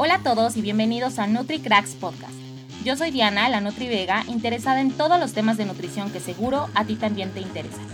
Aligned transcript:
Hola 0.00 0.14
a 0.14 0.22
todos 0.22 0.56
y 0.56 0.62
bienvenidos 0.62 1.18
a 1.18 1.26
NutriCracks 1.26 1.96
Podcast. 1.96 2.38
Yo 2.84 2.94
soy 2.94 3.10
Diana, 3.10 3.48
la 3.48 3.60
Nutri 3.60 3.88
Vega, 3.88 4.22
interesada 4.28 4.80
en 4.80 4.92
todos 4.92 5.18
los 5.18 5.32
temas 5.32 5.56
de 5.56 5.64
nutrición 5.64 6.12
que 6.12 6.20
seguro 6.20 6.68
a 6.76 6.84
ti 6.84 6.94
también 6.94 7.32
te 7.32 7.40
interesan. 7.40 7.84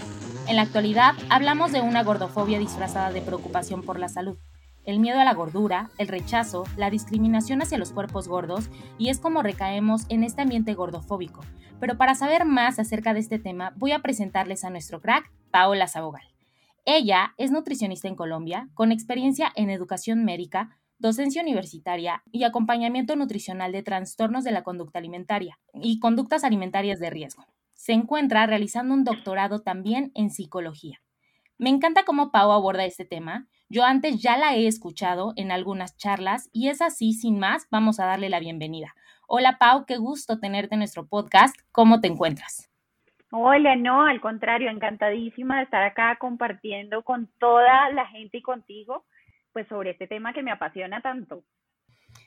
En 0.46 0.56
la 0.56 0.62
actualidad 0.62 1.14
hablamos 1.30 1.72
de 1.72 1.80
una 1.80 2.03
gordofobia 2.03 2.59
disfrazada 2.59 3.11
de 3.11 3.22
preocupación 3.22 3.80
por 3.80 3.98
la 3.98 4.11
salud, 4.11 4.37
el 4.85 5.01
miedo 5.01 5.19
a 5.19 5.25
la 5.25 5.32
gordura, 5.32 5.88
el 5.96 6.09
rechazo, 6.09 6.64
la 6.76 6.90
discriminación 6.90 7.62
hacia 7.62 7.78
los 7.78 7.92
cuerpos 7.92 8.28
gordos 8.28 8.68
y 8.98 9.08
es 9.08 9.18
como 9.18 9.42
recaemos 9.42 10.02
en 10.10 10.24
este 10.24 10.42
ambiente 10.42 10.74
gordofóbico. 10.74 11.40
Pero 11.80 11.96
para 11.96 12.14
saber 12.14 12.44
más 12.44 12.78
acerca 12.78 13.14
de 13.14 13.21
este 13.21 13.38
tema 13.38 13.72
voy 13.76 13.92
a 13.92 14.00
presentarles 14.00 14.64
a 14.64 14.68
nuestro 14.68 15.00
crack, 15.00 15.32
Paola 15.50 15.88
Sabogal. 15.88 16.28
Ella 16.84 17.32
es 17.38 17.50
nutricionista 17.50 18.09
en 18.09 18.14
Colombia, 18.14 18.68
con 18.74 18.92
experiencia 18.92 19.50
en 19.56 19.70
educación 19.70 20.23
médica, 20.23 20.77
docencia 20.98 21.42
universitaria 21.42 22.23
y 22.30 22.45
acompañamiento 22.45 23.16
nutricional 23.16 23.73
de 23.73 23.82
trastornos 23.82 24.45
de 24.45 24.52
la 24.52 24.62
conducta 24.62 24.98
alimentaria 24.98 25.59
y 25.74 25.98
conductas 25.98 26.45
alimentarias 26.45 27.01
de 27.01 27.10
riesgo. 27.10 27.46
Se 27.74 27.92
encuentra 27.92 28.46
realizando 28.46 28.95
un 28.95 29.04
doctorado 29.04 29.60
también 29.60 30.12
en 30.15 30.30
psicología. 30.30 31.01
Me 31.59 31.70
encanta 31.70 32.04
cómo 32.04 32.30
Pau 32.30 32.52
aborda 32.52 32.84
este 32.84 33.04
tema. 33.04 33.46
Yo 33.68 33.84
antes 33.84 34.20
ya 34.20 34.37
la 34.37 34.54
he 34.56 34.66
escuchado 34.66 35.32
en 35.37 35.52
algunas 35.52 35.96
charlas 35.96 36.48
y 36.52 36.68
es 36.68 36.82
así, 36.82 37.12
sin 37.12 37.38
más, 37.38 37.68
vamos 37.70 38.01
a 38.01 38.06
darle 38.06 38.29
la 38.29 38.40
bienvenida. 38.40 38.95
Hola 39.26 39.56
Pau, 39.59 39.87
qué 39.87 39.96
gusto 39.96 40.38
tenerte 40.38 40.74
en 40.74 40.80
nuestro 40.80 41.06
podcast. 41.06 41.56
¿Cómo 41.73 42.01
te 42.01 42.09
encuentras? 42.09 42.70
Hola, 43.30 43.74
no, 43.74 44.04
al 44.06 44.20
contrario, 44.20 44.70
encantadísima 44.70 45.56
de 45.56 45.65
estar 45.65 45.82
acá 45.82 46.16
compartiendo 46.20 47.02
con 47.02 47.29
toda 47.38 47.90
la 47.90 48.06
gente 48.06 48.38
y 48.38 48.42
contigo 48.42 49.04
pues 49.54 49.66
sobre 49.68 49.92
este 49.92 50.06
tema 50.06 50.34
que 50.34 50.42
me 50.42 50.50
apasiona 50.50 51.00
tanto. 51.00 51.44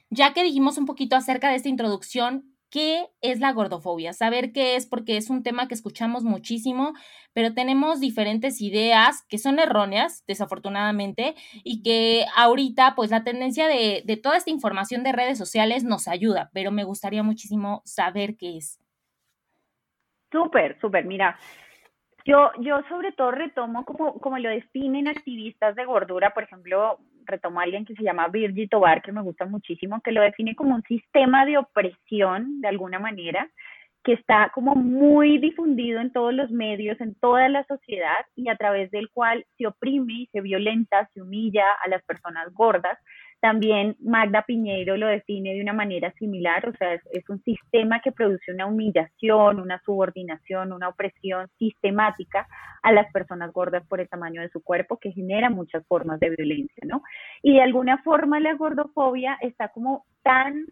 Ya 0.10 0.34
que 0.34 0.44
dijimos 0.44 0.78
un 0.78 0.86
poquito 0.86 1.16
acerca 1.16 1.50
de 1.50 1.58
esta 1.58 1.70
introducción, 1.70 2.56
¿qué 2.72 3.08
es 3.22 3.40
la 3.40 3.52
gordofobia? 3.52 4.14
Saber 4.14 4.54
qué 4.54 4.76
es 4.76 4.88
porque 4.88 5.18
es 5.18 5.30
un 5.30 5.44
tema 5.44 5.68
que 5.68 5.74
escuchamos 5.74 6.24
muchísimo, 6.24 6.94
pero 7.34 7.54
tenemos 7.54 8.00
diferentes 8.00 8.62
ideas 8.62 9.26
que 9.30 9.38
son 9.38 9.60
erróneas, 9.60 10.24
desafortunadamente, 10.26 11.36
y 11.64 11.84
que 11.84 12.26
ahorita 12.36 12.96
pues 12.96 13.12
la 13.12 13.24
tendencia 13.24 13.68
de, 13.68 14.02
de 14.06 14.18
toda 14.18 14.38
esta 14.38 14.50
información 14.50 15.04
de 15.04 15.12
redes 15.12 15.38
sociales 15.38 15.84
nos 15.84 16.08
ayuda, 16.08 16.50
pero 16.54 16.72
me 16.72 16.86
gustaría 16.86 17.24
muchísimo 17.24 17.82
saber 17.86 18.38
qué 18.38 18.58
es. 18.58 18.80
Súper, 20.32 20.80
súper, 20.80 21.06
mira, 21.06 21.38
yo, 22.28 22.52
yo 22.60 22.82
sobre 22.90 23.14
todo 23.14 23.32
retomo 23.32 23.86
como, 23.86 24.20
como 24.20 24.38
lo 24.38 24.50
definen 24.50 25.08
activistas 25.08 25.76
de 25.78 25.86
gordura, 25.86 26.34
por 26.34 26.44
ejemplo, 26.44 27.00
retomo 27.28 27.60
a 27.60 27.64
alguien 27.64 27.86
que 27.86 27.94
se 27.96 28.04
llama 28.04 28.28
Virgil 28.30 28.70
Tobar, 28.70 29.02
que 29.02 29.12
me 29.12 29.22
gusta 29.22 29.46
muchísimo, 29.46 30.02
que 30.02 30.12
lo 30.12 30.22
define 30.22 30.56
como 30.56 30.76
un 30.76 30.84
sistema 30.84 31.46
de 31.46 31.58
opresión, 31.58 32.62
de 32.62 32.68
alguna 32.68 33.00
manera, 33.00 33.50
que 34.04 34.14
está 34.14 34.52
como 34.56 34.74
muy 34.76 35.38
difundido 35.38 36.00
en 36.00 36.12
todos 36.14 36.34
los 36.34 36.50
medios, 36.50 37.00
en 37.02 37.14
toda 37.16 37.50
la 37.50 37.66
sociedad, 37.66 38.26
y 38.36 38.50
a 38.50 38.56
través 38.56 38.90
del 38.92 39.10
cual 39.10 39.46
se 39.58 39.68
oprime 39.68 40.14
y 40.14 40.28
se 40.28 40.42
violenta, 40.42 41.10
se 41.14 41.22
humilla 41.22 41.66
a 41.84 41.90
las 41.90 42.04
personas 42.04 42.54
gordas, 42.54 42.98
también 43.40 43.96
Magda 44.00 44.44
Piñeiro 44.44 44.98
lo 44.98 45.08
define 45.08 45.54
de 45.54 45.62
una 45.62 45.74
manera 45.74 46.12
similar, 46.14 46.68
o 46.68 46.74
sea, 46.74 46.94
es, 46.94 47.30
un 47.30 47.42
sistema 47.44 48.02
que 48.02 48.12
produce 48.12 48.52
una 48.52 48.66
humillación, 48.66 49.60
una 49.60 49.80
subordinación, 49.86 50.74
una 50.74 50.90
opresión 50.90 51.48
sistemática 51.60 52.48
a 52.82 52.92
las 52.92 53.12
personas 53.12 53.52
gordas 53.54 53.86
por 53.88 54.00
el 54.00 54.10
tamaño 54.10 54.42
de 54.42 54.50
su 54.50 54.64
cuerpo, 54.64 54.98
que 54.98 55.12
genera 55.12 55.50
muchas 55.50 55.86
formas 55.88 56.20
de 56.20 56.32
violencia, 56.32 56.84
¿no? 56.86 57.04
Y 57.44 57.54
de 57.54 57.62
alguna 57.62 58.00
forma 58.00 58.40
la 58.40 58.54
gordofobia 58.56 59.38
está 59.42 59.70
como 59.70 60.06
tan 60.24 60.66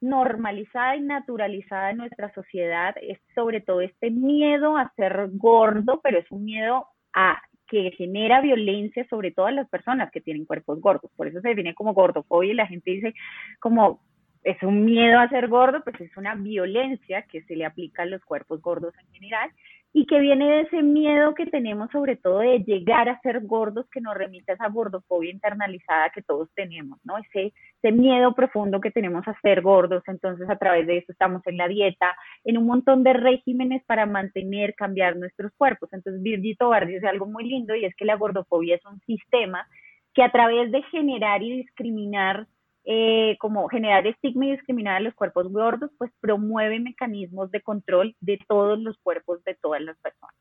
normalizada 0.00 0.96
y 0.96 1.00
naturalizada 1.00 1.90
en 1.90 1.98
nuestra 1.98 2.32
sociedad, 2.34 2.94
es 3.00 3.18
sobre 3.34 3.60
todo 3.60 3.80
este 3.80 4.10
miedo 4.10 4.76
a 4.76 4.92
ser 4.96 5.28
gordo, 5.32 6.00
pero 6.02 6.18
es 6.18 6.30
un 6.30 6.44
miedo 6.44 6.86
a 7.14 7.40
que 7.68 7.90
genera 7.92 8.40
violencia 8.40 9.06
sobre 9.08 9.30
todas 9.30 9.54
las 9.54 9.68
personas 9.68 10.10
que 10.10 10.20
tienen 10.20 10.44
cuerpos 10.44 10.80
gordos. 10.80 11.10
Por 11.16 11.26
eso 11.26 11.40
se 11.40 11.48
define 11.48 11.74
como 11.74 11.94
gordofobia 11.94 12.52
y 12.52 12.56
la 12.56 12.66
gente 12.66 12.90
dice 12.90 13.14
como 13.60 14.00
es 14.44 14.62
un 14.62 14.84
miedo 14.84 15.18
a 15.18 15.28
ser 15.28 15.48
gordo, 15.48 15.82
pues 15.82 16.00
es 16.00 16.16
una 16.16 16.36
violencia 16.36 17.22
que 17.22 17.42
se 17.42 17.56
le 17.56 17.64
aplica 17.64 18.04
a 18.04 18.06
los 18.06 18.24
cuerpos 18.24 18.62
gordos 18.62 18.94
en 18.98 19.12
general 19.12 19.50
y 19.98 20.04
que 20.04 20.20
viene 20.20 20.46
de 20.46 20.60
ese 20.60 20.82
miedo 20.82 21.34
que 21.34 21.46
tenemos 21.46 21.90
sobre 21.90 22.16
todo 22.16 22.40
de 22.40 22.58
llegar 22.58 23.08
a 23.08 23.18
ser 23.22 23.40
gordos 23.46 23.86
que 23.90 24.02
nos 24.02 24.14
remite 24.14 24.52
a 24.52 24.54
esa 24.56 24.68
gordofobia 24.68 25.30
internalizada 25.30 26.10
que 26.10 26.20
todos 26.20 26.50
tenemos, 26.54 26.98
¿no? 27.02 27.16
Ese, 27.16 27.54
ese 27.82 27.92
miedo 27.92 28.34
profundo 28.34 28.78
que 28.78 28.90
tenemos 28.90 29.26
a 29.26 29.40
ser 29.40 29.62
gordos, 29.62 30.02
entonces 30.06 30.50
a 30.50 30.58
través 30.58 30.86
de 30.86 30.98
eso 30.98 31.12
estamos 31.12 31.40
en 31.46 31.56
la 31.56 31.66
dieta, 31.66 32.14
en 32.44 32.58
un 32.58 32.66
montón 32.66 33.04
de 33.04 33.14
regímenes 33.14 33.82
para 33.86 34.04
mantener, 34.04 34.74
cambiar 34.74 35.16
nuestros 35.16 35.50
cuerpos. 35.56 35.88
Entonces 35.94 36.22
Virgito 36.22 36.68
Bardi 36.68 36.92
dice 36.92 37.08
algo 37.08 37.24
muy 37.24 37.44
lindo 37.48 37.74
y 37.74 37.86
es 37.86 37.96
que 37.96 38.04
la 38.04 38.16
gordofobia 38.16 38.76
es 38.76 38.84
un 38.84 39.00
sistema 39.06 39.66
que 40.12 40.22
a 40.22 40.30
través 40.30 40.70
de 40.72 40.82
generar 40.82 41.42
y 41.42 41.56
discriminar 41.56 42.46
eh, 42.88 43.36
como 43.40 43.68
generar 43.68 44.06
estigma 44.06 44.46
y 44.46 44.52
discriminar 44.52 44.96
a 44.96 45.00
los 45.00 45.14
cuerpos 45.14 45.48
gordos, 45.52 45.90
pues 45.98 46.12
promueve 46.20 46.78
mecanismos 46.78 47.50
de 47.50 47.60
control 47.60 48.14
de 48.20 48.38
todos 48.46 48.78
los 48.78 48.96
cuerpos 48.98 49.42
de 49.42 49.56
todas 49.56 49.82
las 49.82 49.98
personas. 49.98 50.36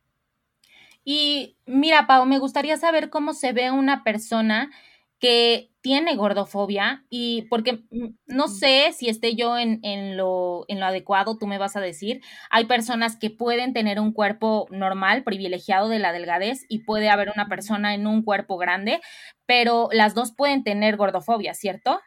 Y 1.04 1.58
mira, 1.66 2.06
Pau, 2.06 2.26
me 2.28 2.38
gustaría 2.38 2.78
saber 2.78 3.10
cómo 3.10 3.34
se 3.34 3.52
ve 3.52 3.72
una 3.72 4.04
persona 4.04 4.70
que 5.20 5.72
tiene 5.82 6.16
gordofobia 6.16 7.04
y 7.10 7.44
porque 7.50 7.84
mm, 7.90 8.10
no 8.28 8.48
sé 8.48 8.92
si 8.94 9.10
esté 9.10 9.36
yo 9.36 9.58
en, 9.58 9.80
en, 9.82 10.16
lo, 10.16 10.66
en 10.68 10.80
lo 10.80 10.86
adecuado, 10.86 11.38
tú 11.40 11.48
me 11.48 11.58
vas 11.58 11.76
a 11.76 11.82
decir, 11.82 12.22
hay 12.52 12.66
personas 12.66 13.18
que 13.18 13.32
pueden 13.32 13.74
tener 13.74 14.00
un 14.00 14.12
cuerpo 14.12 14.68
normal, 14.70 15.24
privilegiado 15.24 15.90
de 15.90 16.00
la 16.00 16.12
delgadez 16.12 16.66
y 16.70 16.80
puede 16.80 17.10
haber 17.10 17.32
una 17.34 17.48
persona 17.48 17.96
en 17.96 18.06
un 18.06 18.22
cuerpo 18.22 18.58
grande, 18.58 19.02
pero 19.48 19.90
las 19.92 20.14
dos 20.14 20.32
pueden 20.32 20.64
tener 20.64 20.96
gordofobia, 20.96 21.56
¿cierto? 21.56 22.02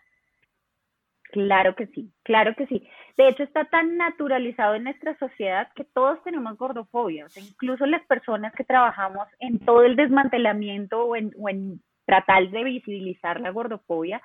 Claro 1.30 1.74
que 1.74 1.86
sí, 1.88 2.10
claro 2.22 2.54
que 2.56 2.66
sí. 2.66 2.88
De 3.16 3.28
hecho, 3.28 3.42
está 3.42 3.66
tan 3.66 3.96
naturalizado 3.96 4.74
en 4.74 4.84
nuestra 4.84 5.16
sociedad 5.18 5.68
que 5.74 5.84
todos 5.84 6.22
tenemos 6.24 6.56
gordofobia. 6.56 7.26
O 7.26 7.28
sea, 7.28 7.42
incluso 7.42 7.84
las 7.86 8.04
personas 8.06 8.54
que 8.54 8.64
trabajamos 8.64 9.28
en 9.38 9.58
todo 9.58 9.82
el 9.82 9.96
desmantelamiento 9.96 11.04
o 11.04 11.16
en, 11.16 11.32
o 11.38 11.48
en 11.48 11.82
tratar 12.06 12.48
de 12.48 12.64
visibilizar 12.64 13.40
la 13.40 13.50
gordofobia, 13.50 14.22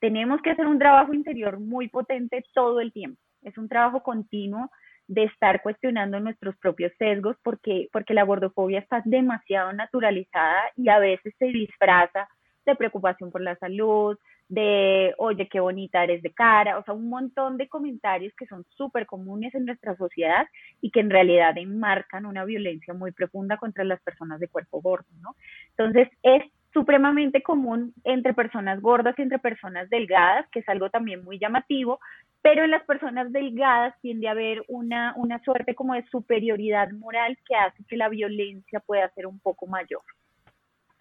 tenemos 0.00 0.40
que 0.40 0.50
hacer 0.50 0.66
un 0.66 0.78
trabajo 0.78 1.12
interior 1.12 1.60
muy 1.60 1.88
potente 1.88 2.42
todo 2.54 2.80
el 2.80 2.92
tiempo. 2.92 3.20
Es 3.42 3.58
un 3.58 3.68
trabajo 3.68 4.02
continuo 4.02 4.70
de 5.08 5.24
estar 5.24 5.62
cuestionando 5.62 6.18
nuestros 6.20 6.56
propios 6.56 6.92
sesgos 6.98 7.36
porque, 7.42 7.88
porque 7.92 8.14
la 8.14 8.24
gordofobia 8.24 8.80
está 8.80 9.02
demasiado 9.04 9.72
naturalizada 9.72 10.62
y 10.74 10.88
a 10.88 10.98
veces 10.98 11.34
se 11.38 11.46
disfraza 11.46 12.28
de 12.64 12.74
preocupación 12.74 13.30
por 13.30 13.40
la 13.42 13.56
salud, 13.56 14.18
de, 14.48 15.14
oye, 15.18 15.48
qué 15.48 15.58
bonita 15.60 16.04
eres 16.04 16.22
de 16.22 16.32
cara, 16.32 16.78
o 16.78 16.84
sea, 16.84 16.94
un 16.94 17.08
montón 17.08 17.56
de 17.56 17.68
comentarios 17.68 18.32
que 18.34 18.46
son 18.46 18.64
súper 18.76 19.06
comunes 19.06 19.54
en 19.54 19.64
nuestra 19.64 19.96
sociedad 19.96 20.46
y 20.80 20.90
que 20.90 21.00
en 21.00 21.10
realidad 21.10 21.58
enmarcan 21.58 22.26
una 22.26 22.44
violencia 22.44 22.94
muy 22.94 23.12
profunda 23.12 23.56
contra 23.56 23.84
las 23.84 24.00
personas 24.02 24.38
de 24.38 24.48
cuerpo 24.48 24.80
gordo, 24.80 25.08
¿no? 25.20 25.34
Entonces, 25.70 26.08
es 26.22 26.42
supremamente 26.72 27.42
común 27.42 27.94
entre 28.04 28.34
personas 28.34 28.80
gordas 28.80 29.18
y 29.18 29.22
entre 29.22 29.38
personas 29.38 29.88
delgadas, 29.90 30.46
que 30.50 30.60
es 30.60 30.68
algo 30.68 30.90
también 30.90 31.24
muy 31.24 31.38
llamativo, 31.38 31.98
pero 32.42 32.64
en 32.64 32.70
las 32.70 32.84
personas 32.84 33.32
delgadas 33.32 33.94
tiende 34.00 34.28
a 34.28 34.32
haber 34.32 34.62
una, 34.68 35.14
una 35.16 35.42
suerte 35.42 35.74
como 35.74 35.94
de 35.94 36.04
superioridad 36.08 36.90
moral 36.92 37.36
que 37.44 37.56
hace 37.56 37.82
que 37.88 37.96
la 37.96 38.08
violencia 38.08 38.78
pueda 38.80 39.08
ser 39.14 39.26
un 39.26 39.40
poco 39.40 39.66
mayor. 39.66 40.02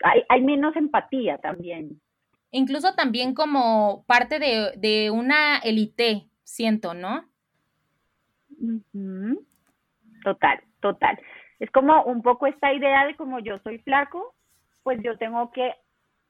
Hay, 0.03 0.23
hay 0.29 0.41
menos 0.41 0.75
empatía 0.75 1.37
también 1.37 1.99
incluso 2.55 2.95
también 2.95 3.33
como 3.33 4.05
parte 4.07 4.39
de, 4.39 5.11
una 5.11 5.57
élite, 5.57 6.27
siento, 6.43 6.93
¿no? 6.93 7.25
Total, 10.23 10.63
total. 10.79 11.19
Es 11.59 11.69
como 11.71 12.03
un 12.03 12.21
poco 12.21 12.47
esta 12.47 12.73
idea 12.73 13.05
de 13.05 13.15
como 13.15 13.39
yo 13.39 13.59
soy 13.59 13.79
flaco, 13.79 14.33
pues 14.83 14.99
yo 15.03 15.17
tengo 15.17 15.51
que 15.51 15.73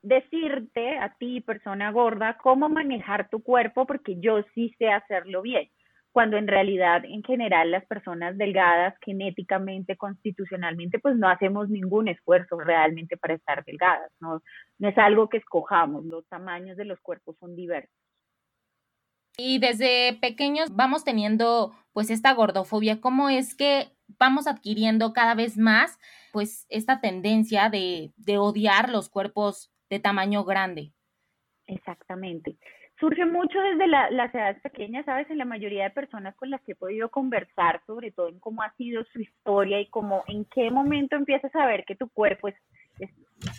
decirte 0.02 0.98
a 0.98 1.14
ti, 1.14 1.40
persona 1.40 1.90
gorda, 1.90 2.36
cómo 2.38 2.68
manejar 2.68 3.28
tu 3.28 3.42
cuerpo 3.42 3.86
porque 3.86 4.18
yo 4.20 4.42
sí 4.54 4.74
sé 4.78 4.88
hacerlo 4.88 5.42
bien 5.42 5.68
cuando 6.16 6.38
en 6.38 6.48
realidad 6.48 7.04
en 7.04 7.22
general 7.22 7.70
las 7.70 7.84
personas 7.84 8.38
delgadas 8.38 8.94
genéticamente, 9.04 9.98
constitucionalmente, 9.98 10.98
pues 10.98 11.14
no 11.14 11.28
hacemos 11.28 11.68
ningún 11.68 12.08
esfuerzo 12.08 12.58
realmente 12.58 13.18
para 13.18 13.34
estar 13.34 13.62
delgadas, 13.66 14.10
no, 14.18 14.40
no 14.78 14.88
es 14.88 14.96
algo 14.96 15.28
que 15.28 15.36
escojamos, 15.36 16.06
los 16.06 16.26
tamaños 16.28 16.78
de 16.78 16.86
los 16.86 16.98
cuerpos 17.00 17.36
son 17.38 17.54
diversos. 17.54 17.94
Y 19.36 19.58
desde 19.58 20.16
pequeños 20.18 20.74
vamos 20.74 21.04
teniendo 21.04 21.74
pues 21.92 22.08
esta 22.08 22.32
gordofobia, 22.32 22.98
¿cómo 23.02 23.28
es 23.28 23.54
que 23.54 23.90
vamos 24.18 24.46
adquiriendo 24.46 25.12
cada 25.12 25.34
vez 25.34 25.58
más 25.58 25.98
pues 26.32 26.64
esta 26.70 27.02
tendencia 27.02 27.68
de, 27.68 28.14
de 28.16 28.38
odiar 28.38 28.88
los 28.88 29.10
cuerpos 29.10 29.70
de 29.90 29.98
tamaño 29.98 30.44
grande? 30.44 30.94
Exactamente. 31.66 32.56
Surge 32.98 33.26
mucho 33.26 33.60
desde 33.60 33.86
la, 33.86 34.10
las 34.10 34.34
edades 34.34 34.60
pequeñas, 34.60 35.04
¿sabes? 35.04 35.28
En 35.30 35.38
la 35.38 35.44
mayoría 35.44 35.84
de 35.84 35.90
personas 35.90 36.34
con 36.36 36.50
las 36.50 36.62
que 36.62 36.72
he 36.72 36.76
podido 36.76 37.10
conversar, 37.10 37.82
sobre 37.86 38.10
todo 38.10 38.28
en 38.28 38.40
cómo 38.40 38.62
ha 38.62 38.72
sido 38.76 39.04
su 39.12 39.20
historia 39.20 39.80
y 39.80 39.86
cómo, 39.86 40.24
en 40.28 40.44
qué 40.46 40.70
momento 40.70 41.16
empiezas 41.16 41.54
a 41.54 41.66
ver 41.66 41.84
que 41.84 41.96
tu 41.96 42.08
cuerpo 42.08 42.48
es, 42.48 42.54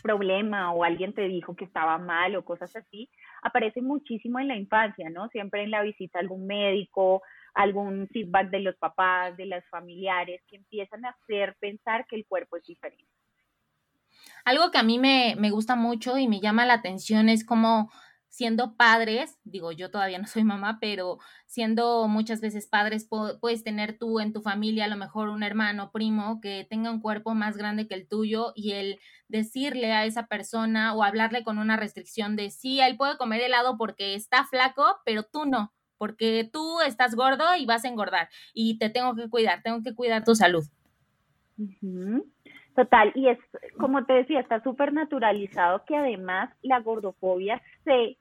problema 0.02 0.74
o 0.74 0.84
alguien 0.84 1.14
te 1.14 1.28
dijo 1.28 1.56
que 1.56 1.66
estaba 1.66 2.00
mal 2.00 2.36
o 2.36 2.44
cosas 2.44 2.76
así, 2.76 3.12
aparece 3.44 3.80
muchísimo 3.80 4.40
en 4.40 4.48
la 4.48 4.56
infancia, 4.56 5.08
¿no? 5.12 5.30
Siempre 5.30 5.62
en 5.62 5.70
la 5.70 5.84
visita 5.84 6.18
a 6.18 6.22
algún 6.22 6.48
médico, 6.48 7.22
algún 7.54 8.08
feedback 8.08 8.50
de 8.50 8.62
los 8.62 8.76
papás, 8.78 9.38
de 9.38 9.46
los 9.46 9.64
familiares, 9.70 10.42
que 10.48 10.56
empiezan 10.56 11.06
a 11.06 11.10
hacer 11.10 11.56
pensar 11.60 12.08
que 12.08 12.16
el 12.16 12.26
cuerpo 12.26 12.58
es 12.58 12.66
diferente. 12.66 13.06
Algo 14.46 14.72
que 14.72 14.80
a 14.80 14.84
mí 14.84 14.98
me, 14.98 15.36
me 15.38 15.52
gusta 15.52 15.76
mucho 15.76 16.18
y 16.18 16.28
me 16.28 16.40
llama 16.40 16.66
la 16.66 16.74
atención 16.74 17.30
es 17.30 17.46
cómo 17.46 17.92
siendo 18.30 18.76
padres, 18.76 19.38
digo, 19.44 19.72
yo 19.72 19.90
todavía 19.90 20.20
no 20.20 20.28
soy 20.28 20.44
mamá, 20.44 20.78
pero 20.80 21.20
siendo 21.46 22.08
muchas 22.08 22.42
veces 22.42 22.68
padres, 22.68 23.08
puedes 23.40 23.64
tener 23.64 23.98
tú 23.98 24.20
en 24.20 24.34
tu 24.34 24.42
familia 24.42 24.86
a 24.86 24.90
lo 24.90 24.98
mejor 24.98 25.30
un 25.30 25.44
hermano, 25.44 25.92
primo, 25.92 26.40
que 26.42 26.66
tenga 26.70 26.92
un 26.92 27.02
cuerpo 27.02 27.34
más 27.34 27.58
grande 27.58 27.88
que 27.88 27.96
el 27.96 28.08
tuyo 28.08 28.54
y 28.56 28.74
el 28.74 29.00
decirle 29.28 29.94
a 29.94 30.06
esa 30.06 30.28
persona 30.28 30.94
o 30.94 31.04
hablarle 31.04 31.44
con 31.44 31.58
una 31.58 31.78
restricción 31.78 32.36
de 32.36 32.52
sí, 32.52 32.80
él 32.80 32.98
puede 32.98 33.18
comer 33.18 33.42
helado 33.42 33.78
porque 33.78 34.16
está 34.16 34.46
flaco, 34.46 34.86
pero 35.06 35.24
tú 35.24 35.46
no, 35.46 35.74
porque 35.98 36.50
tú 36.52 36.82
estás 36.82 37.16
gordo 37.16 37.56
y 37.58 37.66
vas 37.66 37.86
a 37.86 37.90
engordar 37.90 38.30
y 38.54 38.78
te 38.78 38.90
tengo 38.90 39.16
que 39.16 39.30
cuidar, 39.30 39.62
tengo 39.64 39.82
que 39.82 39.96
cuidar 39.96 40.24
tu 40.24 40.36
salud. 40.36 40.66
Total, 42.78 43.12
y 43.16 43.28
es, 43.28 43.40
como 43.80 44.06
te 44.06 44.14
decía, 44.14 44.40
está 44.40 44.62
súper 44.62 44.94
naturalizado 44.94 45.84
que 45.86 45.96
además 45.96 46.52
la 46.62 46.80
gordofobia 46.80 47.60
se 47.84 48.18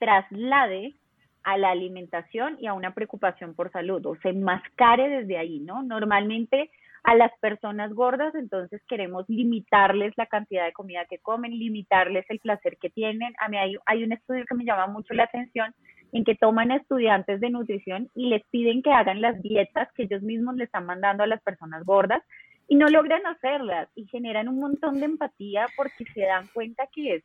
traslade 0.00 0.96
a 1.44 1.56
la 1.56 1.70
alimentación 1.70 2.56
y 2.58 2.66
a 2.66 2.72
una 2.72 2.92
preocupación 2.92 3.54
por 3.54 3.70
salud 3.70 4.04
o 4.06 4.16
se 4.16 4.32
mascare 4.32 5.08
desde 5.08 5.38
ahí, 5.38 5.60
¿no? 5.60 5.84
Normalmente 5.84 6.72
a 7.04 7.14
las 7.14 7.30
personas 7.38 7.94
gordas 7.94 8.34
entonces 8.34 8.82
queremos 8.88 9.26
limitarles 9.28 10.12
la 10.16 10.26
cantidad 10.26 10.64
de 10.64 10.72
comida 10.72 11.04
que 11.08 11.18
comen, 11.18 11.56
limitarles 11.56 12.26
el 12.30 12.40
placer 12.40 12.78
que 12.78 12.90
tienen. 12.90 13.32
A 13.38 13.48
mí 13.48 13.58
hay, 13.58 13.76
hay 13.86 14.02
un 14.02 14.10
estudio 14.10 14.44
que 14.44 14.56
me 14.56 14.64
llama 14.64 14.88
mucho 14.88 15.14
la 15.14 15.22
atención 15.22 15.72
en 16.12 16.24
que 16.24 16.34
toman 16.34 16.72
estudiantes 16.72 17.38
de 17.40 17.50
nutrición 17.50 18.08
y 18.16 18.28
les 18.28 18.42
piden 18.50 18.82
que 18.82 18.90
hagan 18.90 19.20
las 19.20 19.40
dietas 19.40 19.88
que 19.92 20.02
ellos 20.02 20.22
mismos 20.22 20.56
le 20.56 20.64
están 20.64 20.84
mandando 20.84 21.22
a 21.22 21.28
las 21.28 21.40
personas 21.42 21.84
gordas 21.84 22.24
y 22.70 22.76
no 22.76 22.86
logran 22.86 23.26
hacerlas 23.26 23.88
y 23.96 24.06
generan 24.06 24.48
un 24.48 24.60
montón 24.60 25.00
de 25.00 25.06
empatía 25.06 25.66
porque 25.76 26.04
se 26.14 26.20
dan 26.20 26.46
cuenta 26.54 26.86
que 26.94 27.16
es 27.16 27.24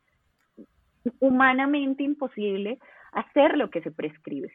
humanamente 1.20 2.02
imposible 2.02 2.80
hacer 3.12 3.56
lo 3.56 3.70
que 3.70 3.80
se 3.80 3.92
prescribe. 3.92 4.52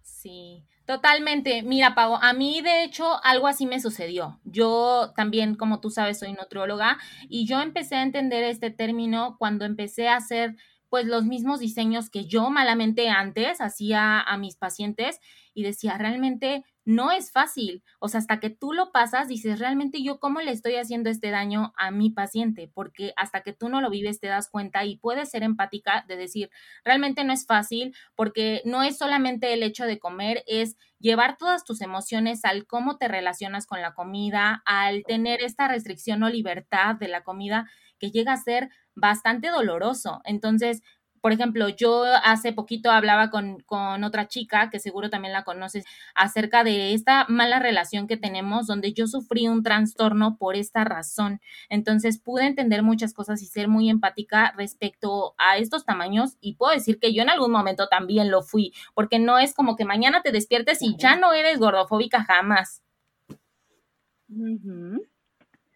Sí, 0.00 0.64
totalmente. 0.86 1.62
Mira, 1.62 1.94
Pau, 1.94 2.16
a 2.22 2.32
mí 2.32 2.62
de 2.62 2.84
hecho 2.84 3.22
algo 3.22 3.48
así 3.48 3.66
me 3.66 3.80
sucedió. 3.80 4.40
Yo 4.44 5.12
también, 5.14 5.56
como 5.56 5.78
tú 5.80 5.90
sabes, 5.90 6.18
soy 6.20 6.32
nutrióloga 6.32 6.96
y 7.28 7.46
yo 7.46 7.60
empecé 7.60 7.96
a 7.96 8.02
entender 8.02 8.44
este 8.44 8.70
término 8.70 9.36
cuando 9.38 9.66
empecé 9.66 10.08
a 10.08 10.16
hacer 10.16 10.56
pues 10.88 11.04
los 11.04 11.26
mismos 11.26 11.60
diseños 11.60 12.08
que 12.08 12.24
yo 12.24 12.48
malamente 12.48 13.10
antes 13.10 13.60
hacía 13.60 14.22
a 14.22 14.38
mis 14.38 14.56
pacientes 14.56 15.20
y 15.52 15.64
decía, 15.64 15.98
realmente 15.98 16.64
no 16.88 17.10
es 17.12 17.30
fácil. 17.30 17.82
O 17.98 18.08
sea, 18.08 18.18
hasta 18.20 18.40
que 18.40 18.48
tú 18.48 18.72
lo 18.72 18.92
pasas, 18.92 19.28
dices, 19.28 19.58
realmente 19.58 20.02
yo 20.02 20.18
cómo 20.18 20.40
le 20.40 20.52
estoy 20.52 20.76
haciendo 20.76 21.10
este 21.10 21.30
daño 21.30 21.74
a 21.76 21.90
mi 21.90 22.08
paciente, 22.08 22.70
porque 22.72 23.12
hasta 23.18 23.42
que 23.42 23.52
tú 23.52 23.68
no 23.68 23.82
lo 23.82 23.90
vives 23.90 24.20
te 24.20 24.28
das 24.28 24.48
cuenta 24.48 24.86
y 24.86 24.96
puedes 24.96 25.28
ser 25.28 25.42
empática 25.42 26.06
de 26.08 26.16
decir, 26.16 26.48
realmente 26.86 27.24
no 27.24 27.34
es 27.34 27.44
fácil, 27.44 27.94
porque 28.14 28.62
no 28.64 28.82
es 28.82 28.96
solamente 28.96 29.52
el 29.52 29.62
hecho 29.64 29.84
de 29.84 29.98
comer, 29.98 30.42
es 30.46 30.78
llevar 30.98 31.36
todas 31.36 31.62
tus 31.62 31.82
emociones 31.82 32.46
al 32.46 32.66
cómo 32.66 32.96
te 32.96 33.06
relacionas 33.06 33.66
con 33.66 33.82
la 33.82 33.92
comida, 33.92 34.62
al 34.64 35.04
tener 35.04 35.42
esta 35.42 35.68
restricción 35.68 36.22
o 36.22 36.30
libertad 36.30 36.94
de 36.94 37.08
la 37.08 37.22
comida 37.22 37.68
que 37.98 38.10
llega 38.10 38.32
a 38.32 38.38
ser 38.38 38.70
bastante 38.94 39.48
doloroso. 39.48 40.22
Entonces, 40.24 40.82
por 41.20 41.32
ejemplo, 41.32 41.68
yo 41.68 42.04
hace 42.24 42.52
poquito 42.52 42.90
hablaba 42.90 43.30
con, 43.30 43.60
con, 43.60 44.04
otra 44.04 44.28
chica, 44.28 44.70
que 44.70 44.80
seguro 44.80 45.10
también 45.10 45.32
la 45.32 45.44
conoces, 45.44 45.84
acerca 46.14 46.64
de 46.64 46.94
esta 46.94 47.26
mala 47.28 47.58
relación 47.58 48.06
que 48.06 48.16
tenemos, 48.16 48.66
donde 48.66 48.92
yo 48.92 49.06
sufrí 49.06 49.48
un 49.48 49.62
trastorno 49.62 50.36
por 50.36 50.56
esta 50.56 50.84
razón. 50.84 51.40
Entonces 51.68 52.18
pude 52.18 52.46
entender 52.46 52.82
muchas 52.82 53.14
cosas 53.14 53.42
y 53.42 53.46
ser 53.46 53.68
muy 53.68 53.90
empática 53.90 54.52
respecto 54.56 55.34
a 55.38 55.58
estos 55.58 55.84
tamaños 55.84 56.36
y 56.40 56.54
puedo 56.54 56.72
decir 56.72 56.98
que 56.98 57.12
yo 57.12 57.22
en 57.22 57.30
algún 57.30 57.50
momento 57.50 57.88
también 57.88 58.30
lo 58.30 58.42
fui, 58.42 58.72
porque 58.94 59.18
no 59.18 59.38
es 59.38 59.54
como 59.54 59.76
que 59.76 59.84
mañana 59.84 60.22
te 60.22 60.32
despiertes 60.32 60.82
y 60.82 60.96
ya 60.96 61.16
no 61.16 61.32
eres 61.32 61.58
gordofóbica 61.58 62.24
jamás. 62.24 62.82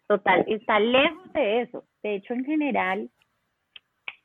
Total, 0.07 0.45
está 0.47 0.79
lejos 0.79 1.33
de 1.33 1.61
eso. 1.61 1.85
De 2.03 2.15
hecho, 2.15 2.33
en 2.33 2.45
general, 2.45 3.09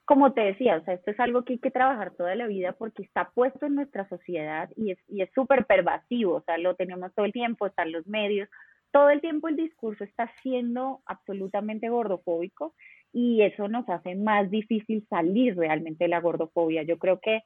como 0.08 0.32
te 0.32 0.40
decía, 0.40 0.78
o 0.78 0.84
sea, 0.87 0.94
esto 0.94 1.10
es 1.10 1.20
algo 1.20 1.44
que 1.44 1.52
hay 1.52 1.58
que 1.58 1.70
trabajar 1.70 2.12
toda 2.12 2.34
la 2.34 2.46
vida 2.46 2.72
porque 2.72 3.02
está 3.02 3.28
puesto 3.34 3.66
en 3.66 3.75
nuestra 3.75 4.08
sociedad 4.08 4.70
y 4.75 4.93
es 4.93 4.99
y 5.06 5.20
es 5.20 5.28
súper 5.34 5.66
pervasivo, 5.66 6.37
o 6.37 6.40
sea, 6.40 6.56
lo 6.56 6.76
tenemos 6.76 7.14
todo 7.14 7.26
el 7.26 7.32
tiempo, 7.34 7.66
están 7.66 7.93
los 7.93 8.06
medios, 8.06 8.49
todo 8.90 9.10
el 9.10 9.20
tiempo 9.20 9.49
el 9.49 9.56
discurso 9.56 10.05
está 10.05 10.32
siendo 10.43 11.02
absolutamente 11.05 11.90
gordofóbico 11.90 12.72
y 13.12 13.43
eso 13.43 13.69
nos 13.69 13.87
hace 13.90 14.14
más 14.14 14.50
difícil 14.50 15.06
salir 15.10 15.58
realmente 15.58 16.05
de 16.05 16.08
la 16.08 16.22
gordofobia. 16.22 16.84
Yo 16.84 16.96
creo 16.96 17.20
que 17.20 17.43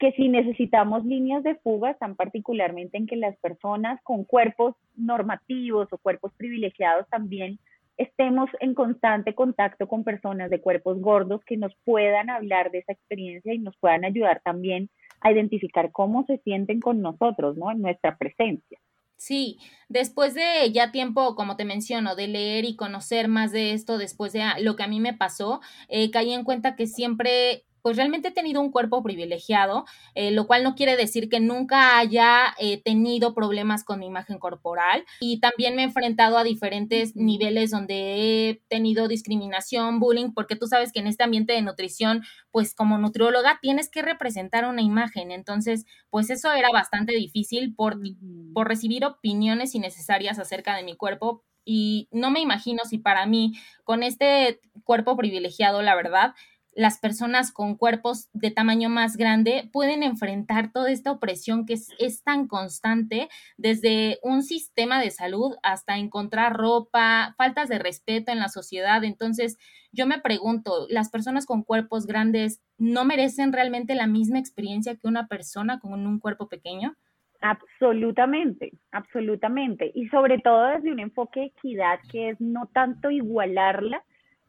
que 0.00 0.10
si 0.12 0.28
necesitamos 0.28 1.04
líneas 1.04 1.44
de 1.44 1.56
fuga, 1.56 1.90
están 1.90 2.16
particularmente 2.16 2.96
en 2.96 3.06
que 3.06 3.16
las 3.16 3.36
personas 3.36 4.00
con 4.02 4.24
cuerpos 4.24 4.74
normativos 4.96 5.92
o 5.92 5.98
cuerpos 5.98 6.32
privilegiados 6.38 7.06
también 7.08 7.60
estemos 8.00 8.48
en 8.60 8.74
constante 8.74 9.34
contacto 9.34 9.86
con 9.86 10.04
personas 10.04 10.48
de 10.48 10.60
cuerpos 10.60 10.98
gordos 11.00 11.42
que 11.44 11.58
nos 11.58 11.72
puedan 11.84 12.30
hablar 12.30 12.70
de 12.70 12.78
esa 12.78 12.92
experiencia 12.92 13.52
y 13.52 13.58
nos 13.58 13.76
puedan 13.76 14.06
ayudar 14.06 14.40
también 14.42 14.88
a 15.20 15.30
identificar 15.30 15.92
cómo 15.92 16.24
se 16.24 16.38
sienten 16.38 16.80
con 16.80 17.02
nosotros, 17.02 17.58
¿no? 17.58 17.70
En 17.70 17.82
nuestra 17.82 18.16
presencia. 18.16 18.78
Sí, 19.16 19.58
después 19.90 20.32
de 20.32 20.72
ya 20.72 20.92
tiempo, 20.92 21.34
como 21.34 21.56
te 21.56 21.66
menciono, 21.66 22.16
de 22.16 22.26
leer 22.26 22.64
y 22.64 22.74
conocer 22.74 23.28
más 23.28 23.52
de 23.52 23.74
esto, 23.74 23.98
después 23.98 24.32
de 24.32 24.42
lo 24.62 24.76
que 24.76 24.82
a 24.82 24.88
mí 24.88 24.98
me 24.98 25.12
pasó, 25.12 25.60
eh, 25.88 26.10
caí 26.10 26.32
en 26.32 26.42
cuenta 26.42 26.76
que 26.76 26.86
siempre 26.86 27.64
pues 27.82 27.96
realmente 27.96 28.28
he 28.28 28.32
tenido 28.32 28.60
un 28.60 28.70
cuerpo 28.70 29.02
privilegiado, 29.02 29.84
eh, 30.14 30.30
lo 30.30 30.46
cual 30.46 30.62
no 30.62 30.74
quiere 30.74 30.96
decir 30.96 31.28
que 31.28 31.40
nunca 31.40 31.98
haya 31.98 32.54
eh, 32.58 32.80
tenido 32.82 33.34
problemas 33.34 33.84
con 33.84 34.00
mi 34.00 34.06
imagen 34.06 34.38
corporal. 34.38 35.04
Y 35.20 35.40
también 35.40 35.76
me 35.76 35.82
he 35.82 35.84
enfrentado 35.86 36.38
a 36.38 36.44
diferentes 36.44 37.16
niveles 37.16 37.70
donde 37.70 38.48
he 38.48 38.62
tenido 38.68 39.08
discriminación, 39.08 40.00
bullying, 40.00 40.32
porque 40.32 40.56
tú 40.56 40.66
sabes 40.66 40.92
que 40.92 41.00
en 41.00 41.06
este 41.06 41.24
ambiente 41.24 41.52
de 41.52 41.62
nutrición, 41.62 42.22
pues 42.50 42.74
como 42.74 42.98
nutrióloga 42.98 43.58
tienes 43.60 43.88
que 43.90 44.02
representar 44.02 44.64
una 44.64 44.82
imagen, 44.82 45.30
entonces 45.30 45.86
pues 46.10 46.30
eso 46.30 46.52
era 46.52 46.70
bastante 46.70 47.14
difícil 47.14 47.74
por, 47.74 47.98
por 48.54 48.68
recibir 48.68 49.04
opiniones 49.04 49.74
innecesarias 49.74 50.38
acerca 50.38 50.76
de 50.76 50.82
mi 50.82 50.96
cuerpo, 50.96 51.44
y 51.64 52.08
no 52.10 52.30
me 52.30 52.40
imagino 52.40 52.84
si 52.84 52.98
para 52.98 53.26
mí, 53.26 53.52
con 53.84 54.02
este 54.02 54.60
cuerpo 54.84 55.16
privilegiado, 55.16 55.82
la 55.82 55.94
verdad, 55.94 56.34
las 56.72 56.98
personas 56.98 57.52
con 57.52 57.76
cuerpos 57.76 58.28
de 58.32 58.50
tamaño 58.50 58.88
más 58.88 59.16
grande 59.16 59.68
pueden 59.72 60.02
enfrentar 60.02 60.72
toda 60.72 60.90
esta 60.90 61.10
opresión 61.10 61.66
que 61.66 61.74
es, 61.74 62.22
tan 62.22 62.46
constante 62.46 63.28
desde 63.56 64.18
un 64.22 64.42
sistema 64.42 65.00
de 65.00 65.10
salud 65.10 65.56
hasta 65.62 65.98
encontrar 65.98 66.56
ropa, 66.56 67.34
faltas 67.36 67.68
de 67.68 67.78
respeto 67.78 68.30
en 68.30 68.38
la 68.38 68.48
sociedad. 68.48 69.02
Entonces, 69.04 69.58
yo 69.92 70.06
me 70.06 70.20
pregunto, 70.20 70.86
¿las 70.88 71.10
personas 71.10 71.46
con 71.46 71.62
cuerpos 71.62 72.06
grandes 72.06 72.60
no 72.78 73.04
merecen 73.04 73.52
realmente 73.52 73.94
la 73.94 74.06
misma 74.06 74.38
experiencia 74.38 74.96
que 74.96 75.08
una 75.08 75.26
persona 75.26 75.80
con 75.80 76.06
un 76.06 76.20
cuerpo 76.20 76.48
pequeño? 76.48 76.94
Absolutamente, 77.40 78.72
absolutamente. 78.92 79.90
Y 79.94 80.08
sobre 80.08 80.38
todo 80.38 80.66
desde 80.66 80.92
un 80.92 81.00
enfoque 81.00 81.40
de 81.40 81.46
equidad 81.46 81.98
que 82.10 82.30
es 82.30 82.40
no 82.40 82.66
tanto 82.66 83.10
igualarla, 83.10 84.04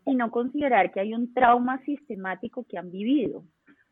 y 0.06 0.16
no 0.16 0.32
considerar 0.32 0.92
que 0.92 1.00
hay 1.00 1.14
un 1.14 1.34
trauma 1.34 1.84
sistemático 1.86 2.66
que 2.68 2.78
han 2.78 2.92
vivido. 2.92 3.44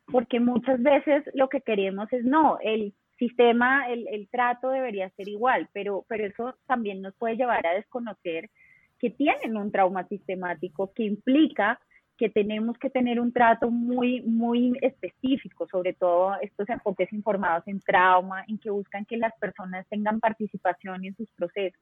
Porque 0.06 0.40
muchas 0.40 0.82
veces 0.82 1.24
lo 1.34 1.48
que 1.48 1.60
queremos 1.60 2.12
es, 2.12 2.24
no, 2.24 2.58
el 2.60 2.94
sistema, 3.18 3.88
el, 3.88 4.08
el 4.08 4.28
trato 4.28 4.70
debería 4.70 5.10
ser 5.10 5.28
igual, 5.28 5.68
pero, 5.72 6.04
pero 6.08 6.26
eso 6.26 6.56
también 6.66 7.00
nos 7.00 7.14
puede 7.14 7.36
llevar 7.36 7.64
a 7.66 7.74
desconocer 7.74 8.50
que 8.98 9.10
tienen 9.10 9.56
un 9.56 9.70
trauma 9.70 10.06
sistemático 10.08 10.92
que 10.94 11.04
implica 11.04 11.80
que 12.20 12.28
tenemos 12.28 12.76
que 12.76 12.90
tener 12.90 13.18
un 13.18 13.32
trato 13.32 13.70
muy, 13.70 14.20
muy 14.20 14.76
específico, 14.82 15.66
sobre 15.66 15.94
todo 15.94 16.34
estos 16.42 16.68
enfoques 16.68 17.10
informados 17.14 17.66
en 17.66 17.80
trauma, 17.80 18.44
en 18.46 18.58
que 18.58 18.68
buscan 18.68 19.06
que 19.06 19.16
las 19.16 19.32
personas 19.38 19.86
tengan 19.88 20.20
participación 20.20 21.02
en 21.06 21.16
sus 21.16 21.30
procesos. 21.30 21.80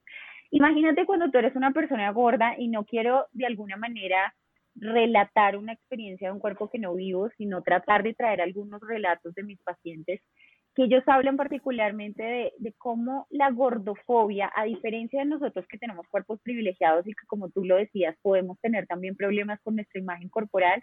Imagínate 0.52 1.06
cuando 1.06 1.28
tú 1.28 1.38
eres 1.38 1.56
una 1.56 1.72
persona 1.72 2.12
gorda 2.12 2.54
y 2.56 2.68
no 2.68 2.84
quiero 2.84 3.26
de 3.32 3.46
alguna 3.46 3.76
manera 3.76 4.32
relatar 4.76 5.56
una 5.56 5.72
experiencia 5.72 6.28
de 6.28 6.34
un 6.34 6.38
cuerpo 6.38 6.70
que 6.70 6.78
no 6.78 6.94
vivo, 6.94 7.30
sino 7.36 7.62
tratar 7.62 8.04
de 8.04 8.14
traer 8.14 8.40
algunos 8.40 8.80
relatos 8.80 9.34
de 9.34 9.42
mis 9.42 9.60
pacientes 9.62 10.20
que 10.78 10.84
ellos 10.84 11.02
hablan 11.08 11.36
particularmente 11.36 12.22
de, 12.22 12.52
de, 12.60 12.72
cómo 12.74 13.26
la 13.30 13.50
gordofobia, 13.50 14.48
a 14.54 14.62
diferencia 14.62 15.18
de 15.18 15.26
nosotros 15.26 15.66
que 15.66 15.76
tenemos 15.76 16.06
cuerpos 16.06 16.40
privilegiados 16.40 17.04
y 17.04 17.14
que 17.14 17.26
como 17.26 17.50
tú 17.50 17.64
lo 17.64 17.74
decías, 17.74 18.16
podemos 18.22 18.60
tener 18.60 18.86
también 18.86 19.16
problemas 19.16 19.60
con 19.62 19.74
nuestra 19.74 19.98
imagen 19.98 20.28
corporal, 20.28 20.80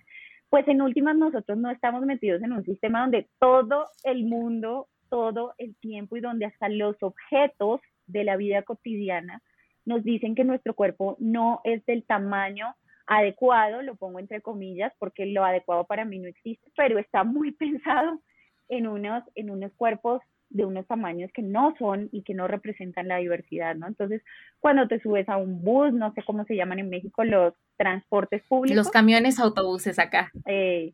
pues 0.49 0.67
en 0.67 0.81
últimas 0.81 1.15
nosotros 1.15 1.57
no 1.57 1.71
estamos 1.71 2.05
metidos 2.05 2.43
en 2.43 2.51
un 2.51 2.65
sistema 2.65 2.99
donde 2.99 3.29
todo 3.39 3.85
el 4.03 4.25
mundo, 4.25 4.89
todo 5.09 5.53
el 5.59 5.77
tiempo 5.77 6.17
y 6.17 6.19
donde 6.19 6.43
hasta 6.43 6.67
los 6.67 7.01
objetos 7.01 7.79
de 8.05 8.25
la 8.25 8.35
vida 8.35 8.63
cotidiana 8.63 9.41
nos 9.85 10.03
dicen 10.03 10.35
que 10.35 10.43
nuestro 10.43 10.73
cuerpo 10.73 11.15
no 11.19 11.61
es 11.63 11.85
del 11.85 12.03
tamaño 12.03 12.75
adecuado, 13.07 13.81
lo 13.81 13.95
pongo 13.95 14.19
entre 14.19 14.41
comillas 14.41 14.91
porque 14.99 15.25
lo 15.25 15.45
adecuado 15.45 15.85
para 15.85 16.03
mí 16.03 16.19
no 16.19 16.27
existe, 16.27 16.69
pero 16.75 16.99
está 16.99 17.23
muy 17.23 17.51
pensado 17.53 18.19
en 18.69 18.87
unos, 18.87 19.23
en 19.35 19.49
unos 19.49 19.71
cuerpos 19.73 20.21
de 20.49 20.65
unos 20.65 20.85
tamaños 20.87 21.31
que 21.33 21.41
no 21.41 21.75
son 21.77 22.09
y 22.11 22.21
que 22.21 22.33
no 22.33 22.47
representan 22.47 23.07
la 23.07 23.17
diversidad, 23.17 23.75
¿no? 23.75 23.87
Entonces, 23.87 24.21
cuando 24.59 24.87
te 24.87 24.99
subes 24.99 25.27
a 25.27 25.37
un 25.37 25.63
bus, 25.63 25.91
no 25.91 26.13
sé 26.13 26.23
cómo 26.23 26.45
se 26.45 26.55
llaman 26.55 26.79
en 26.79 26.89
México 26.89 27.23
los 27.23 27.53
transportes 27.77 28.43
públicos. 28.43 28.77
Los 28.77 28.89
camiones 28.89 29.39
autobuses 29.39 29.99
acá. 29.99 30.31
Eh, 30.45 30.93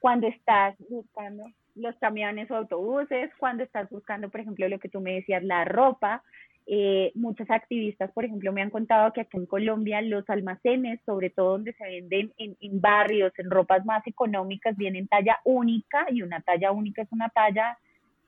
cuando 0.00 0.26
estás 0.26 0.74
buscando 0.90 1.44
los 1.74 1.94
camiones 1.96 2.50
o 2.50 2.56
autobuses, 2.56 3.30
cuando 3.38 3.62
estás 3.62 3.88
buscando, 3.88 4.28
por 4.30 4.40
ejemplo, 4.40 4.68
lo 4.68 4.78
que 4.78 4.88
tú 4.88 5.00
me 5.00 5.14
decías, 5.14 5.44
la 5.44 5.64
ropa, 5.64 6.22
eh, 6.70 7.12
muchas 7.14 7.50
activistas, 7.50 8.12
por 8.12 8.26
ejemplo, 8.26 8.52
me 8.52 8.60
han 8.60 8.68
contado 8.68 9.10
que 9.14 9.22
aquí 9.22 9.38
en 9.38 9.46
Colombia 9.46 10.02
los 10.02 10.28
almacenes, 10.28 11.00
sobre 11.06 11.30
todo 11.30 11.52
donde 11.52 11.72
se 11.72 11.84
venden 11.84 12.30
en, 12.36 12.80
barrios, 12.82 13.32
en 13.38 13.50
ropas 13.50 13.86
más 13.86 14.06
económicas, 14.06 14.76
vienen 14.76 15.08
talla 15.08 15.38
única 15.44 16.06
y 16.10 16.20
una 16.20 16.42
talla 16.42 16.70
única 16.70 17.00
es 17.00 17.08
una 17.10 17.30
talla 17.30 17.78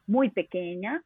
muy 0.07 0.31
pequeña 0.31 1.03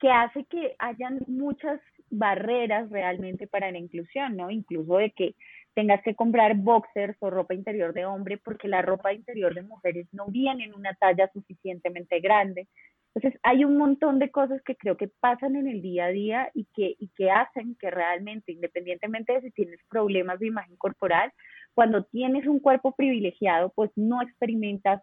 que 0.00 0.10
hace 0.10 0.44
que 0.44 0.74
hayan 0.78 1.20
muchas 1.26 1.78
barreras 2.08 2.88
realmente 2.88 3.46
para 3.46 3.70
la 3.70 3.76
inclusión, 3.76 4.38
¿no? 4.38 4.50
Incluso 4.50 4.96
de 4.96 5.10
que 5.10 5.34
tengas 5.74 6.02
que 6.02 6.14
comprar 6.14 6.56
boxers 6.56 7.16
o 7.20 7.28
ropa 7.28 7.52
interior 7.52 7.92
de 7.92 8.06
hombre 8.06 8.38
porque 8.38 8.66
la 8.66 8.80
ropa 8.80 9.12
interior 9.12 9.54
de 9.54 9.62
mujeres 9.62 10.06
no 10.12 10.26
viene 10.28 10.64
en 10.64 10.74
una 10.74 10.94
talla 10.94 11.30
suficientemente 11.34 12.18
grande. 12.20 12.66
Entonces, 13.14 13.38
hay 13.42 13.64
un 13.64 13.76
montón 13.76 14.18
de 14.18 14.30
cosas 14.30 14.62
que 14.62 14.76
creo 14.76 14.96
que 14.96 15.08
pasan 15.08 15.56
en 15.56 15.68
el 15.68 15.82
día 15.82 16.06
a 16.06 16.08
día 16.08 16.50
y 16.54 16.66
que, 16.74 16.96
y 16.98 17.08
que 17.08 17.30
hacen 17.30 17.76
que 17.78 17.90
realmente, 17.90 18.52
independientemente 18.52 19.34
de 19.34 19.42
si 19.42 19.50
tienes 19.50 19.80
problemas 19.88 20.38
de 20.38 20.46
imagen 20.46 20.76
corporal, 20.76 21.32
cuando 21.74 22.04
tienes 22.04 22.46
un 22.46 22.58
cuerpo 22.58 22.92
privilegiado, 22.92 23.72
pues 23.74 23.90
no 23.96 24.22
experimentas 24.22 25.02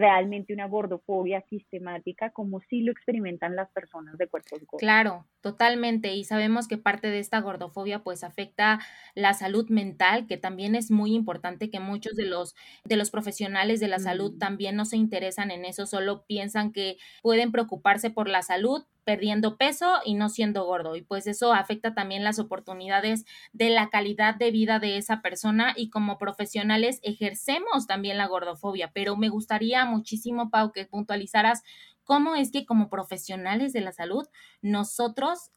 realmente 0.00 0.54
una 0.54 0.66
gordofobia 0.66 1.42
sistemática 1.42 2.30
como 2.30 2.60
si 2.60 2.80
lo 2.82 2.90
experimentan 2.90 3.54
las 3.54 3.70
personas 3.70 4.16
de 4.16 4.28
cuerpos 4.28 4.60
gordos. 4.60 4.80
Claro, 4.80 5.26
totalmente. 5.42 6.14
Y 6.14 6.24
sabemos 6.24 6.68
que 6.68 6.78
parte 6.78 7.08
de 7.08 7.18
esta 7.18 7.38
gordofobia 7.40 8.02
pues 8.02 8.24
afecta 8.24 8.80
la 9.14 9.34
salud 9.34 9.68
mental, 9.68 10.26
que 10.26 10.38
también 10.38 10.74
es 10.74 10.90
muy 10.90 11.14
importante 11.14 11.68
que 11.68 11.80
muchos 11.80 12.16
de 12.16 12.24
los 12.24 12.54
de 12.84 12.96
los 12.96 13.10
profesionales 13.10 13.78
de 13.78 13.88
la 13.88 13.98
salud 13.98 14.38
también 14.38 14.74
no 14.74 14.86
se 14.86 14.96
interesan 14.96 15.50
en 15.50 15.66
eso, 15.66 15.84
solo 15.84 16.24
piensan 16.24 16.72
que 16.72 16.96
pueden 17.20 17.52
preocuparse 17.52 18.08
por 18.08 18.26
la 18.26 18.40
salud, 18.40 18.82
perdiendo 19.04 19.56
peso 19.56 19.96
y 20.04 20.14
no 20.14 20.28
siendo 20.28 20.64
gordo. 20.64 20.96
Y 20.96 21.02
pues 21.02 21.26
eso 21.26 21.52
afecta 21.52 21.94
también 21.94 22.24
las 22.24 22.38
oportunidades 22.38 23.24
de 23.52 23.70
la 23.70 23.88
calidad 23.90 24.34
de 24.34 24.50
vida 24.50 24.78
de 24.78 24.96
esa 24.96 25.22
persona 25.22 25.74
y 25.76 25.90
como 25.90 26.18
profesionales 26.18 27.00
ejercemos 27.02 27.86
también 27.86 28.18
la 28.18 28.26
gordofobia. 28.26 28.90
Pero 28.92 29.16
me 29.16 29.28
gustaría 29.28 29.84
muchísimo, 29.84 30.50
Pau, 30.50 30.72
que 30.72 30.86
puntualizaras 30.86 31.62
cómo 32.04 32.34
es 32.34 32.50
que 32.50 32.66
como 32.66 32.88
profesionales 32.88 33.72
de 33.72 33.80
la 33.80 33.92
salud 33.92 34.26
nosotros 34.62 35.50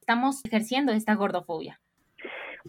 estamos 0.00 0.44
ejerciendo 0.44 0.92
esta 0.92 1.14
gordofobia. 1.14 1.80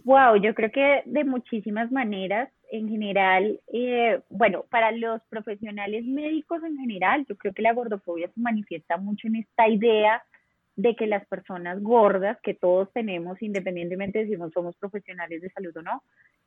Wow, 0.04 0.36
yo 0.42 0.54
creo 0.56 0.72
que 0.72 1.02
de 1.06 1.24
muchísimas 1.24 1.92
maneras, 1.92 2.50
en 2.72 2.90
general, 2.90 3.60
eh, 3.72 4.22
bueno, 4.30 4.66
para 4.70 4.92
los 4.92 5.22
profesionales 5.30 6.06
médicos 6.06 6.64
en 6.64 6.78
general, 6.78 7.26
yo 7.28 7.36
creo 7.38 7.54
que 7.54 7.62
la 7.62 7.74
gordofobia 7.74 8.28
se 8.28 8.40
manifiesta 8.40 8.98
mucho 8.98 9.28
en 9.28 9.38
esta 9.38 9.68
idea 9.68 10.24
de 10.76 10.96
que 10.96 11.08
las 11.08 11.26
personas 11.28 11.82
gordas 11.82 12.38
que 12.42 12.54
todos 12.54 12.92
tenemos, 12.92 13.42
independientemente 13.42 14.26
de 14.26 14.28
si 14.28 14.52
somos 14.54 14.76
profesionales 14.78 15.42
de 15.42 15.50
salud 15.52 15.76
o 15.78 15.82
no, 15.82 16.04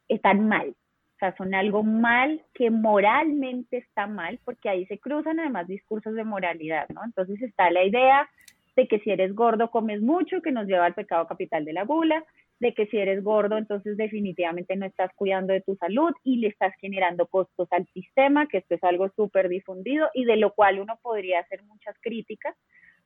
están 0.08 0.46
mal. 0.48 0.68
O 0.68 1.18
sea, 1.18 1.34
son 1.36 1.54
algo 1.54 1.82
mal 1.82 2.42
que 2.54 2.70
moralmente 2.70 3.78
está 3.78 4.06
mal, 4.06 4.38
porque 4.44 4.68
ahí 4.68 4.86
se 4.86 4.98
cruzan 4.98 5.40
además 5.40 5.66
discursos 5.66 6.14
de 6.14 6.24
moralidad, 6.24 6.88
¿no? 6.90 7.04
Entonces 7.04 7.40
está 7.42 7.70
la 7.70 7.84
idea 7.84 8.28
de 8.76 8.86
que 8.86 9.00
si 9.00 9.10
eres 9.10 9.34
gordo 9.34 9.70
comes 9.70 10.00
mucho, 10.00 10.42
que 10.42 10.52
nos 10.52 10.66
lleva 10.66 10.86
al 10.86 10.94
pecado 10.94 11.26
capital 11.26 11.64
de 11.64 11.72
la 11.72 11.84
gula, 11.84 12.24
de 12.60 12.74
que 12.74 12.86
si 12.86 12.98
eres 12.98 13.22
gordo, 13.22 13.56
entonces 13.56 13.96
definitivamente 13.96 14.74
no 14.76 14.86
estás 14.86 15.10
cuidando 15.14 15.52
de 15.52 15.60
tu 15.60 15.76
salud 15.76 16.12
y 16.24 16.38
le 16.38 16.48
estás 16.48 16.74
generando 16.80 17.26
costos 17.26 17.68
al 17.70 17.86
sistema, 17.94 18.48
que 18.48 18.58
esto 18.58 18.74
es 18.74 18.82
algo 18.82 19.08
súper 19.10 19.48
difundido 19.48 20.08
y 20.12 20.24
de 20.24 20.36
lo 20.36 20.52
cual 20.54 20.80
uno 20.80 20.98
podría 21.00 21.40
hacer 21.40 21.62
muchas 21.62 21.94
críticas, 22.00 22.56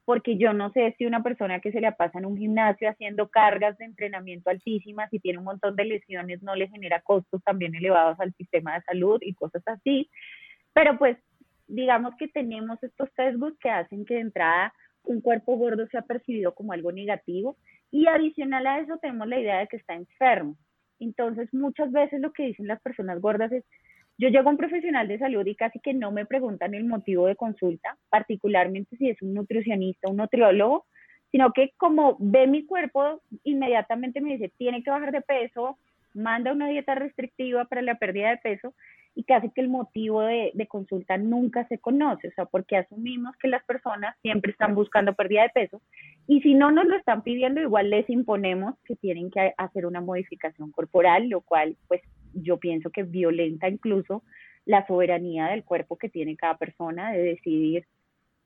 porque 0.05 0.37
yo 0.37 0.53
no 0.53 0.73
sé 0.73 0.95
si 0.97 1.05
una 1.05 1.23
persona 1.23 1.61
que 1.61 1.71
se 1.71 1.81
le 1.81 1.93
pasa 1.93 2.19
en 2.19 2.27
un 2.27 2.37
gimnasio 2.37 2.89
haciendo 2.89 3.29
cargas 3.29 3.77
de 3.79 3.85
entrenamiento 3.85 4.51
altísimas 4.51 5.13
y 5.13 5.21
tiene 5.21 5.39
un 5.39 5.45
montón 5.45 5.77
de 5.77 5.85
lesiones 5.85 6.43
no 6.43 6.57
le 6.57 6.69
genera 6.69 7.01
costos 7.03 7.43
también 7.45 7.75
elevados 7.75 8.19
al 8.21 8.33
sistema 8.35 8.75
de 8.75 8.83
salud 8.83 9.19
y 9.21 9.35
cosas 9.35 9.63
así, 9.67 10.09
pero 10.73 10.99
pues 10.99 11.19
digamos 11.69 12.15
que 12.17 12.29
tenemos 12.29 12.83
estos 12.83 13.09
sesgos 13.15 13.53
que 13.61 13.71
hacen 13.71 14.05
que 14.05 14.15
de 14.15 14.21
entrada 14.21 14.73
un 15.05 15.21
cuerpo 15.21 15.57
gordo 15.57 15.87
sea 15.89 16.03
percibido 16.03 16.55
como 16.55 16.73
algo 16.73 16.91
negativo 16.91 17.57
y 17.93 18.07
adicional 18.07 18.67
a 18.67 18.81
eso 18.81 18.99
tenemos 19.01 19.29
la 19.29 19.39
idea 19.39 19.59
de 19.59 19.69
que 19.69 19.77
está 19.77 19.95
enfermo. 19.95 20.57
Entonces, 20.99 21.53
muchas 21.53 21.93
veces 21.93 22.21
lo 22.21 22.33
que 22.33 22.45
dicen 22.45 22.67
las 22.67 22.81
personas 22.81 23.21
gordas 23.21 23.53
es, 23.53 23.65
yo 24.19 24.29
llego 24.29 24.49
a 24.49 24.53
un 24.53 24.59
profesional 24.59 25.07
de 25.09 25.19
salud 25.19 25.47
y 25.47 25.55
casi 25.55 25.79
que 25.79 25.95
no 25.95 26.11
me 26.11 26.27
preguntan 26.27 26.75
el 26.75 26.85
motivo 26.85 27.27
de 27.27 27.37
consulta, 27.37 27.97
particularmente 28.09 28.97
si 28.97 29.11
es 29.11 29.21
un 29.21 29.35
nutricionista, 29.35 30.11
un 30.11 30.17
nutriólogo, 30.17 30.87
sino 31.31 31.53
que 31.53 31.73
como 31.77 32.17
ve 32.19 32.47
mi 32.47 32.65
cuerpo, 32.65 33.21
inmediatamente 33.45 34.21
me 34.21 34.33
dice, 34.33 34.53
tiene 34.57 34.83
que 34.83 34.91
bajar 34.91 35.13
de 35.13 35.23
peso, 35.23 35.79
manda 36.15 36.53
una 36.53 36.69
dieta 36.69 36.95
restrictiva 36.95 37.65
para 37.67 37.83
la 37.83 37.97
pérdida 37.97 38.31
de 38.31 38.37
peso 38.39 38.75
y 39.15 39.25
casi 39.25 39.51
que 39.51 39.61
el 39.61 39.69
motivo 39.69 40.23
de, 40.23 40.53
consulta 40.69 41.19
nunca 41.19 41.67
se 41.69 41.79
conoce, 41.79 42.29
o 42.29 42.33
sea, 42.33 42.47
porque 42.47 42.77
asumimos 42.77 43.37
que 43.37 43.49
las 43.49 43.63
personas 43.65 44.17
siempre 44.23 44.53
están 44.53 44.75
buscando 44.75 45.15
pérdida 45.15 45.43
de 45.43 45.51
peso 45.51 45.83
y 46.27 46.41
si 46.41 46.55
no 46.55 46.71
nos 46.71 46.87
lo 46.87 46.97
están 46.97 47.23
pidiendo, 47.23 47.61
igual 47.61 47.91
les 47.91 48.09
imponemos 48.09 48.75
que 48.85 48.97
tienen 48.97 49.31
que 49.31 49.53
hacer 49.59 49.87
una 49.87 50.01
modificación 50.01 50.71
corporal, 50.71 51.29
lo 51.29 51.43
cual 51.43 51.77
pues 51.89 52.01
yo 52.33 52.59
pienso 52.59 52.91
que 52.91 53.03
violenta 53.03 53.69
incluso 53.69 54.23
la 54.65 54.87
soberanía 54.87 55.47
del 55.49 55.65
cuerpo 55.65 55.99
que 55.99 56.09
tiene 56.09 56.37
cada 56.37 56.57
persona 56.57 57.13
de 57.13 57.23
decidir 57.23 57.87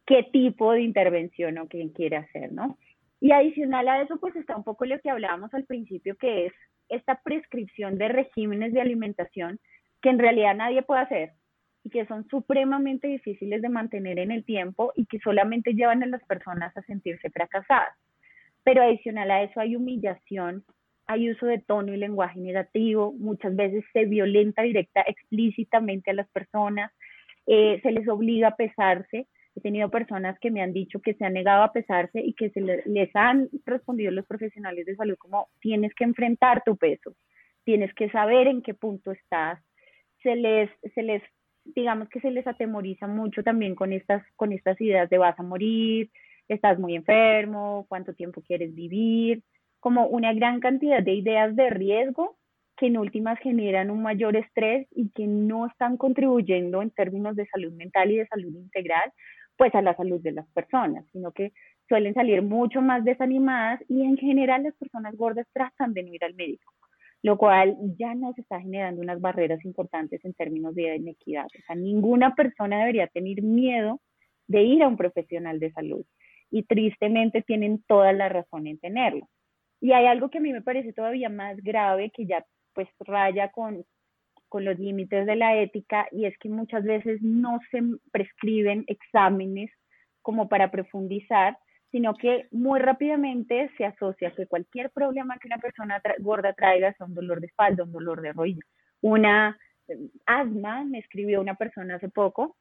qué 0.06 0.22
tipo 0.24 0.72
de 0.72 0.82
intervención 0.82 1.58
o 1.58 1.68
quién 1.68 1.90
quiere 1.90 2.16
hacer, 2.16 2.52
¿no? 2.52 2.78
Y 3.20 3.32
adicional 3.32 3.88
a 3.88 4.02
eso, 4.02 4.18
pues 4.18 4.34
está 4.36 4.56
un 4.56 4.64
poco 4.64 4.84
lo 4.84 4.98
que 5.00 5.10
hablábamos 5.10 5.52
al 5.54 5.64
principio, 5.64 6.16
que 6.16 6.46
es 6.46 6.52
esta 6.88 7.20
prescripción 7.22 7.98
de 7.98 8.08
regímenes 8.08 8.72
de 8.72 8.80
alimentación 8.80 9.58
que 10.02 10.10
en 10.10 10.18
realidad 10.18 10.54
nadie 10.54 10.82
puede 10.82 11.02
hacer 11.02 11.32
y 11.86 11.90
que 11.90 12.06
son 12.06 12.26
supremamente 12.28 13.06
difíciles 13.06 13.62
de 13.62 13.68
mantener 13.68 14.18
en 14.18 14.32
el 14.32 14.44
tiempo 14.44 14.92
y 14.96 15.06
que 15.06 15.20
solamente 15.20 15.72
llevan 15.72 16.02
a 16.02 16.06
las 16.06 16.24
personas 16.24 16.76
a 16.76 16.82
sentirse 16.82 17.30
fracasadas. 17.30 17.96
Pero 18.64 18.82
adicional 18.82 19.30
a 19.30 19.42
eso 19.44 19.60
hay 19.60 19.76
humillación, 19.76 20.64
hay 21.06 21.30
uso 21.30 21.46
de 21.46 21.60
tono 21.60 21.94
y 21.94 21.96
lenguaje 21.96 22.40
negativo, 22.40 23.12
muchas 23.12 23.54
veces 23.54 23.84
se 23.92 24.04
violenta 24.06 24.62
directa 24.62 25.02
explícitamente 25.06 26.10
a 26.10 26.14
las 26.14 26.28
personas, 26.30 26.90
eh, 27.46 27.78
se 27.82 27.92
les 27.92 28.08
obliga 28.08 28.48
a 28.48 28.56
pesarse. 28.56 29.28
He 29.54 29.60
tenido 29.60 29.88
personas 29.88 30.36
que 30.40 30.50
me 30.50 30.62
han 30.62 30.72
dicho 30.72 31.00
que 31.00 31.14
se 31.14 31.24
han 31.24 31.34
negado 31.34 31.62
a 31.62 31.72
pesarse 31.72 32.20
y 32.20 32.34
que 32.34 32.50
se 32.50 32.60
les 32.60 33.14
han 33.14 33.48
respondido 33.64 34.10
los 34.10 34.26
profesionales 34.26 34.84
de 34.84 34.96
salud 34.96 35.16
como 35.16 35.48
tienes 35.60 35.94
que 35.94 36.02
enfrentar 36.02 36.62
tu 36.66 36.76
peso, 36.76 37.14
tienes 37.62 37.94
que 37.94 38.10
saber 38.10 38.48
en 38.48 38.60
qué 38.60 38.74
punto 38.74 39.12
estás, 39.12 39.60
se 40.26 40.34
les, 40.34 40.68
se 40.92 41.04
les, 41.04 41.22
digamos 41.64 42.08
que 42.08 42.18
se 42.18 42.32
les 42.32 42.44
atemoriza 42.48 43.06
mucho 43.06 43.44
también 43.44 43.76
con 43.76 43.92
estas, 43.92 44.24
con 44.34 44.52
estas 44.52 44.80
ideas 44.80 45.08
de 45.08 45.18
vas 45.18 45.38
a 45.38 45.44
morir, 45.44 46.10
estás 46.48 46.80
muy 46.80 46.96
enfermo, 46.96 47.86
cuánto 47.88 48.12
tiempo 48.12 48.42
quieres 48.42 48.74
vivir, 48.74 49.44
como 49.78 50.08
una 50.08 50.34
gran 50.34 50.58
cantidad 50.58 51.00
de 51.00 51.14
ideas 51.14 51.54
de 51.54 51.70
riesgo 51.70 52.36
que 52.76 52.86
en 52.86 52.98
últimas 52.98 53.38
generan 53.38 53.88
un 53.88 54.02
mayor 54.02 54.36
estrés 54.36 54.88
y 54.90 55.10
que 55.10 55.28
no 55.28 55.66
están 55.66 55.96
contribuyendo 55.96 56.82
en 56.82 56.90
términos 56.90 57.36
de 57.36 57.46
salud 57.46 57.72
mental 57.72 58.10
y 58.10 58.16
de 58.16 58.26
salud 58.26 58.52
integral, 58.52 59.12
pues 59.56 59.72
a 59.76 59.80
la 59.80 59.94
salud 59.94 60.20
de 60.20 60.32
las 60.32 60.46
personas, 60.48 61.04
sino 61.12 61.30
que 61.30 61.52
suelen 61.88 62.14
salir 62.14 62.42
mucho 62.42 62.82
más 62.82 63.04
desanimadas 63.04 63.80
y 63.88 64.02
en 64.02 64.16
general 64.16 64.64
las 64.64 64.74
personas 64.74 65.14
gordas 65.14 65.46
tratan 65.52 65.94
de 65.94 66.02
no 66.02 66.12
ir 66.12 66.24
al 66.24 66.34
médico 66.34 66.72
lo 67.26 67.36
cual 67.36 67.76
ya 67.98 68.14
nos 68.14 68.38
está 68.38 68.60
generando 68.60 69.02
unas 69.02 69.20
barreras 69.20 69.64
importantes 69.64 70.24
en 70.24 70.32
términos 70.32 70.76
de 70.76 70.94
inequidad. 70.94 71.46
O 71.46 71.62
sea, 71.66 71.74
ninguna 71.74 72.36
persona 72.36 72.78
debería 72.78 73.08
tener 73.08 73.42
miedo 73.42 74.00
de 74.46 74.62
ir 74.62 74.84
a 74.84 74.86
un 74.86 74.96
profesional 74.96 75.58
de 75.58 75.72
salud 75.72 76.06
y 76.52 76.62
tristemente 76.62 77.42
tienen 77.42 77.82
toda 77.88 78.12
la 78.12 78.28
razón 78.28 78.68
en 78.68 78.78
tenerlo. 78.78 79.28
Y 79.80 79.90
hay 79.90 80.06
algo 80.06 80.30
que 80.30 80.38
a 80.38 80.40
mí 80.40 80.52
me 80.52 80.62
parece 80.62 80.92
todavía 80.92 81.28
más 81.28 81.56
grave 81.64 82.12
que 82.14 82.26
ya 82.26 82.46
pues 82.74 82.86
raya 83.00 83.50
con, 83.50 83.84
con 84.48 84.64
los 84.64 84.78
límites 84.78 85.26
de 85.26 85.34
la 85.34 85.56
ética 85.56 86.06
y 86.12 86.26
es 86.26 86.38
que 86.38 86.48
muchas 86.48 86.84
veces 86.84 87.20
no 87.22 87.58
se 87.72 87.82
prescriben 88.12 88.84
exámenes 88.86 89.72
como 90.22 90.48
para 90.48 90.70
profundizar, 90.70 91.58
sino 91.96 92.12
que 92.14 92.46
muy 92.50 92.78
rápidamente 92.78 93.70
se 93.78 93.86
asocia 93.86 94.30
que 94.32 94.46
cualquier 94.46 94.90
problema 94.90 95.38
que 95.38 95.48
una 95.48 95.56
persona 95.56 96.02
gorda 96.18 96.52
traiga 96.52 96.92
sea 96.92 97.06
un 97.06 97.14
dolor 97.14 97.40
de 97.40 97.46
espalda, 97.46 97.84
un 97.84 97.92
dolor 97.92 98.20
de 98.20 98.34
rodilla, 98.34 98.60
una 99.00 99.58
eh, 99.88 99.96
asma, 100.26 100.84
me 100.84 100.98
escribió 100.98 101.40
una 101.40 101.54
persona 101.54 101.94
hace 101.94 102.10
poco, 102.10 102.58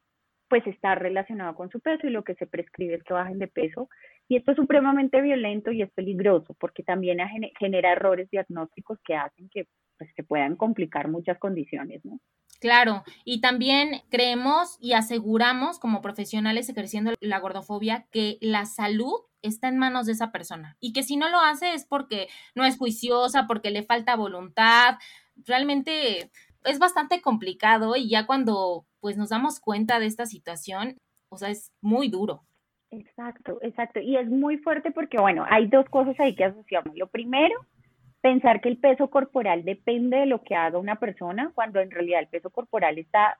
pues 0.48 0.66
está 0.66 0.94
relacionado 0.94 1.54
con 1.54 1.68
su 1.68 1.80
peso 1.80 2.06
y 2.06 2.10
lo 2.12 2.24
que 2.24 2.34
se 2.36 2.46
prescribe 2.46 2.94
es 2.94 3.02
que 3.02 3.12
bajen 3.12 3.38
de 3.38 3.48
peso. 3.48 3.90
Y 4.26 4.36
esto 4.36 4.52
es 4.52 4.56
supremamente 4.56 5.20
violento 5.20 5.70
y 5.70 5.82
es 5.82 5.90
peligroso 5.90 6.56
porque 6.58 6.82
también 6.82 7.18
genera 7.58 7.92
errores 7.92 8.30
diagnósticos 8.30 8.98
que 9.04 9.16
hacen 9.16 9.50
que 9.50 9.66
pues, 9.98 10.10
se 10.14 10.22
puedan 10.22 10.56
complicar 10.56 11.08
muchas 11.08 11.38
condiciones, 11.38 12.04
¿no? 12.04 12.20
Claro, 12.60 13.04
y 13.24 13.40
también 13.40 14.02
creemos 14.10 14.78
y 14.80 14.94
aseguramos 14.94 15.78
como 15.78 16.00
profesionales 16.00 16.68
ejerciendo 16.68 17.12
la 17.20 17.38
gordofobia 17.38 18.06
que 18.10 18.38
la 18.40 18.64
salud 18.64 19.20
está 19.42 19.68
en 19.68 19.76
manos 19.76 20.06
de 20.06 20.12
esa 20.12 20.32
persona 20.32 20.76
y 20.80 20.92
que 20.92 21.02
si 21.02 21.16
no 21.16 21.28
lo 21.28 21.38
hace 21.38 21.74
es 21.74 21.84
porque 21.84 22.28
no 22.54 22.64
es 22.64 22.78
juiciosa, 22.78 23.46
porque 23.46 23.70
le 23.70 23.82
falta 23.82 24.16
voluntad. 24.16 24.96
Realmente 25.44 26.30
es 26.64 26.78
bastante 26.78 27.20
complicado 27.20 27.94
y 27.94 28.08
ya 28.08 28.26
cuando 28.26 28.86
pues 29.00 29.16
nos 29.16 29.28
damos 29.28 29.60
cuenta 29.60 30.00
de 30.00 30.06
esta 30.06 30.26
situación, 30.26 30.96
o 31.28 31.36
sea, 31.36 31.50
es 31.50 31.72
muy 31.82 32.08
duro. 32.08 32.44
Exacto, 32.90 33.58
exacto. 33.62 34.00
Y 34.00 34.16
es 34.16 34.28
muy 34.28 34.58
fuerte 34.58 34.90
porque, 34.90 35.18
bueno, 35.18 35.44
hay 35.48 35.66
dos 35.66 35.86
cosas 35.90 36.18
ahí 36.18 36.34
que 36.34 36.44
asociamos. 36.44 36.96
Lo 36.96 37.08
primero, 37.08 37.54
pensar 38.26 38.60
que 38.60 38.68
el 38.68 38.78
peso 38.78 39.08
corporal 39.08 39.64
depende 39.64 40.16
de 40.16 40.26
lo 40.26 40.42
que 40.42 40.56
haga 40.56 40.78
una 40.78 40.96
persona, 40.96 41.52
cuando 41.54 41.78
en 41.78 41.92
realidad 41.92 42.18
el 42.18 42.26
peso 42.26 42.50
corporal 42.50 42.98
está 42.98 43.38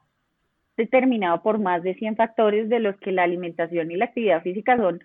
determinado 0.77 1.43
por 1.43 1.59
más 1.59 1.83
de 1.83 1.95
100 1.95 2.15
factores 2.15 2.69
de 2.69 2.79
los 2.79 2.97
que 2.99 3.11
la 3.11 3.25
alimentación 3.25 3.91
y 3.91 3.97
la 3.97 4.05
actividad 4.05 4.45
física 4.45 4.77
son 4.77 5.03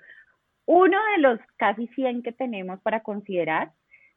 uno 0.67 0.97
de 1.15 1.21
los 1.23 1.39
casi 1.57 1.87
100 1.87 2.21
que 2.21 2.31
tenemos 2.31 2.79
para 2.81 3.01
considerar 3.01 3.71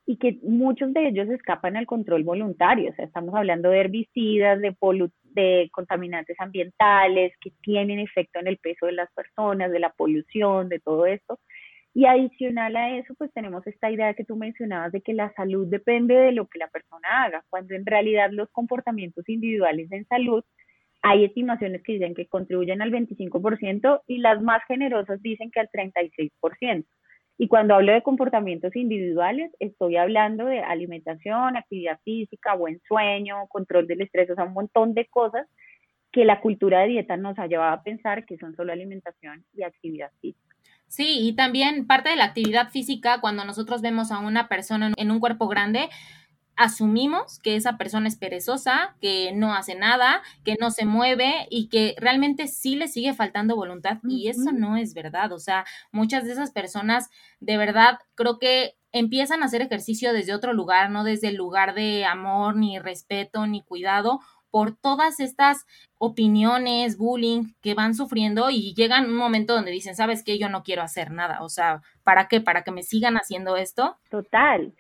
y 0.05 0.19
que 0.19 0.39
muchos 0.43 0.93
de 0.93 1.09
ellos 1.09 1.31
escapan 1.31 1.79
al 1.79 1.87
control 1.87 2.25
voluntario. 2.25 2.91
O 2.91 2.95
sea, 2.95 3.07
estamos 3.07 3.35
hablando 3.35 3.71
de 3.71 3.81
herbicidas, 3.81 4.61
de, 4.61 4.77
de 5.23 5.71
contaminantes 5.73 6.39
ambientales 6.41 7.33
que 7.41 7.53
tienen 7.63 8.01
efecto 8.01 8.39
en 8.39 8.49
el 8.49 8.59
peso 8.59 8.85
de 8.85 8.93
las 8.93 9.11
personas, 9.15 9.73
de 9.73 9.81
la 9.81 9.95
polución, 9.95 10.69
de 10.69 10.79
todo 10.79 11.07
esto. 11.07 11.41
Y 11.95 12.07
adicional 12.07 12.75
a 12.75 12.97
eso, 12.97 13.15
pues 13.15 13.33
tenemos 13.33 13.65
esta 13.69 13.89
idea 13.89 14.15
que 14.15 14.25
tú 14.25 14.35
mencionabas 14.35 14.91
de 14.91 15.01
que 15.01 15.15
la 15.15 15.33
salud 15.35 15.69
depende 15.69 16.15
de 16.15 16.33
lo 16.33 16.49
que 16.49 16.59
la 16.59 16.67
persona 16.67 17.25
haga, 17.25 17.45
cuando 17.51 17.75
en 17.75 17.87
realidad 17.87 18.31
los 18.33 18.51
comportamientos 18.51 19.29
individuales 19.29 19.91
en 19.93 20.05
salud, 20.07 20.45
hay 21.03 21.25
estimaciones 21.25 21.83
que 21.83 21.93
dicen 21.93 22.15
que 22.15 22.27
contribuyen 22.27 22.83
al 22.83 22.91
25% 22.91 24.03
y 24.09 24.19
las 24.19 24.43
más 24.43 24.63
generosas 24.67 25.23
dicen 25.23 25.53
que 25.53 25.61
al 25.61 25.71
36%. 25.71 26.85
Y 27.37 27.49
cuando 27.49 27.75
hablo 27.75 27.93
de 27.93 28.03
comportamientos 28.03 28.75
individuales, 28.75 29.53
estoy 29.61 29.97
hablando 29.97 30.47
de 30.47 30.61
alimentación, 30.61 31.57
actividad 31.57 32.01
física, 32.05 32.55
buen 32.55 32.81
sueño, 32.89 33.47
control 33.49 33.87
del 33.87 34.03
estrés, 34.03 34.31
o 34.31 34.35
sea, 34.35 34.45
un 34.45 34.53
montón 34.53 34.95
de 34.95 35.07
cosas 35.07 35.47
que 36.11 36.25
la 36.25 36.41
cultura 36.41 36.81
de 36.81 36.89
dieta 36.89 37.17
nos 37.17 37.39
ha 37.39 37.47
llevado 37.47 37.75
a 37.75 37.83
pensar 37.83 38.25
que 38.25 38.39
son 38.39 38.55
solo 38.57 38.73
alimentación 38.73 39.45
y 39.53 39.63
actividad 39.63 40.11
física. 40.21 40.44
Sí, 40.95 41.19
y 41.27 41.33
también 41.33 41.89
parte 41.89 42.11
de 42.11 42.15
la 42.15 42.27
actividad 42.27 42.71
física, 42.71 43.21
cuando 43.21 43.45
nosotros 43.45 43.83
vemos 43.83 44.13
a 44.13 44.21
una 44.21 44.47
persona 44.47 44.93
en 44.97 45.11
un 45.11 45.19
cuerpo 45.19 45.49
grande, 45.49 45.91
asumimos 46.55 47.41
que 47.41 47.57
esa 47.57 47.77
persona 47.77 48.07
es 48.07 48.15
perezosa, 48.15 48.95
que 49.01 49.33
no 49.35 49.55
hace 49.55 49.75
nada, 49.75 50.23
que 50.45 50.55
no 50.61 50.71
se 50.71 50.85
mueve 50.85 51.49
y 51.51 51.69
que 51.69 51.97
realmente 51.99 52.47
sí 52.47 52.77
le 52.77 52.87
sigue 52.87 53.13
faltando 53.13 53.57
voluntad 53.57 53.99
y 54.05 54.29
eso 54.29 54.53
no 54.53 54.77
es 54.77 54.95
verdad. 54.95 55.33
O 55.33 55.41
sea, 55.41 55.65
muchas 55.91 56.27
de 56.27 56.31
esas 56.31 56.53
personas 56.53 57.11
de 57.41 57.57
verdad 57.57 57.99
creo 58.15 58.39
que 58.39 58.77
empiezan 58.93 59.43
a 59.43 59.47
hacer 59.47 59.63
ejercicio 59.63 60.13
desde 60.13 60.33
otro 60.33 60.53
lugar, 60.53 60.91
no 60.91 61.03
desde 61.03 61.27
el 61.27 61.35
lugar 61.35 61.75
de 61.75 62.05
amor, 62.05 62.55
ni 62.55 62.79
respeto, 62.79 63.49
ni 63.49 63.65
cuidado 63.65 64.21
por 64.55 64.77
todas 64.77 65.19
estas 65.19 65.67
opiniones, 65.99 66.97
bullying 66.97 67.55
que 67.61 67.75
van 67.75 67.93
sufriendo 67.93 68.51
y 68.51 68.73
llegan 68.77 69.07
un 69.07 69.17
momento 69.17 69.53
donde 69.53 69.73
dicen, 69.73 69.97
¿sabes 69.97 70.23
qué? 70.23 70.39
Yo 70.39 70.49
no 70.49 70.63
quiero 70.63 70.83
hacer 70.83 71.11
nada. 71.11 71.43
O 71.43 71.49
sea, 71.49 71.81
¿para 72.05 72.29
qué? 72.29 72.41
¿Para 72.41 72.63
que 72.63 72.71
me 72.71 72.85
sigan 72.85 73.17
haciendo 73.17 73.57
esto? 73.57 73.97
Total. 74.11 74.73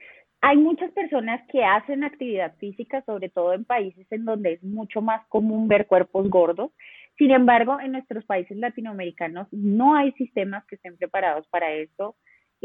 Hay 0.43 0.59
muchas 0.59 0.93
personas 0.93 1.41
que 1.51 1.65
hacen 1.65 2.05
actividad 2.05 2.55
física, 2.59 3.03
sobre 3.05 3.31
todo 3.31 3.53
en 3.53 3.65
países 3.65 4.07
en 4.13 4.25
donde 4.25 4.53
es 4.53 4.63
mucho 4.63 5.01
más 5.03 5.27
común 5.27 5.67
ver 5.67 5.89
cuerpos 5.89 6.31
gordos. 6.31 6.71
Sin 7.19 7.33
embargo, 7.33 7.81
en 7.81 7.91
nuestros 7.91 8.25
países 8.27 8.57
latinoamericanos 8.57 9.49
no 9.51 9.97
hay 9.97 10.13
sistemas 10.13 10.65
que 10.67 10.77
estén 10.77 10.97
preparados 10.97 11.49
para 11.49 11.73
esto. 11.73 12.15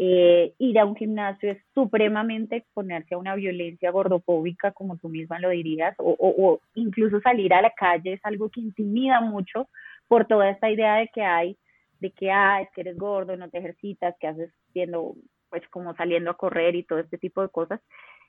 Eh, 0.01 0.53
ir 0.59 0.79
a 0.79 0.85
un 0.85 0.95
gimnasio 0.95 1.51
es 1.51 1.57
supremamente 1.73 2.55
exponerse 2.55 3.15
a 3.15 3.17
una 3.17 3.35
violencia 3.35 3.91
gordofóbica, 3.91 4.71
como 4.71 4.97
tú 4.97 5.09
misma 5.09 5.39
lo 5.39 5.49
dirías, 5.49 5.93
o, 5.97 6.61
incluso 6.73 7.19
salir 7.19 7.53
a 7.53 7.61
la 7.61 7.71
calle 7.71 8.13
es 8.13 8.21
algo 8.23 8.49
que 8.49 8.61
intimida 8.61 9.19
mucho 9.19 9.67
por 10.07 10.25
toda 10.25 10.51
esta 10.51 10.71
idea 10.71 10.95
de 10.95 11.09
que 11.13 11.21
hay, 11.21 11.57
de 11.99 12.11
que, 12.11 12.31
ah, 12.31 12.65
que 12.73 12.79
eres 12.79 12.97
gordo, 12.97 13.35
no 13.35 13.49
te 13.49 13.57
ejercitas, 13.57 14.15
que 14.21 14.27
haces 14.27 14.53
siendo 14.71 15.15
pues 15.49 15.67
como 15.67 15.93
saliendo 15.95 16.31
a 16.31 16.37
correr 16.37 16.75
y 16.75 16.83
todo 16.83 16.99
este 16.99 17.17
tipo 17.17 17.41
de 17.41 17.49
cosas. 17.49 17.81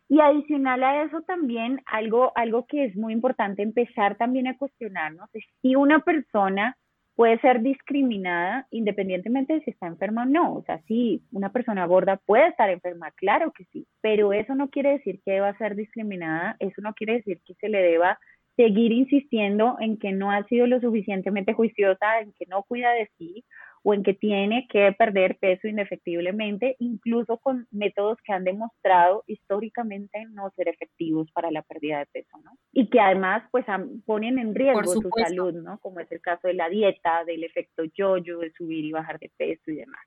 Y 0.09 0.18
adicional 0.18 0.83
a 0.83 1.04
eso 1.04 1.22
también 1.22 1.80
algo, 1.87 2.33
algo 2.35 2.66
que 2.66 2.87
es 2.87 2.96
muy 2.96 3.12
importante 3.12 3.62
empezar 3.62 4.16
también 4.16 4.48
a 4.48 4.59
cuestionarnos 4.59 5.30
es 5.35 5.44
si 5.62 5.76
una 5.76 6.00
persona 6.00 6.76
puede 7.20 7.38
ser 7.40 7.61
discriminada 7.61 8.66
independientemente 8.70 9.52
de 9.52 9.61
si 9.61 9.72
está 9.72 9.87
enferma 9.87 10.22
o 10.22 10.24
no. 10.24 10.54
O 10.54 10.62
sea, 10.62 10.80
si 10.88 11.20
una 11.33 11.52
persona 11.52 11.85
gorda 11.85 12.16
puede 12.16 12.48
estar 12.48 12.70
enferma, 12.70 13.11
claro 13.11 13.52
que 13.52 13.66
sí, 13.66 13.87
pero 14.00 14.33
eso 14.33 14.54
no 14.54 14.70
quiere 14.70 14.92
decir 14.92 15.20
que 15.22 15.33
deba 15.33 15.54
ser 15.59 15.76
discriminada, 15.76 16.56
eso 16.61 16.80
no 16.80 16.94
quiere 16.94 17.16
decir 17.16 17.42
que 17.44 17.52
se 17.56 17.68
le 17.68 17.83
deba 17.83 18.18
seguir 18.56 18.90
insistiendo 18.92 19.76
en 19.80 19.98
que 19.98 20.12
no 20.12 20.30
ha 20.30 20.44
sido 20.44 20.66
lo 20.66 20.80
suficientemente 20.80 21.52
juiciosa, 21.52 22.20
en 22.20 22.33
que 22.33 22.46
no 22.46 22.62
cuida 22.62 22.90
de 22.92 23.11
sí 23.18 23.44
o 23.83 23.95
en 23.95 24.03
que 24.03 24.14
tiene 24.14 24.66
que 24.69 24.93
perder 24.93 25.38
peso 25.38 25.69
indefectiblemente, 25.69 26.77
incluso 26.79 27.38
con 27.38 27.66
métodos 27.71 28.19
que 28.25 28.33
han 28.33 28.45
demostrado 28.45 29.25
históricamente 29.27 30.27
no 30.31 30.51
ser 30.57 30.69
efectivos 30.69 31.31
para 31.33 31.51
la 31.51 31.62
pérdida 31.62 32.01
de 32.01 32.07
peso, 32.07 32.38
¿no? 32.45 32.53
Y 32.73 32.88
que 32.88 33.01
además 33.01 33.43
pues 33.51 33.64
ponen 34.05 34.38
en 34.38 34.55
riesgo 34.55 34.85
su 34.85 35.11
salud, 35.16 35.55
¿no? 35.55 35.79
Como 35.79 36.01
es 36.01 36.11
el 36.12 36.21
caso 36.21 36.49
de 36.49 36.55
la 36.55 36.69
dieta, 36.69 37.25
del 37.25 37.45
efecto 37.45 37.85
yo-yo, 37.85 38.38
de 38.38 38.53
subir 38.53 38.85
y 38.85 38.93
bajar 38.93 39.19
de 39.19 39.31
peso 39.37 39.71
y 39.71 39.77
demás. 39.77 40.01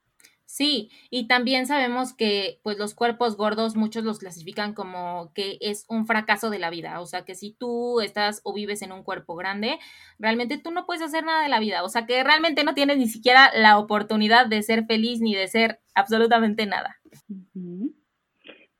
Sí, 0.45 0.89
y 1.09 1.27
también 1.27 1.65
sabemos 1.65 2.13
que 2.13 2.59
pues 2.63 2.77
los 2.77 2.93
cuerpos 2.93 3.37
gordos 3.37 3.75
muchos 3.75 4.03
los 4.03 4.19
clasifican 4.19 4.73
como 4.73 5.31
que 5.33 5.57
es 5.61 5.85
un 5.89 6.05
fracaso 6.05 6.49
de 6.49 6.59
la 6.59 6.69
vida, 6.69 6.99
o 6.99 7.05
sea 7.05 7.23
que 7.25 7.33
si 7.33 7.53
tú 7.53 8.01
estás 8.01 8.41
o 8.43 8.53
vives 8.53 8.81
en 8.81 8.91
un 8.91 9.03
cuerpo 9.03 9.35
grande, 9.35 9.79
realmente 10.19 10.59
tú 10.59 10.71
no 10.71 10.85
puedes 10.85 11.01
hacer 11.01 11.23
nada 11.23 11.41
de 11.41 11.49
la 11.49 11.59
vida, 11.59 11.83
o 11.83 11.89
sea 11.89 12.05
que 12.05 12.23
realmente 12.23 12.63
no 12.63 12.73
tienes 12.73 12.97
ni 12.97 13.07
siquiera 13.07 13.51
la 13.55 13.79
oportunidad 13.79 14.45
de 14.47 14.61
ser 14.61 14.85
feliz 14.85 15.21
ni 15.21 15.33
de 15.33 15.47
ser 15.47 15.79
absolutamente 15.95 16.65
nada. 16.65 16.97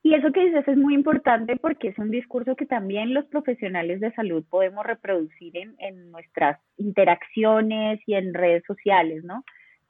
Y 0.04 0.14
eso 0.16 0.34
que 0.34 0.46
dices 0.46 0.68
es 0.68 0.78
muy 0.78 0.94
importante 0.94 1.56
porque 1.56 1.88
es 1.88 1.98
un 1.98 2.12
discurso 2.12 2.58
que 2.58 2.66
también 2.66 3.14
los 3.14 3.26
profesionales 3.26 4.02
de 4.02 4.14
salud 4.14 4.44
podemos 4.50 4.86
reproducir 4.86 5.58
en, 5.58 5.76
en 5.80 6.12
nuestras 6.12 6.60
interacciones 6.76 8.02
y 8.06 8.16
en 8.16 8.34
redes 8.34 8.64
sociales, 8.68 9.24
¿no? 9.24 9.44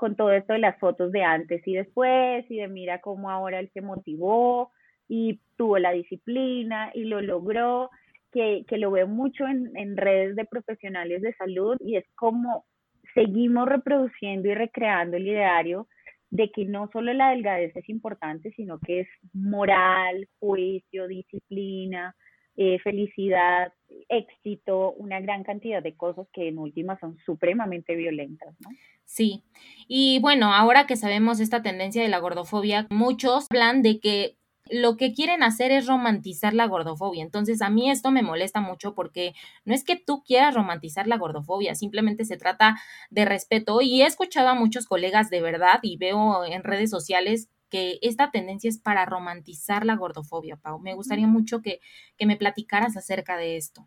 Con 0.03 0.17
todo 0.17 0.33
esto 0.33 0.51
de 0.51 0.59
las 0.59 0.77
fotos 0.79 1.13
de 1.13 1.23
antes 1.23 1.65
y 1.65 1.75
después 1.75 2.43
y 2.51 2.57
de 2.57 2.67
mira 2.67 2.99
cómo 2.99 3.31
ahora 3.31 3.61
él 3.61 3.69
se 3.73 3.79
motivó 3.79 4.69
y 5.07 5.39
tuvo 5.55 5.79
la 5.79 5.93
disciplina 5.93 6.91
y 6.93 7.05
lo 7.05 7.21
logró, 7.21 7.89
que, 8.29 8.65
que 8.67 8.77
lo 8.77 8.91
veo 8.91 9.07
mucho 9.07 9.47
en, 9.47 9.71
en 9.77 9.95
redes 9.95 10.35
de 10.35 10.43
profesionales 10.43 11.21
de 11.21 11.33
salud 11.35 11.77
y 11.79 11.95
es 11.95 12.03
como 12.15 12.65
seguimos 13.13 13.65
reproduciendo 13.69 14.49
y 14.49 14.53
recreando 14.55 15.15
el 15.15 15.25
ideario 15.25 15.87
de 16.31 16.51
que 16.51 16.65
no 16.65 16.89
solo 16.91 17.13
la 17.13 17.29
delgadez 17.29 17.73
es 17.73 17.87
importante, 17.87 18.51
sino 18.57 18.79
que 18.79 18.99
es 18.99 19.07
moral, 19.31 20.27
juicio, 20.37 21.07
disciplina, 21.07 22.13
eh, 22.55 22.79
felicidad, 22.79 23.73
éxito, 24.09 24.93
una 24.93 25.19
gran 25.19 25.43
cantidad 25.43 25.81
de 25.81 25.95
cosas 25.95 26.27
que 26.33 26.47
en 26.47 26.57
última 26.59 26.99
son 26.99 27.17
supremamente 27.25 27.95
violentas, 27.95 28.55
¿no? 28.59 28.69
Sí, 29.05 29.43
y 29.87 30.19
bueno, 30.19 30.53
ahora 30.53 30.87
que 30.87 30.95
sabemos 30.95 31.39
esta 31.39 31.61
tendencia 31.61 32.01
de 32.01 32.09
la 32.09 32.19
gordofobia, 32.19 32.87
muchos 32.89 33.47
hablan 33.49 33.81
de 33.81 33.99
que 33.99 34.37
lo 34.69 34.97
que 34.97 35.13
quieren 35.13 35.43
hacer 35.43 35.71
es 35.71 35.87
romantizar 35.87 36.53
la 36.53 36.67
gordofobia. 36.67 37.23
Entonces, 37.23 37.61
a 37.61 37.69
mí 37.69 37.89
esto 37.89 38.11
me 38.11 38.23
molesta 38.23 38.61
mucho 38.61 38.95
porque 38.95 39.33
no 39.65 39.73
es 39.73 39.83
que 39.83 39.97
tú 39.97 40.23
quieras 40.23 40.55
romantizar 40.55 41.07
la 41.07 41.17
gordofobia, 41.17 41.75
simplemente 41.75 42.25
se 42.25 42.37
trata 42.37 42.77
de 43.09 43.25
respeto. 43.25 43.81
Y 43.81 44.01
he 44.01 44.05
escuchado 44.05 44.47
a 44.47 44.55
muchos 44.55 44.85
colegas 44.85 45.29
de 45.29 45.41
verdad 45.41 45.79
y 45.81 45.97
veo 45.97 46.45
en 46.45 46.63
redes 46.63 46.89
sociales 46.89 47.49
que 47.73 47.97
esta 48.03 48.29
tendencia 48.29 48.69
es 48.69 48.79
para 48.79 49.03
romantizar 49.03 49.83
la 49.83 49.95
gordofobia, 49.95 50.57
Pau. 50.57 50.79
Me 50.79 50.93
gustaría 50.93 51.25
mucho 51.25 51.63
que, 51.63 51.79
que 52.19 52.27
me 52.27 52.37
platicaras 52.37 52.95
acerca 52.95 53.35
de 53.35 53.57
esto. 53.57 53.81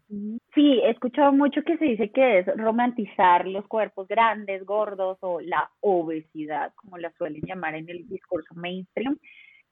Sí, 0.57 0.81
he 0.83 0.91
escuchado 0.91 1.33
mucho 1.33 1.63
que 1.63 1.79
se 1.79 1.85
dice 1.85 2.11
que 2.11 2.41
es 2.41 2.47
romantizar 2.57 3.47
los 3.47 3.65
cuerpos 3.69 4.09
grandes, 4.09 4.67
gordos 4.67 5.19
o 5.21 5.41
la 5.41 5.71
obesidad, 5.79 6.73
como 6.75 6.99
la 6.99 7.13
suelen 7.13 7.43
llamar 7.47 7.77
en 7.77 7.89
el 7.89 8.09
discurso 8.09 8.57
mainstream. 8.57 9.17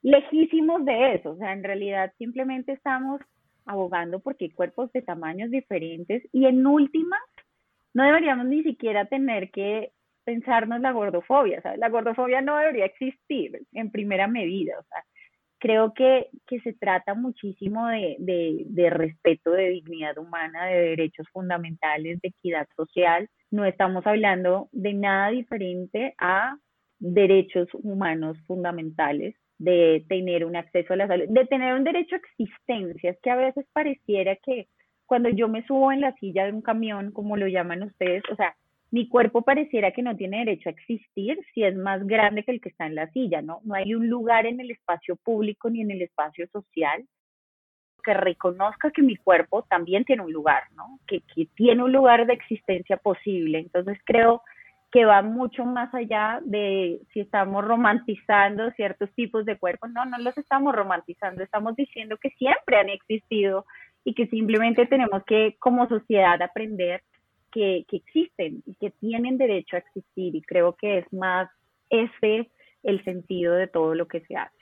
Lejísimos 0.02 0.84
de 0.84 1.16
eso, 1.16 1.32
o 1.32 1.36
sea, 1.36 1.52
en 1.52 1.64
realidad 1.64 2.12
simplemente 2.16 2.70
estamos 2.70 3.20
abogando 3.66 4.20
porque 4.20 4.44
hay 4.44 4.50
cuerpos 4.52 4.92
de 4.92 5.02
tamaños 5.02 5.50
diferentes 5.50 6.22
y 6.32 6.46
en 6.46 6.64
última 6.64 7.16
no 7.94 8.04
deberíamos 8.04 8.46
ni 8.46 8.62
siquiera 8.62 9.06
tener 9.06 9.50
que 9.50 9.90
pensarnos 10.24 10.80
la 10.80 10.92
gordofobia, 10.92 11.60
¿sabes? 11.62 11.78
La 11.78 11.88
gordofobia 11.88 12.40
no 12.40 12.56
debería 12.56 12.86
existir 12.86 13.60
en 13.72 13.90
primera 13.90 14.26
medida, 14.26 14.78
o 14.78 14.82
sea, 14.84 15.04
creo 15.64 15.94
que, 15.94 16.28
que 16.46 16.60
se 16.60 16.74
trata 16.74 17.14
muchísimo 17.14 17.86
de, 17.86 18.16
de, 18.18 18.64
de, 18.66 18.90
respeto, 18.90 19.50
de 19.50 19.70
dignidad 19.70 20.18
humana, 20.18 20.66
de 20.66 20.90
derechos 20.90 21.26
fundamentales, 21.32 22.20
de 22.20 22.28
equidad 22.28 22.68
social. 22.76 23.30
No 23.50 23.64
estamos 23.64 24.06
hablando 24.06 24.68
de 24.72 24.92
nada 24.92 25.30
diferente 25.30 26.14
a 26.18 26.58
derechos 26.98 27.68
humanos 27.72 28.36
fundamentales, 28.46 29.36
de 29.58 30.04
tener 30.06 30.44
un 30.44 30.56
acceso 30.56 30.92
a 30.92 30.96
la 30.96 31.06
salud, 31.06 31.26
de 31.28 31.46
tener 31.46 31.74
un 31.74 31.84
derecho 31.84 32.16
a 32.16 32.18
existencia. 32.18 33.10
Es 33.10 33.18
que 33.22 33.30
a 33.30 33.36
veces 33.36 33.64
pareciera 33.72 34.36
que 34.36 34.68
cuando 35.06 35.30
yo 35.30 35.48
me 35.48 35.64
subo 35.66 35.92
en 35.92 36.02
la 36.02 36.14
silla 36.16 36.44
de 36.44 36.52
un 36.52 36.60
camión, 36.62 37.10
como 37.10 37.38
lo 37.38 37.46
llaman 37.46 37.84
ustedes, 37.84 38.22
o 38.30 38.36
sea, 38.36 38.54
mi 38.94 39.08
cuerpo 39.08 39.42
pareciera 39.42 39.90
que 39.90 40.02
no 40.02 40.16
tiene 40.16 40.38
derecho 40.44 40.68
a 40.68 40.72
existir 40.72 41.44
si 41.52 41.64
es 41.64 41.74
más 41.74 42.06
grande 42.06 42.44
que 42.44 42.52
el 42.52 42.60
que 42.60 42.68
está 42.68 42.86
en 42.86 42.94
la 42.94 43.10
silla, 43.10 43.42
¿no? 43.42 43.58
No 43.64 43.74
hay 43.74 43.92
un 43.92 44.08
lugar 44.08 44.46
en 44.46 44.60
el 44.60 44.70
espacio 44.70 45.16
público 45.16 45.68
ni 45.68 45.80
en 45.80 45.90
el 45.90 46.02
espacio 46.02 46.46
social 46.52 47.04
que 48.04 48.14
reconozca 48.14 48.92
que 48.92 49.02
mi 49.02 49.16
cuerpo 49.16 49.64
también 49.68 50.04
tiene 50.04 50.22
un 50.22 50.32
lugar, 50.32 50.62
¿no? 50.76 51.00
Que, 51.08 51.22
que 51.34 51.46
tiene 51.56 51.82
un 51.82 51.90
lugar 51.90 52.24
de 52.24 52.34
existencia 52.34 52.96
posible. 52.96 53.58
Entonces 53.58 53.98
creo 54.04 54.42
que 54.92 55.04
va 55.04 55.22
mucho 55.22 55.64
más 55.64 55.92
allá 55.92 56.38
de 56.44 57.00
si 57.12 57.18
estamos 57.18 57.64
romantizando 57.64 58.70
ciertos 58.76 59.12
tipos 59.16 59.44
de 59.44 59.58
cuerpos. 59.58 59.90
No, 59.90 60.04
no 60.04 60.18
los 60.18 60.38
estamos 60.38 60.72
romantizando, 60.72 61.42
estamos 61.42 61.74
diciendo 61.74 62.16
que 62.16 62.30
siempre 62.38 62.76
han 62.76 62.90
existido 62.90 63.66
y 64.04 64.14
que 64.14 64.28
simplemente 64.28 64.86
tenemos 64.86 65.24
que 65.24 65.56
como 65.58 65.88
sociedad 65.88 66.40
aprender 66.40 67.02
que, 67.54 67.86
existen 67.90 68.62
y 68.66 68.74
que 68.74 68.90
tienen 68.90 69.38
derecho 69.38 69.76
a 69.76 69.78
existir 69.78 70.34
y 70.34 70.42
creo 70.42 70.74
que 70.74 70.98
es 70.98 71.12
más 71.12 71.48
ese 71.88 72.50
el 72.82 73.02
sentido 73.04 73.54
de 73.54 73.68
todo 73.68 73.94
lo 73.94 74.08
que 74.08 74.20
se 74.22 74.36
hace. 74.36 74.56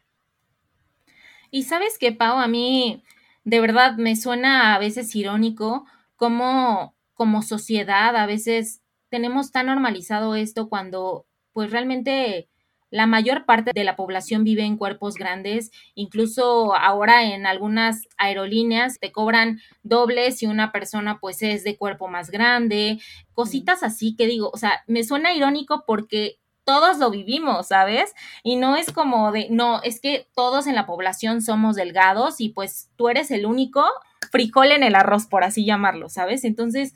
Y 1.51 1.65
sabes 1.65 1.99
que, 1.99 2.13
Pau, 2.13 2.39
a 2.39 2.47
mí 2.47 3.03
de 3.45 3.61
verdad 3.61 3.97
me 3.97 4.15
suena 4.15 4.75
a 4.75 4.79
veces 4.79 5.17
irónico 5.17 5.87
como 6.17 6.95
como 7.15 7.43
sociedad 7.43 8.17
a 8.17 8.27
veces 8.27 8.83
tenemos 9.09 9.53
tan 9.53 9.67
normalizado 9.67 10.35
esto 10.35 10.69
cuando 10.69 11.27
pues 11.53 11.71
realmente 11.71 12.49
la 12.93 13.07
mayor 13.07 13.47
parte 13.47 13.73
de 13.75 13.85
la 13.85 13.97
población 13.97 14.45
vive 14.45 14.65
en 14.65 14.77
cuerpos 14.77 15.15
grandes, 15.15 15.73
incluso 15.95 16.77
ahora 16.77 17.25
en 17.25 17.47
algunas 17.47 18.07
aerolíneas 18.19 19.01
te 19.01 19.11
cobran 19.11 19.61
doble 19.83 20.31
si 20.31 20.47
una 20.47 20.73
persona 20.73 21.19
pues 21.19 21.43
es 21.43 21.65
de 21.65 21.79
cuerpo 21.79 22.09
más 22.09 22.31
grande, 22.31 23.01
cositas 23.33 23.83
así 23.83 24.15
que 24.15 24.27
digo, 24.27 24.51
o 24.53 24.59
sea, 24.59 24.85
me 24.87 25.05
suena 25.05 25.33
irónico 25.33 25.85
porque 25.87 26.39
todos 26.65 26.99
lo 26.99 27.11
vivimos, 27.11 27.69
¿sabes? 27.69 28.15
Y 28.45 28.57
no 28.57 28.77
es 28.77 28.93
como 28.93 29.33
de, 29.33 29.49
no, 29.51 29.83
es 29.83 29.99
que 29.99 30.29
todos 30.35 30.67
en 30.67 30.75
la 30.75 30.85
población 30.85 31.41
somos 31.41 31.77
delgados 31.77 32.41
y 32.41 32.51
pues 32.51 32.91
tú 32.97 33.09
eres 33.09 33.31
el 33.31 33.47
único 33.47 33.85
frijol 34.31 34.71
en 34.71 34.83
el 34.83 34.95
arroz, 34.95 35.27
por 35.27 35.45
así 35.45 35.65
llamarlo, 35.65 36.11
¿sabes? 36.11 36.45
Entonces, 36.45 36.93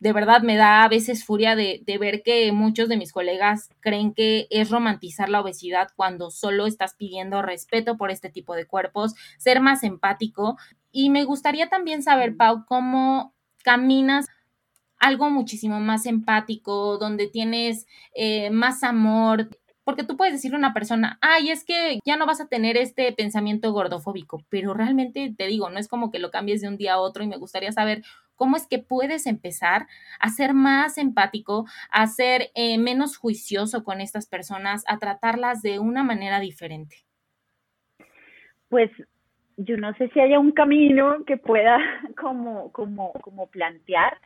de 0.00 0.12
verdad 0.12 0.42
me 0.42 0.56
da 0.56 0.82
a 0.82 0.88
veces 0.88 1.24
furia 1.24 1.54
de, 1.54 1.82
de, 1.84 1.98
ver 1.98 2.22
que 2.22 2.50
muchos 2.52 2.88
de 2.88 2.96
mis 2.96 3.12
colegas 3.12 3.68
creen 3.80 4.14
que 4.14 4.46
es 4.50 4.70
romantizar 4.70 5.28
la 5.28 5.40
obesidad 5.40 5.88
cuando 5.94 6.30
solo 6.30 6.66
estás 6.66 6.94
pidiendo 6.94 7.42
respeto 7.42 7.96
por 7.96 8.10
este 8.10 8.30
tipo 8.30 8.54
de 8.54 8.66
cuerpos, 8.66 9.14
ser 9.38 9.60
más 9.60 9.84
empático. 9.84 10.56
Y 10.90 11.10
me 11.10 11.24
gustaría 11.24 11.68
también 11.68 12.02
saber, 12.02 12.36
Pau, 12.36 12.64
cómo 12.66 13.34
caminas 13.62 14.26
algo 14.98 15.30
muchísimo 15.30 15.80
más 15.80 16.06
empático, 16.06 16.98
donde 16.98 17.28
tienes 17.28 17.86
eh, 18.14 18.50
más 18.50 18.82
amor, 18.82 19.48
porque 19.82 20.04
tú 20.04 20.16
puedes 20.16 20.34
decirle 20.34 20.56
a 20.56 20.58
una 20.58 20.74
persona, 20.74 21.18
ay, 21.22 21.50
es 21.50 21.64
que 21.64 21.98
ya 22.04 22.16
no 22.16 22.26
vas 22.26 22.40
a 22.40 22.48
tener 22.48 22.76
este 22.76 23.12
pensamiento 23.12 23.72
gordofóbico, 23.72 24.44
pero 24.48 24.74
realmente 24.74 25.34
te 25.36 25.46
digo, 25.46 25.70
no 25.70 25.78
es 25.78 25.88
como 25.88 26.10
que 26.10 26.18
lo 26.18 26.30
cambies 26.30 26.60
de 26.60 26.68
un 26.68 26.76
día 26.76 26.94
a 26.94 27.00
otro 27.00 27.24
y 27.24 27.28
me 27.28 27.38
gustaría 27.38 27.72
saber 27.72 28.02
cómo 28.40 28.56
es 28.56 28.66
que 28.66 28.78
puedes 28.78 29.26
empezar 29.26 29.86
a 30.18 30.30
ser 30.30 30.54
más 30.54 30.96
empático, 30.96 31.66
a 31.90 32.06
ser 32.06 32.48
eh, 32.54 32.78
menos 32.78 33.18
juicioso 33.18 33.84
con 33.84 34.00
estas 34.00 34.26
personas, 34.26 34.82
a 34.88 34.98
tratarlas 34.98 35.60
de 35.60 35.78
una 35.78 36.04
manera 36.04 36.40
diferente. 36.40 36.96
Pues 38.70 38.90
yo 39.58 39.76
no 39.76 39.92
sé 39.92 40.08
si 40.14 40.20
haya 40.20 40.38
un 40.38 40.52
camino 40.52 41.22
que 41.26 41.36
pueda 41.36 41.76
como, 42.18 42.72
como, 42.72 43.12
como 43.20 43.48
plantear, 43.48 44.16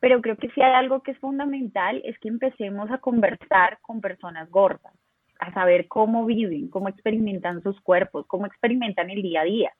pero 0.00 0.20
creo 0.20 0.36
que 0.36 0.50
si 0.50 0.60
hay 0.60 0.74
algo 0.74 1.02
que 1.02 1.12
es 1.12 1.18
fundamental 1.18 2.02
es 2.04 2.18
que 2.18 2.28
empecemos 2.28 2.90
a 2.90 2.98
conversar 2.98 3.78
con 3.80 4.02
personas 4.02 4.50
gordas, 4.50 4.92
a 5.40 5.50
saber 5.54 5.88
cómo 5.88 6.26
viven, 6.26 6.68
cómo 6.68 6.90
experimentan 6.90 7.62
sus 7.62 7.80
cuerpos, 7.80 8.26
cómo 8.26 8.44
experimentan 8.44 9.08
el 9.08 9.22
día 9.22 9.40
a 9.40 9.44
día 9.44 9.72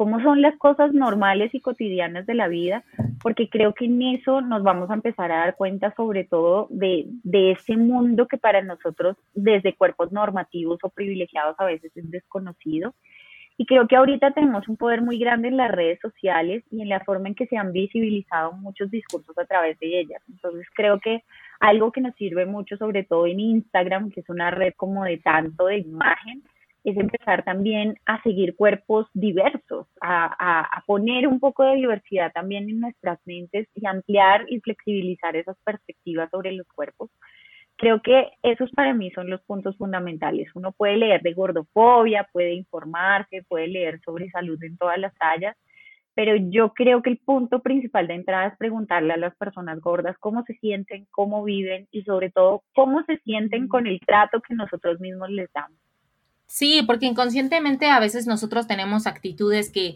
cómo 0.00 0.18
son 0.22 0.40
las 0.40 0.56
cosas 0.56 0.94
normales 0.94 1.54
y 1.54 1.60
cotidianas 1.60 2.24
de 2.24 2.32
la 2.32 2.48
vida, 2.48 2.84
porque 3.22 3.48
creo 3.48 3.74
que 3.74 3.84
en 3.84 4.00
eso 4.02 4.40
nos 4.40 4.62
vamos 4.62 4.90
a 4.90 4.94
empezar 4.94 5.30
a 5.30 5.38
dar 5.38 5.56
cuenta 5.56 5.94
sobre 5.94 6.24
todo 6.24 6.68
de, 6.70 7.04
de 7.22 7.52
ese 7.52 7.76
mundo 7.76 8.26
que 8.26 8.38
para 8.38 8.62
nosotros 8.62 9.16
desde 9.34 9.74
cuerpos 9.74 10.10
normativos 10.12 10.78
o 10.82 10.88
privilegiados 10.88 11.56
a 11.58 11.66
veces 11.66 11.92
es 11.96 12.10
desconocido. 12.10 12.94
Y 13.58 13.66
creo 13.66 13.86
que 13.86 13.96
ahorita 13.96 14.30
tenemos 14.30 14.66
un 14.68 14.78
poder 14.78 15.02
muy 15.02 15.18
grande 15.18 15.48
en 15.48 15.58
las 15.58 15.70
redes 15.70 15.98
sociales 16.00 16.64
y 16.70 16.80
en 16.80 16.88
la 16.88 17.00
forma 17.00 17.28
en 17.28 17.34
que 17.34 17.46
se 17.46 17.58
han 17.58 17.72
visibilizado 17.72 18.52
muchos 18.52 18.90
discursos 18.90 19.36
a 19.36 19.44
través 19.44 19.78
de 19.80 20.00
ellas. 20.00 20.22
Entonces 20.30 20.66
creo 20.74 20.98
que 20.98 21.24
algo 21.60 21.92
que 21.92 22.00
nos 22.00 22.14
sirve 22.14 22.46
mucho, 22.46 22.78
sobre 22.78 23.04
todo 23.04 23.26
en 23.26 23.38
Instagram, 23.38 24.12
que 24.12 24.20
es 24.20 24.28
una 24.30 24.50
red 24.50 24.72
como 24.78 25.04
de 25.04 25.18
tanto 25.18 25.66
de 25.66 25.76
imagen, 25.76 26.42
es 26.84 26.96
empezar 26.96 27.44
también 27.44 27.96
a 28.06 28.22
seguir 28.22 28.56
cuerpos 28.56 29.06
diversos, 29.12 29.86
a, 30.00 30.66
a, 30.76 30.82
poner 30.86 31.26
un 31.26 31.40
poco 31.40 31.64
de 31.64 31.76
diversidad 31.76 32.32
también 32.32 32.68
en 32.68 32.80
nuestras 32.80 33.18
mentes 33.26 33.68
y 33.74 33.86
ampliar 33.86 34.46
y 34.48 34.60
flexibilizar 34.60 35.36
esas 35.36 35.56
perspectivas 35.64 36.30
sobre 36.30 36.52
los 36.52 36.66
cuerpos. 36.68 37.10
Creo 37.76 38.02
que 38.02 38.30
esos 38.42 38.70
para 38.72 38.92
mí 38.92 39.10
son 39.10 39.30
los 39.30 39.40
puntos 39.42 39.76
fundamentales. 39.78 40.48
Uno 40.54 40.72
puede 40.72 40.96
leer 40.96 41.22
de 41.22 41.32
gordofobia, 41.32 42.28
puede 42.32 42.52
informarse, 42.52 43.42
puede 43.48 43.68
leer 43.68 44.00
sobre 44.04 44.30
salud 44.30 44.62
en 44.62 44.76
todas 44.76 44.98
las 44.98 45.14
tallas, 45.16 45.56
pero 46.14 46.36
yo 46.36 46.74
creo 46.74 47.02
que 47.02 47.10
el 47.10 47.18
punto 47.18 47.60
principal 47.60 48.06
de 48.06 48.14
entrada 48.14 48.48
es 48.48 48.58
preguntarle 48.58 49.14
a 49.14 49.16
las 49.16 49.34
personas 49.36 49.80
gordas 49.80 50.16
cómo 50.18 50.44
se 50.44 50.54
sienten, 50.54 51.06
cómo 51.10 51.42
viven 51.44 51.88
y 51.90 52.02
sobre 52.02 52.30
todo 52.30 52.62
cómo 52.74 53.02
se 53.04 53.16
sienten 53.18 53.68
con 53.68 53.86
el 53.86 54.00
trato 54.00 54.40
que 54.40 54.54
nosotros 54.54 55.00
mismos 55.00 55.30
les 55.30 55.50
damos. 55.52 55.78
Sí, 56.50 56.82
porque 56.84 57.06
inconscientemente 57.06 57.86
a 57.86 58.00
veces 58.00 58.26
nosotros 58.26 58.66
tenemos 58.66 59.06
actitudes 59.06 59.70
que, 59.70 59.94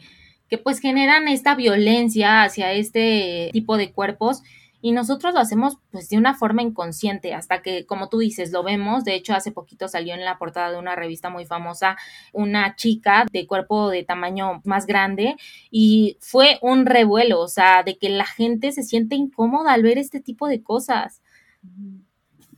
que 0.48 0.56
pues 0.56 0.78
generan 0.78 1.26
esta 1.26 1.56
violencia 1.56 2.44
hacia 2.44 2.72
este 2.72 3.50
tipo 3.52 3.76
de 3.76 3.90
cuerpos 3.90 4.44
y 4.80 4.92
nosotros 4.92 5.34
lo 5.34 5.40
hacemos 5.40 5.78
pues 5.90 6.08
de 6.10 6.16
una 6.16 6.34
forma 6.34 6.62
inconsciente 6.62 7.34
hasta 7.34 7.60
que 7.60 7.86
como 7.86 8.08
tú 8.08 8.18
dices 8.18 8.52
lo 8.52 8.62
vemos. 8.62 9.02
De 9.02 9.16
hecho 9.16 9.34
hace 9.34 9.50
poquito 9.50 9.88
salió 9.88 10.14
en 10.14 10.24
la 10.24 10.38
portada 10.38 10.70
de 10.70 10.78
una 10.78 10.94
revista 10.94 11.28
muy 11.28 11.44
famosa 11.44 11.96
una 12.32 12.76
chica 12.76 13.26
de 13.32 13.48
cuerpo 13.48 13.90
de 13.90 14.04
tamaño 14.04 14.62
más 14.64 14.86
grande 14.86 15.34
y 15.72 16.18
fue 16.20 16.60
un 16.62 16.86
revuelo 16.86 17.40
o 17.40 17.48
sea 17.48 17.82
de 17.82 17.98
que 17.98 18.10
la 18.10 18.26
gente 18.26 18.70
se 18.70 18.84
siente 18.84 19.16
incómoda 19.16 19.72
al 19.72 19.82
ver 19.82 19.98
este 19.98 20.20
tipo 20.20 20.46
de 20.46 20.62
cosas. 20.62 21.20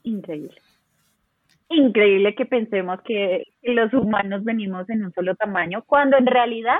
Increíble 0.03 0.66
increíble 1.69 2.35
que 2.35 2.47
pensemos 2.47 3.01
que 3.03 3.45
los 3.63 3.93
humanos 3.93 4.45
venimos 4.45 4.89
en 4.89 5.05
un 5.05 5.13
solo 5.13 5.35
tamaño, 5.35 5.83
cuando 5.87 6.17
en 6.17 6.27
realidad 6.27 6.79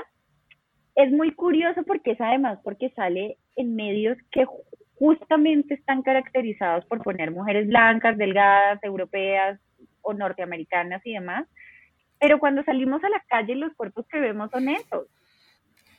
es 0.95 1.11
muy 1.11 1.31
curioso 1.31 1.83
porque 1.85 2.11
es 2.11 2.21
además 2.21 2.59
porque 2.63 2.89
sale 2.91 3.37
en 3.55 3.75
medios 3.75 4.17
que 4.31 4.45
justamente 4.97 5.75
están 5.75 6.01
caracterizados 6.01 6.85
por 6.85 7.03
poner 7.03 7.31
mujeres 7.31 7.67
blancas, 7.67 8.17
delgadas, 8.17 8.83
europeas 8.83 9.59
o 10.01 10.13
norteamericanas 10.13 11.05
y 11.05 11.13
demás. 11.13 11.47
pero 12.19 12.39
cuando 12.39 12.63
salimos 12.63 13.03
a 13.03 13.09
la 13.09 13.23
calle 13.27 13.55
los 13.55 13.73
cuerpos 13.75 14.07
que 14.07 14.19
vemos 14.19 14.49
son 14.49 14.69
esos. 14.69 15.07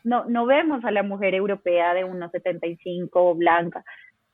No, 0.03 0.25
no 0.25 0.47
vemos 0.47 0.85
a 0.85 0.91
la 0.91 1.03
mujer 1.03 1.35
europea 1.35 1.95
de 1.95 2.05
1,75 2.05 3.37
blanca, 3.37 3.85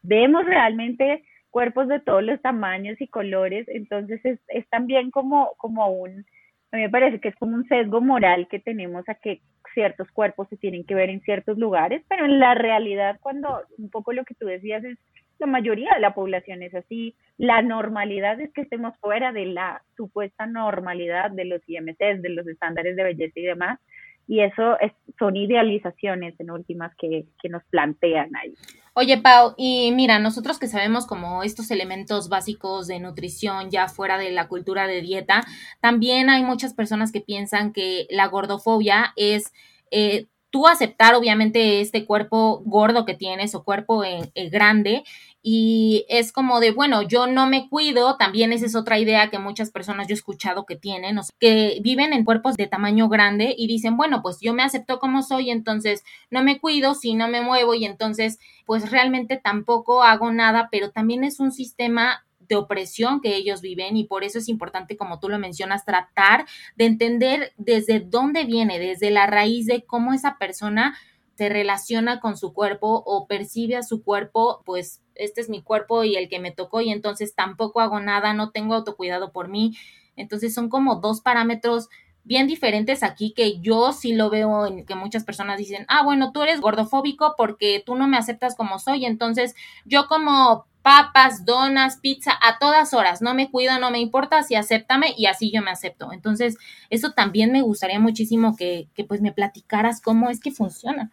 vemos 0.03 0.45
realmente 0.47 1.25
cuerpos 1.55 1.87
de 1.87 2.01
todos 2.01 2.25
los 2.25 2.43
tamaños 2.43 3.01
y 3.01 3.07
colores, 3.07 3.69
entonces 3.69 4.21
es, 4.25 4.41
es 4.49 4.69
también 4.71 5.13
como, 5.13 5.53
como 5.57 5.89
un, 5.89 6.27
a 6.73 6.77
mí 6.77 6.83
me 6.83 6.91
parece 6.91 7.21
que 7.21 7.29
es 7.29 7.37
como 7.37 7.55
un 7.55 7.69
sesgo 7.69 8.01
moral 8.01 8.49
que 8.51 8.59
tenemos 8.59 9.09
a 9.09 9.15
que 9.15 9.41
ciertos 9.73 10.11
cuerpos 10.11 10.49
se 10.49 10.57
tienen 10.57 10.83
que 10.83 10.97
ver 10.97 11.11
en 11.11 11.21
ciertos 11.21 11.57
lugares, 11.57 12.03
pero 12.09 12.25
en 12.25 12.41
la 12.41 12.57
realidad 12.57 13.19
cuando 13.21 13.61
un 13.79 13.89
poco 13.89 14.13
lo 14.13 14.25
que 14.25 14.35
tú 14.35 14.47
decías 14.47 14.83
es 14.83 14.99
la 15.39 15.47
mayoría 15.47 15.95
de 15.95 16.01
la 16.01 16.13
población 16.13 16.61
es 16.65 16.75
así, 16.75 17.15
la 17.39 17.63
normalidad 17.63 18.41
es 18.41 18.53
que 18.53 18.63
estemos 18.63 18.99
fuera 18.99 19.31
de 19.31 19.47
la 19.47 19.81
supuesta 19.97 20.47
normalidad 20.47 21.31
de 21.31 21.45
los 21.45 21.61
IMCs, 21.69 22.21
de 22.21 22.31
los 22.31 22.49
estándares 22.49 22.97
de 22.97 23.05
belleza 23.05 23.39
y 23.39 23.43
demás, 23.43 23.79
y 24.27 24.41
eso 24.41 24.77
es, 24.81 24.91
son 25.21 25.37
idealizaciones 25.37 26.35
en 26.41 26.51
últimas 26.51 26.93
que, 26.97 27.27
que 27.41 27.49
nos 27.49 27.63
plantean 27.67 28.35
ahí. 28.35 28.55
Oye, 28.97 29.19
Pau, 29.19 29.55
y 29.57 29.91
mira, 29.91 30.21
nosotros 30.21 30.61
que 30.61 30.69
sabemos 30.69 31.05
como 31.05 31.43
estos 31.43 31.73
elementos 31.73 32.29
básicos 32.29 32.87
de 32.87 33.01
nutrición 33.01 33.69
ya 33.69 33.89
fuera 33.89 34.19
de 34.19 34.31
la 34.31 34.47
cultura 34.47 34.87
de 34.87 35.01
dieta, 35.01 35.45
también 35.81 36.31
hay 36.31 36.45
muchas 36.45 36.75
personas 36.75 37.11
que 37.11 37.21
piensan 37.21 37.73
que 37.73 38.07
la 38.09 38.29
gordofobia 38.29 39.13
es 39.17 39.53
eh, 39.91 40.27
tú 40.51 40.69
aceptar 40.69 41.17
obviamente 41.17 41.81
este 41.81 42.05
cuerpo 42.05 42.63
gordo 42.65 43.05
que 43.05 43.15
tienes 43.15 43.57
o 43.57 43.65
cuerpo 43.65 44.05
en, 44.05 44.31
grande 44.53 45.03
y 45.47 46.07
es 46.09 46.33
como 46.33 46.59
de, 46.59 46.71
bueno, 46.71 47.03
yo 47.03 47.27
no 47.27 47.47
me 47.47 47.69
cuido, 47.69 48.17
también 48.17 48.51
esa 48.55 48.65
es 48.65 48.75
otra 48.75 48.99
idea 48.99 49.29
que 49.29 49.39
muchas 49.39 49.71
personas 49.71 50.09
yo 50.09 50.15
he 50.15 50.17
escuchado 50.17 50.65
que 50.65 50.75
tienen, 50.75 51.21
que 51.39 51.81
viven 51.83 52.15
en 52.15 52.25
cuerpos 52.25 52.57
de 52.57 52.67
tamaño 52.67 53.11
grande 53.11 53.55
y 53.55 53.67
dicen, 53.67 53.99
bueno, 53.99 54.23
pues 54.23 54.39
yo 54.41 54.55
me 54.55 54.63
acepto 54.63 54.99
como 54.99 55.21
soy, 55.23 55.51
entonces 55.51 56.03
no 56.31 56.43
me 56.43 56.59
cuido, 56.59 56.95
si 56.95 57.13
no 57.13 57.29
me 57.29 57.43
muevo 57.43 57.75
y 57.75 57.85
entonces 57.85 58.39
pues 58.65 58.91
realmente 58.91 59.37
tampoco 59.37 60.03
hago 60.03 60.33
nada, 60.33 60.71
pero 60.73 60.93
también 60.93 61.25
es 61.25 61.39
un 61.41 61.53
sistema 61.53 62.25
de 62.41 62.57
opresión 62.57 63.21
que 63.21 63.37
ellos 63.37 63.61
viven 63.61 63.99
y 63.99 64.05
por 64.05 64.25
eso 64.25 64.39
es 64.39 64.49
importante, 64.49 64.97
como 64.97 65.21
tú 65.21 65.29
lo 65.29 65.39
mencionas, 65.39 65.85
tratar 65.85 66.47
de 66.77 66.87
entender 66.87 67.53
desde 67.59 68.01
dónde 68.01 68.45
viene, 68.45 68.79
desde 68.79 69.11
la 69.11 69.27
raíz 69.27 69.67
de 69.67 69.85
cómo 69.85 70.15
esa 70.15 70.39
persona 70.39 70.97
se 71.37 71.51
relaciona 71.51 72.21
con 72.21 72.39
su 72.39 72.55
cuerpo 72.55 73.03
o 73.05 73.27
percibe 73.27 73.77
a 73.77 73.83
su 73.83 74.03
cuerpo, 74.03 74.63
pues 74.65 75.03
este 75.15 75.41
es 75.41 75.49
mi 75.49 75.63
cuerpo 75.63 76.05
y 76.05 76.17
el 76.17 76.29
que 76.29 76.41
me 76.41 76.51
tocó 76.53 76.81
y 76.81 76.91
entonces 76.91 77.35
tampoco 77.35 77.81
hago 77.81 78.01
nada, 78.01 78.35
no 78.35 78.51
tengo 78.51 78.75
autocuidado 78.75 79.33
por 79.33 79.49
mí. 79.49 79.77
Entonces 80.17 80.55
son 80.55 80.69
como 80.69 80.97
dos 80.97 81.21
parámetros 81.21 81.89
bien 82.25 82.47
diferentes 82.47 83.03
aquí 83.03 83.35
que 83.37 83.61
yo 83.61 83.93
sí 83.93 84.15
lo 84.15 84.31
veo 84.31 84.67
en 84.67 84.87
que 84.87 84.95
muchas 84.95 85.25
personas 85.25 85.59
dicen, 85.59 85.85
ah, 85.89 86.03
bueno, 86.03 86.33
tú 86.33 86.43
eres 86.43 86.61
gordofóbico 86.61 87.35
porque 87.37 87.83
tú 87.85 87.95
no 87.95 88.09
me 88.09 88.17
aceptas 88.17 88.57
como 88.57 88.79
soy, 88.79 89.05
entonces 89.05 89.55
yo 89.85 90.07
como 90.07 90.67
papas, 90.85 91.47
donas, 91.47 91.97
pizza 91.97 92.33
a 92.43 92.59
todas 92.59 92.93
horas. 92.93 93.23
No 93.23 93.35
me 93.35 93.51
cuido, 93.51 93.79
no 93.81 93.91
me 93.91 94.01
importa, 94.01 94.43
si 94.43 94.55
acéptame 94.55 95.15
y 95.17 95.25
así 95.25 95.51
yo 95.51 95.63
me 95.63 95.71
acepto. 95.71 96.13
Entonces, 96.13 96.59
eso 96.91 97.13
también 97.13 97.53
me 97.53 97.63
gustaría 97.63 97.99
muchísimo 97.99 98.55
que, 98.55 98.89
que 98.95 99.03
pues 99.03 99.23
me 99.23 99.33
platicaras 99.33 100.03
cómo 100.03 100.29
es 100.29 100.41
que 100.41 100.51
funciona. 100.51 101.11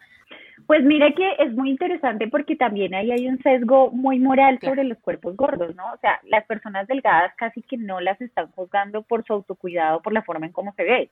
Pues 0.66 0.84
mire 0.84 1.14
que 1.14 1.36
es 1.38 1.52
muy 1.52 1.70
interesante 1.70 2.28
porque 2.28 2.56
también 2.56 2.94
ahí 2.94 3.10
hay 3.10 3.26
un 3.26 3.38
sesgo 3.42 3.90
muy 3.90 4.18
moral 4.18 4.58
sobre 4.60 4.84
los 4.84 4.98
cuerpos 4.98 5.36
gordos, 5.36 5.74
¿no? 5.74 5.84
O 5.92 5.96
sea, 5.98 6.20
las 6.24 6.46
personas 6.46 6.86
delgadas 6.86 7.34
casi 7.36 7.62
que 7.62 7.76
no 7.76 8.00
las 8.00 8.20
están 8.20 8.50
juzgando 8.52 9.02
por 9.02 9.24
su 9.24 9.32
autocuidado, 9.32 10.00
por 10.02 10.12
la 10.12 10.22
forma 10.22 10.46
en 10.46 10.52
cómo 10.52 10.72
se 10.74 10.84
ve. 10.84 11.10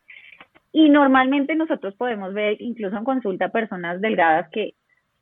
Y 0.72 0.88
normalmente 0.88 1.54
nosotros 1.56 1.94
podemos 1.94 2.32
ver, 2.32 2.60
incluso 2.60 2.96
en 2.96 3.04
consulta, 3.04 3.48
personas 3.48 4.00
delgadas 4.00 4.48
que 4.50 4.74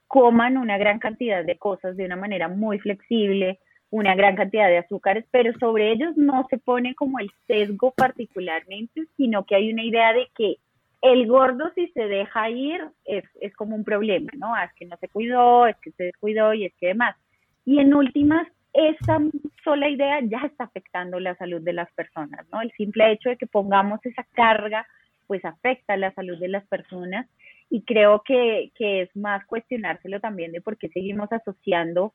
coman 0.06 0.56
una 0.56 0.78
gran 0.78 0.98
cantidad 0.98 1.44
de 1.44 1.58
cosas 1.58 1.96
de 1.96 2.04
una 2.04 2.16
manera 2.16 2.48
muy 2.48 2.78
flexible, 2.78 3.58
una 3.90 4.14
gran 4.14 4.36
cantidad 4.36 4.68
de 4.68 4.78
azúcares, 4.78 5.24
pero 5.30 5.52
sobre 5.58 5.92
ellos 5.92 6.16
no 6.16 6.46
se 6.50 6.58
pone 6.58 6.94
como 6.94 7.18
el 7.18 7.30
sesgo 7.46 7.92
particularmente, 7.92 9.04
sino 9.16 9.44
que 9.44 9.54
hay 9.54 9.72
una 9.72 9.84
idea 9.84 10.12
de 10.12 10.28
que 10.36 10.56
el 11.02 11.26
gordo 11.26 11.70
si 11.74 11.88
se 11.88 12.08
deja 12.08 12.50
ir 12.50 12.80
es, 13.04 13.24
como 13.56 13.76
un 13.76 13.84
problema, 13.84 14.30
¿no? 14.36 14.54
Ah, 14.54 14.64
es 14.64 14.72
que 14.74 14.86
no 14.86 14.96
se 14.96 15.08
cuidó, 15.08 15.66
es 15.66 15.76
que 15.76 15.92
se 15.92 16.04
descuidó 16.04 16.54
y 16.54 16.64
es 16.64 16.74
que 16.74 16.88
demás. 16.88 17.16
Y 17.64 17.78
en 17.78 17.94
últimas, 17.94 18.48
esa 18.72 19.18
sola 19.62 19.88
idea 19.88 20.20
ya 20.22 20.42
está 20.44 20.64
afectando 20.64 21.20
la 21.20 21.36
salud 21.36 21.62
de 21.62 21.72
las 21.72 21.90
personas, 21.92 22.46
¿no? 22.52 22.60
El 22.60 22.72
simple 22.72 23.12
hecho 23.12 23.28
de 23.28 23.36
que 23.36 23.46
pongamos 23.46 24.04
esa 24.04 24.24
carga, 24.32 24.86
pues 25.26 25.44
afecta 25.44 25.96
la 25.96 26.12
salud 26.14 26.38
de 26.38 26.48
las 26.48 26.66
personas 26.66 27.26
y 27.70 27.82
creo 27.82 28.22
que, 28.24 28.72
que 28.74 29.02
es 29.02 29.16
más 29.16 29.44
cuestionárselo 29.46 30.20
también 30.20 30.52
de 30.52 30.62
por 30.62 30.78
qué 30.78 30.88
seguimos 30.88 31.30
asociando 31.32 32.14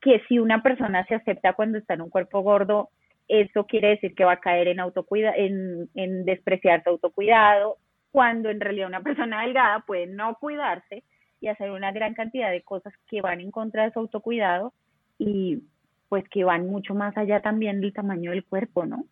que 0.00 0.20
si 0.28 0.38
una 0.38 0.62
persona 0.62 1.04
se 1.06 1.14
acepta 1.14 1.52
cuando 1.52 1.78
está 1.78 1.94
en 1.94 2.02
un 2.02 2.10
cuerpo 2.10 2.40
gordo, 2.40 2.90
eso 3.28 3.66
quiere 3.66 3.88
decir 3.88 4.14
que 4.14 4.24
va 4.24 4.32
a 4.32 4.40
caer 4.40 4.68
en 4.68 4.80
autocuida, 4.80 5.32
en, 5.34 5.88
en 5.94 6.24
despreciar 6.24 6.82
su 6.82 6.90
autocuidado, 6.90 7.78
cuando 8.14 8.48
en 8.48 8.60
realidad 8.60 8.86
una 8.86 9.02
persona 9.02 9.42
delgada 9.42 9.80
puede 9.80 10.06
no 10.06 10.36
cuidarse 10.36 11.02
y 11.40 11.48
hacer 11.48 11.72
una 11.72 11.90
gran 11.90 12.14
cantidad 12.14 12.48
de 12.52 12.62
cosas 12.62 12.94
que 13.08 13.20
van 13.20 13.40
en 13.40 13.50
contra 13.50 13.82
de 13.82 13.92
su 13.92 13.98
autocuidado 13.98 14.72
y 15.18 15.64
pues 16.08 16.22
que 16.28 16.44
van 16.44 16.68
mucho 16.68 16.94
más 16.94 17.16
allá 17.16 17.42
también 17.42 17.80
del 17.80 17.92
tamaño 17.92 18.30
del 18.30 18.44
cuerpo, 18.44 18.86
¿no? 18.86 19.04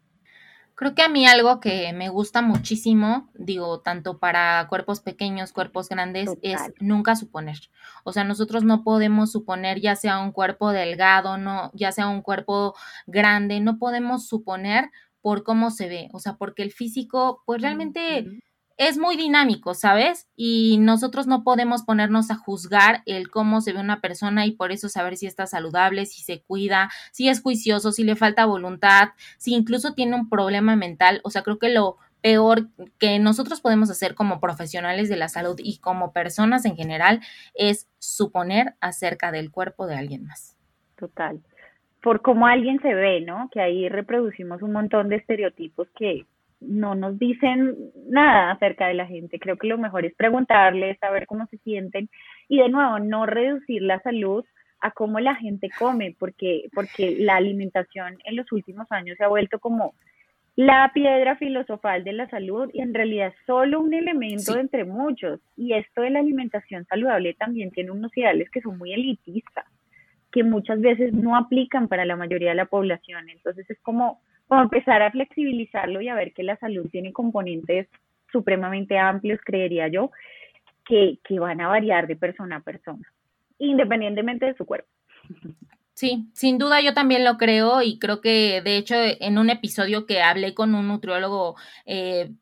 Creo 0.77 0.95
que 0.95 1.03
a 1.03 1.09
mí 1.09 1.27
algo 1.27 1.59
que 1.59 1.93
me 1.93 2.11
gusta 2.11 2.43
muchísimo, 2.43 3.29
digo, 3.35 3.81
tanto 3.81 4.21
para 4.21 4.69
cuerpos 4.69 5.01
pequeños, 5.01 5.53
cuerpos 5.53 5.89
grandes, 5.89 6.39
es 6.41 6.61
nunca 6.79 7.17
suponer. 7.17 7.59
O 8.05 8.13
sea, 8.13 8.23
nosotros 8.23 8.63
no 8.63 8.85
podemos 8.85 9.33
suponer 9.33 9.81
ya 9.81 9.97
sea 9.97 10.21
un 10.21 10.31
cuerpo 10.31 10.71
delgado, 10.71 11.39
no, 11.39 11.73
ya 11.75 11.91
sea 11.91 12.07
un 12.07 12.23
cuerpo 12.23 12.77
grande, 13.09 13.59
no 13.59 13.81
podemos 13.81 14.29
suponer 14.29 14.91
por 15.21 15.43
cómo 15.43 15.73
se 15.73 15.89
ve. 15.89 16.09
O 16.13 16.21
sea, 16.21 16.37
porque 16.37 16.63
el 16.63 16.71
físico, 16.71 17.43
pues 17.47 17.61
realmente 17.61 18.43
es 18.79 18.99
muy 18.99 19.17
dinámico, 19.17 19.75
¿sabes? 19.75 20.29
Y 20.37 20.79
nosotros 20.81 21.27
no 21.27 21.45
podemos 21.45 21.83
ponernos 21.83 22.31
a 22.31 22.37
juzgar 22.37 23.03
el 23.07 23.31
cómo 23.31 23.61
se 23.61 23.73
ve 23.73 23.81
una 23.81 24.01
persona 24.01 24.47
y 24.47 24.53
por 24.53 24.73
eso 24.73 24.89
saber 24.89 25.17
si 25.17 25.27
está 25.27 25.47
saludable, 25.47 26.07
si 26.07 26.23
se 26.23 26.43
cuida, 26.43 26.91
si 27.13 27.29
es 27.29 27.43
juicioso, 27.43 27.93
si 27.93 28.05
le 28.05 28.17
falta 28.17 28.47
voluntad, 28.47 29.11
si 29.39 29.55
incluso 29.55 29.95
tiene 29.95 30.17
un 30.17 30.29
problema 30.29 30.77
mental. 30.77 31.21
O 31.25 31.31
sea, 31.31 31.43
creo 31.43 31.59
que 31.59 31.71
lo 31.71 31.99
peor 32.23 32.69
que 32.99 33.19
nosotros 33.19 33.61
podemos 33.61 33.91
hacer 33.91 34.15
como 34.15 34.41
profesionales 34.41 35.09
de 35.09 35.17
la 35.17 35.29
salud 35.29 35.57
y 35.63 35.79
como 35.81 36.13
personas 36.13 36.65
en 36.65 36.77
general 36.77 37.21
es 37.55 37.91
suponer 37.99 38.75
acerca 38.81 39.33
del 39.33 39.51
cuerpo 39.51 39.87
de 39.87 39.97
alguien 39.97 40.25
más. 40.25 40.57
Total. 40.97 41.41
Por 42.01 42.23
cómo 42.23 42.47
alguien 42.47 42.81
se 42.81 42.95
ve, 42.95 43.21
¿no? 43.21 43.49
Que 43.53 43.61
ahí 43.61 43.89
reproducimos 43.89 44.63
un 44.63 44.73
montón 44.73 45.09
de 45.09 45.17
estereotipos 45.17 45.89
que 45.97 46.27
no 46.67 46.95
nos 46.95 47.19
dicen 47.19 47.77
nada 48.09 48.53
acerca 48.53 48.87
de 48.87 48.95
la 48.95 49.07
gente. 49.07 49.39
Creo 49.39 49.57
que 49.57 49.67
lo 49.67 49.79
mejor 49.79 50.05
es 50.05 50.15
preguntarles, 50.15 50.99
saber 50.99 51.27
cómo 51.27 51.47
se 51.47 51.59
sienten 51.59 52.09
y 52.49 52.59
de 52.59 52.69
nuevo 52.69 52.99
no 52.99 53.27
reducir 53.27 53.83
la 53.83 54.01
salud 54.01 54.45
a 54.81 54.91
cómo 54.91 55.21
la 55.21 55.37
gente 55.37 55.71
come, 55.79 56.15
porque, 56.19 56.69
porque 56.75 57.17
la 57.19 57.37
alimentación 57.37 58.19
en 58.25 58.37
los 58.37 58.51
últimos 58.51 58.91
años 58.91 59.17
se 59.17 59.25
ha 59.25 59.29
vuelto 59.29 59.61
como 59.61 59.95
la 60.57 60.91
piedra 60.93 61.37
filosofal 61.37 62.05
de 62.05 62.13
la 62.13 62.29
salud 62.29 62.69
y 62.75 62.83
en 62.83 62.93
realidad 62.93 63.33
solo 63.47 63.81
un 63.81 63.95
elemento 63.95 64.59
entre 64.59 64.85
muchos. 64.85 65.41
Y 65.57 65.73
esto 65.73 66.03
de 66.03 66.11
la 66.11 66.19
alimentación 66.19 66.85
saludable 66.87 67.35
también 67.35 67.71
tiene 67.71 67.91
unos 67.91 68.15
ideales 68.17 68.51
que 68.51 68.61
son 68.61 68.77
muy 68.77 68.93
elitistas, 68.93 69.65
que 70.31 70.45
muchas 70.45 70.81
veces 70.81 71.15
no 71.15 71.37
aplican 71.37 71.89
para 71.89 72.05
la 72.05 72.17
mayoría 72.17 72.51
de 72.51 72.57
la 72.57 72.67
población. 72.67 73.31
Entonces 73.31 73.71
es 73.71 73.79
como 73.81 74.21
como 74.53 74.65
empezar 74.65 75.01
a 75.01 75.11
flexibilizarlo 75.11 76.03
y 76.03 76.09
a 76.11 76.15
ver 76.15 76.35
que 76.35 76.43
la 76.43 76.59
salud 76.59 76.87
tiene 76.91 77.11
componentes 77.11 77.89
supremamente 78.31 78.99
amplios, 78.99 79.41
creería 79.43 79.89
yo, 79.89 80.11
que, 80.85 81.21
que 81.25 81.41
van 81.41 81.63
a 81.63 81.69
variar 81.69 82.07
de 82.07 82.17
persona 82.17 82.57
a 82.57 82.61
persona, 82.61 83.11
independientemente 83.57 84.45
de 84.45 84.55
su 84.55 84.67
cuerpo. 84.67 84.91
Sí, 85.95 86.29
sin 86.35 86.59
duda 86.59 86.83
yo 86.83 86.93
también 86.93 87.25
lo 87.25 87.39
creo 87.39 87.81
y 87.81 87.99
creo 87.99 88.21
que 88.21 88.61
de 88.63 88.77
hecho 88.77 88.95
en 88.99 89.39
un 89.39 89.49
episodio 89.49 90.05
que 90.05 90.21
hablé 90.21 90.53
con 90.53 90.75
un 90.75 90.87
nutriólogo 90.87 91.57
eh, 91.87 92.33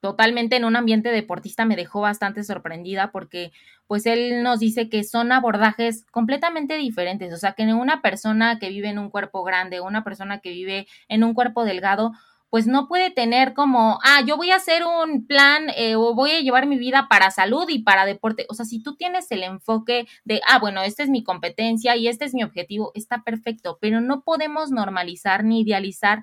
totalmente 0.00 0.56
en 0.56 0.64
un 0.64 0.76
ambiente 0.76 1.10
deportista 1.10 1.64
me 1.64 1.76
dejó 1.76 2.00
bastante 2.00 2.44
sorprendida 2.44 3.10
porque 3.10 3.52
pues 3.86 4.06
él 4.06 4.42
nos 4.42 4.60
dice 4.60 4.88
que 4.88 5.02
son 5.04 5.32
abordajes 5.32 6.04
completamente 6.10 6.76
diferentes, 6.76 7.32
o 7.32 7.36
sea, 7.36 7.52
que 7.52 7.64
una 7.72 8.02
persona 8.02 8.58
que 8.58 8.68
vive 8.68 8.88
en 8.88 8.98
un 8.98 9.10
cuerpo 9.10 9.42
grande, 9.42 9.80
una 9.80 10.04
persona 10.04 10.40
que 10.40 10.50
vive 10.50 10.86
en 11.08 11.24
un 11.24 11.34
cuerpo 11.34 11.64
delgado, 11.64 12.12
pues 12.50 12.66
no 12.66 12.88
puede 12.88 13.10
tener 13.10 13.54
como, 13.54 14.00
ah, 14.04 14.22
yo 14.26 14.36
voy 14.36 14.50
a 14.50 14.56
hacer 14.56 14.82
un 14.84 15.26
plan 15.26 15.68
eh, 15.76 15.94
o 15.94 16.14
voy 16.14 16.32
a 16.32 16.40
llevar 16.40 16.66
mi 16.66 16.78
vida 16.78 17.06
para 17.08 17.30
salud 17.30 17.64
y 17.68 17.80
para 17.80 18.04
deporte. 18.04 18.44
O 18.48 18.54
sea, 18.54 18.64
si 18.64 18.82
tú 18.82 18.96
tienes 18.96 19.30
el 19.30 19.44
enfoque 19.44 20.08
de, 20.24 20.40
ah, 20.48 20.58
bueno, 20.58 20.82
esta 20.82 21.04
es 21.04 21.10
mi 21.10 21.22
competencia 21.22 21.94
y 21.96 22.08
este 22.08 22.24
es 22.24 22.34
mi 22.34 22.42
objetivo, 22.42 22.90
está 22.94 23.22
perfecto, 23.22 23.78
pero 23.80 24.00
no 24.00 24.22
podemos 24.22 24.72
normalizar 24.72 25.44
ni 25.44 25.60
idealizar 25.60 26.22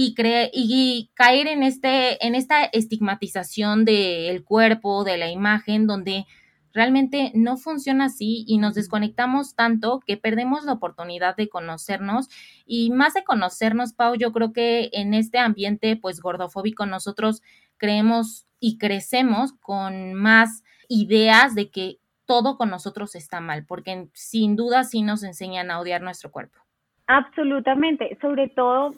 y, 0.00 0.14
y 0.52 1.10
caer 1.14 1.48
en, 1.48 1.64
este, 1.64 2.24
en 2.24 2.36
esta 2.36 2.64
estigmatización 2.66 3.84
del 3.84 4.44
cuerpo, 4.44 5.02
de 5.02 5.16
la 5.16 5.28
imagen, 5.28 5.88
donde 5.88 6.24
realmente 6.72 7.32
no 7.34 7.56
funciona 7.56 8.04
así 8.04 8.44
y 8.46 8.58
nos 8.58 8.74
desconectamos 8.74 9.56
tanto 9.56 9.98
que 10.06 10.16
perdemos 10.16 10.64
la 10.64 10.74
oportunidad 10.74 11.34
de 11.34 11.48
conocernos 11.48 12.28
y 12.64 12.90
más 12.90 13.14
de 13.14 13.24
conocernos, 13.24 13.92
Pau, 13.92 14.14
yo 14.14 14.30
creo 14.30 14.52
que 14.52 14.88
en 14.92 15.14
este 15.14 15.38
ambiente 15.38 15.96
pues 15.96 16.20
gordofóbico 16.20 16.86
nosotros 16.86 17.42
creemos 17.76 18.46
y 18.60 18.78
crecemos 18.78 19.52
con 19.54 20.14
más 20.14 20.62
ideas 20.88 21.56
de 21.56 21.70
que 21.70 21.96
todo 22.24 22.56
con 22.56 22.70
nosotros 22.70 23.16
está 23.16 23.40
mal, 23.40 23.66
porque 23.66 24.06
sin 24.12 24.54
duda 24.54 24.84
sí 24.84 25.02
nos 25.02 25.24
enseñan 25.24 25.72
a 25.72 25.80
odiar 25.80 26.02
nuestro 26.02 26.30
cuerpo. 26.30 26.60
Absolutamente, 27.08 28.16
sobre 28.20 28.48
todo, 28.48 28.92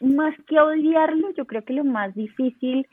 más 0.00 0.34
que 0.46 0.60
odiarlo, 0.60 1.30
yo 1.34 1.46
creo 1.46 1.64
que 1.64 1.72
lo 1.72 1.84
más 1.84 2.14
difícil 2.14 2.86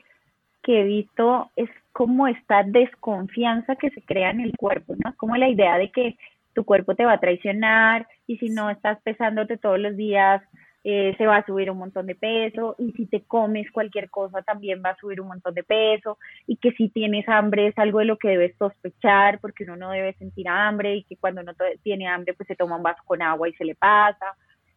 que 0.62 0.82
he 0.82 0.84
visto 0.84 1.52
es 1.56 1.70
como 1.92 2.28
esta 2.28 2.64
desconfianza 2.64 3.76
que 3.76 3.90
se 3.92 4.02
crea 4.02 4.32
en 4.32 4.42
el 4.42 4.56
cuerpo, 4.58 4.96
¿no? 5.04 5.14
Como 5.18 5.36
la 5.36 5.50
idea 5.50 5.78
de 5.78 5.92
que 5.92 6.18
tu 6.54 6.64
cuerpo 6.64 6.96
te 6.96 7.06
va 7.06 7.14
a 7.14 7.20
traicionar 7.20 8.08
y 8.28 8.38
si 8.38 8.50
no 8.50 8.70
estás 8.70 9.02
pesándote 9.02 9.58
todos 9.58 9.80
los 9.80 9.96
días, 9.98 10.42
eh, 10.86 11.16
se 11.18 11.26
va 11.26 11.38
a 11.38 11.46
subir 11.46 11.72
un 11.72 11.78
montón 11.78 12.08
de 12.08 12.16
peso 12.16 12.76
y 12.78 12.92
si 12.92 13.06
te 13.06 13.22
comes 13.22 13.72
cualquier 13.72 14.10
cosa 14.10 14.42
también 14.42 14.82
va 14.86 14.90
a 14.90 14.98
subir 14.98 15.22
un 15.22 15.30
montón 15.30 15.54
de 15.54 15.64
peso 15.64 16.18
y 16.46 16.58
que 16.58 16.72
si 16.74 16.90
tienes 16.90 17.28
hambre 17.30 17.68
es 17.68 17.78
algo 17.78 18.00
de 18.00 18.06
lo 18.06 18.18
que 18.18 18.28
debes 18.28 18.54
sospechar 18.58 19.40
porque 19.40 19.64
uno 19.64 19.78
no 19.78 19.92
debe 19.92 20.14
sentir 20.16 20.50
hambre 20.50 20.98
y 20.98 21.04
que 21.04 21.16
cuando 21.16 21.40
uno 21.40 21.54
tiene 21.84 22.08
hambre 22.08 22.34
pues 22.34 22.48
se 22.48 22.58
toma 22.58 22.76
un 22.76 22.84
vaso 22.84 23.02
con 23.06 23.22
agua 23.22 23.48
y 23.48 23.54
se 23.54 23.64
le 23.64 23.76
pasa, 23.76 24.36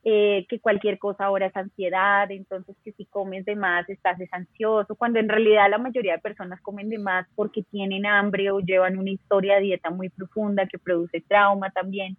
eh, 0.08 0.46
que 0.48 0.60
cualquier 0.60 1.00
cosa 1.00 1.24
ahora 1.24 1.46
es 1.46 1.56
ansiedad, 1.56 2.30
entonces 2.30 2.76
que 2.84 2.92
si 2.92 3.06
comes 3.06 3.44
de 3.44 3.56
más 3.56 3.88
estás 3.88 4.16
desansioso, 4.18 4.94
cuando 4.94 5.18
en 5.18 5.28
realidad 5.28 5.68
la 5.68 5.78
mayoría 5.78 6.12
de 6.12 6.20
personas 6.20 6.60
comen 6.62 6.88
de 6.90 6.98
más 6.98 7.26
porque 7.34 7.64
tienen 7.64 8.06
hambre 8.06 8.52
o 8.52 8.60
llevan 8.60 8.98
una 8.98 9.10
historia 9.10 9.56
de 9.56 9.62
dieta 9.62 9.90
muy 9.90 10.08
profunda 10.10 10.64
que 10.66 10.78
produce 10.78 11.22
trauma 11.22 11.70
también. 11.70 12.16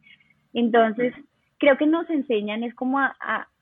Entonces, 0.54 1.14
creo 1.60 1.78
que 1.78 1.86
nos 1.86 2.10
enseñan 2.10 2.66
es 2.66 2.76
como 2.76 3.00
a, 3.00 3.16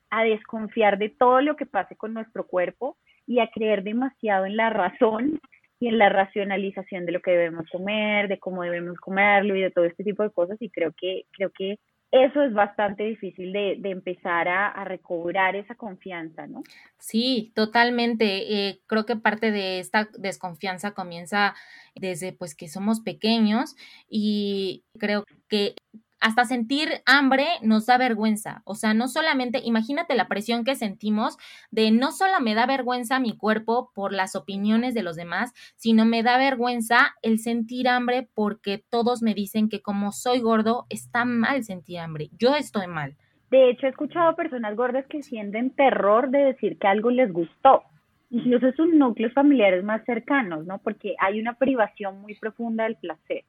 a 0.10 0.24
desconfiar 0.24 0.98
de 0.98 1.10
todo 1.10 1.42
lo 1.42 1.56
que 1.56 1.68
pase 1.68 1.96
con 1.96 2.16
nuestro 2.16 2.48
cuerpo 2.48 2.98
y 3.28 3.42
a 3.42 3.52
creer 3.52 3.84
demasiado 3.84 4.48
en 4.48 4.58
la 4.58 4.72
razón 4.72 5.40
y 5.80 5.88
en 5.88 6.00
la 6.00 6.10
racionalización 6.10 7.06
de 7.06 7.12
lo 7.12 7.20
que 7.20 7.30
debemos 7.30 7.70
comer, 7.72 8.28
de 8.28 8.40
cómo 8.40 8.64
debemos 8.64 8.98
comerlo 8.98 9.56
y 9.56 9.62
de 9.62 9.70
todo 9.70 9.86
este 9.86 10.04
tipo 10.04 10.24
de 10.24 10.32
cosas 10.32 10.60
y 10.60 10.72
creo 10.72 10.94
que 10.98 11.26
creo 11.32 11.52
que 11.52 11.78
eso 12.24 12.42
es 12.44 12.54
bastante 12.54 13.04
difícil 13.04 13.52
de, 13.52 13.78
empezar 13.84 14.48
a, 14.48 14.70
a, 14.70 14.86
recobrar 14.86 15.56
esa 15.58 15.76
confianza, 15.76 16.48
¿no? 16.48 16.64
Sí, 16.98 17.52
totalmente. 17.56 18.68
Eh, 18.68 18.80
creo 18.88 19.06
que 19.06 19.18
parte 19.18 19.52
de 19.52 19.80
esta 19.80 20.08
desconfianza 20.18 20.94
comienza 20.94 21.56
desde 21.94 22.32
pues 22.32 22.56
que 22.56 22.70
somos 22.70 23.02
pequeños 23.02 23.76
y 24.08 24.86
creo 24.98 25.26
que 25.50 25.76
hasta 26.20 26.46
sentir 26.46 26.90
hambre 27.06 27.46
nos 27.62 27.86
da 27.86 27.98
vergüenza. 27.98 28.62
O 28.66 28.76
sea, 28.76 28.94
no 28.94 29.08
solamente, 29.08 29.62
imagínate 29.64 30.16
la 30.16 30.28
presión 30.28 30.64
que 30.64 30.76
sentimos 30.76 31.38
de 31.72 31.92
no 31.92 32.12
solo 32.12 32.40
me 32.42 32.56
da 32.56 32.66
vergüenza 32.66 33.20
mi 33.20 33.38
cuerpo 33.38 33.92
por 33.94 34.14
las 34.14 34.36
opiniones 34.36 34.94
de 34.94 35.04
los 35.04 35.16
demás, 35.16 35.54
sino 35.76 36.06
me 36.06 36.24
da 36.24 36.38
vergüenza 36.38 37.16
el 37.22 37.40
sentir 37.40 37.88
hambre 37.88 38.28
porque 38.34 38.84
todos 38.90 39.22
me 39.22 39.34
dicen 39.34 39.70
que 39.70 39.82
como 39.82 40.12
soy 40.12 40.40
gordo 40.40 40.86
está 40.90 41.26
mal 41.26 41.64
sentir 41.64 42.00
hambre. 42.00 42.30
Yo 42.38 42.56
estoy 42.56 42.88
mal. 42.88 43.16
De 43.52 43.70
hecho, 43.70 43.86
he 43.86 43.90
escuchado 43.90 44.36
personas 44.36 44.76
gordas 44.76 45.06
que 45.08 45.22
sienten 45.22 45.70
terror 45.70 46.30
de 46.30 46.40
decir 46.40 46.78
que 46.80 46.88
algo 46.88 47.12
les 47.12 47.32
gustó. 47.32 47.84
Incluso 48.32 48.72
sus 48.72 48.94
núcleos 48.94 49.34
familiares 49.34 49.84
más 49.84 50.04
cercanos, 50.06 50.66
¿no? 50.66 50.80
Porque 50.80 51.16
hay 51.20 51.40
una 51.40 51.54
privación 51.54 52.20
muy 52.22 52.36
profunda 52.36 52.86
del 52.86 52.96
placer 52.96 53.46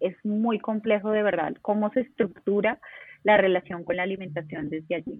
es 0.00 0.16
muy 0.24 0.58
complejo 0.58 1.10
de 1.10 1.22
verdad 1.22 1.54
cómo 1.62 1.90
se 1.90 2.00
estructura 2.00 2.78
la 3.24 3.36
relación 3.36 3.84
con 3.84 3.96
la 3.96 4.04
alimentación 4.04 4.70
desde 4.70 4.96
allí. 4.96 5.18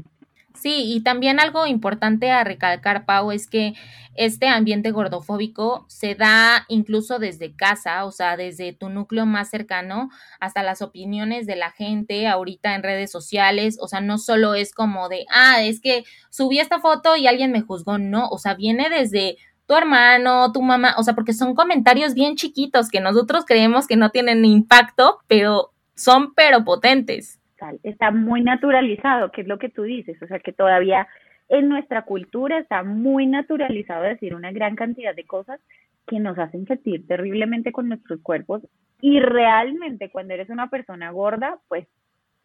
Sí, 0.54 0.92
y 0.94 1.02
también 1.02 1.38
algo 1.38 1.66
importante 1.66 2.32
a 2.32 2.42
recalcar, 2.42 3.04
Pau, 3.04 3.30
es 3.30 3.46
que 3.46 3.74
este 4.16 4.48
ambiente 4.48 4.90
gordofóbico 4.90 5.84
se 5.88 6.16
da 6.16 6.64
incluso 6.68 7.20
desde 7.20 7.54
casa, 7.54 8.04
o 8.04 8.10
sea, 8.10 8.36
desde 8.36 8.72
tu 8.72 8.88
núcleo 8.88 9.24
más 9.24 9.50
cercano 9.50 10.10
hasta 10.40 10.64
las 10.64 10.82
opiniones 10.82 11.46
de 11.46 11.54
la 11.54 11.70
gente 11.70 12.26
ahorita 12.26 12.74
en 12.74 12.82
redes 12.82 13.12
sociales, 13.12 13.78
o 13.80 13.86
sea, 13.86 14.00
no 14.00 14.18
solo 14.18 14.56
es 14.56 14.74
como 14.74 15.08
de, 15.08 15.26
ah, 15.32 15.62
es 15.62 15.80
que 15.80 16.02
subí 16.30 16.58
esta 16.58 16.80
foto 16.80 17.14
y 17.14 17.28
alguien 17.28 17.52
me 17.52 17.60
juzgó, 17.60 17.98
no, 17.98 18.28
o 18.28 18.38
sea, 18.38 18.54
viene 18.54 18.90
desde 18.90 19.36
tu 19.68 19.76
hermano, 19.76 20.50
tu 20.50 20.62
mamá, 20.62 20.94
o 20.96 21.02
sea, 21.02 21.14
porque 21.14 21.34
son 21.34 21.54
comentarios 21.54 22.14
bien 22.14 22.36
chiquitos 22.36 22.88
que 22.88 23.00
nosotros 23.00 23.44
creemos 23.46 23.86
que 23.86 23.96
no 23.96 24.08
tienen 24.08 24.44
impacto, 24.46 25.18
pero 25.28 25.70
son 25.94 26.32
pero 26.34 26.64
potentes. 26.64 27.38
Está 27.82 28.10
muy 28.10 28.40
naturalizado, 28.40 29.30
que 29.30 29.42
es 29.42 29.46
lo 29.46 29.58
que 29.58 29.68
tú 29.68 29.82
dices, 29.82 30.20
o 30.22 30.26
sea, 30.26 30.38
que 30.38 30.52
todavía 30.52 31.06
en 31.50 31.68
nuestra 31.68 32.02
cultura 32.02 32.58
está 32.58 32.82
muy 32.82 33.26
naturalizado 33.26 34.04
decir 34.04 34.34
una 34.34 34.52
gran 34.52 34.74
cantidad 34.74 35.14
de 35.14 35.26
cosas 35.26 35.60
que 36.06 36.18
nos 36.18 36.38
hacen 36.38 36.66
sentir 36.66 37.06
terriblemente 37.06 37.70
con 37.70 37.88
nuestros 37.88 38.20
cuerpos 38.22 38.62
y 39.02 39.20
realmente 39.20 40.10
cuando 40.10 40.32
eres 40.32 40.48
una 40.48 40.70
persona 40.70 41.10
gorda, 41.10 41.58
pues 41.68 41.86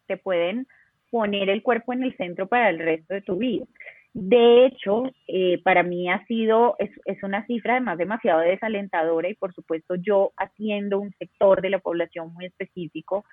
te 0.06 0.18
pueden 0.18 0.66
poner 1.10 1.48
el 1.48 1.62
cuerpo 1.62 1.94
en 1.94 2.02
el 2.02 2.14
centro 2.18 2.48
para 2.48 2.68
el 2.68 2.78
resto 2.78 3.14
de 3.14 3.22
tu 3.22 3.36
vida. 3.38 3.64
De 4.14 4.66
hecho, 4.66 5.02
eh, 5.26 5.60
para 5.64 5.82
mí 5.82 6.08
ha 6.08 6.24
sido, 6.26 6.76
es, 6.78 6.90
es, 7.04 7.20
una 7.24 7.44
cifra 7.46 7.72
además 7.72 7.98
demasiado 7.98 8.40
desalentadora 8.40 9.28
y 9.28 9.34
por 9.34 9.52
supuesto 9.52 9.96
yo 9.96 10.32
atiendo 10.36 11.00
un 11.00 11.12
sector 11.18 11.60
de 11.60 11.70
la 11.70 11.80
población 11.80 12.32
muy 12.32 12.46
específico, 12.46 13.24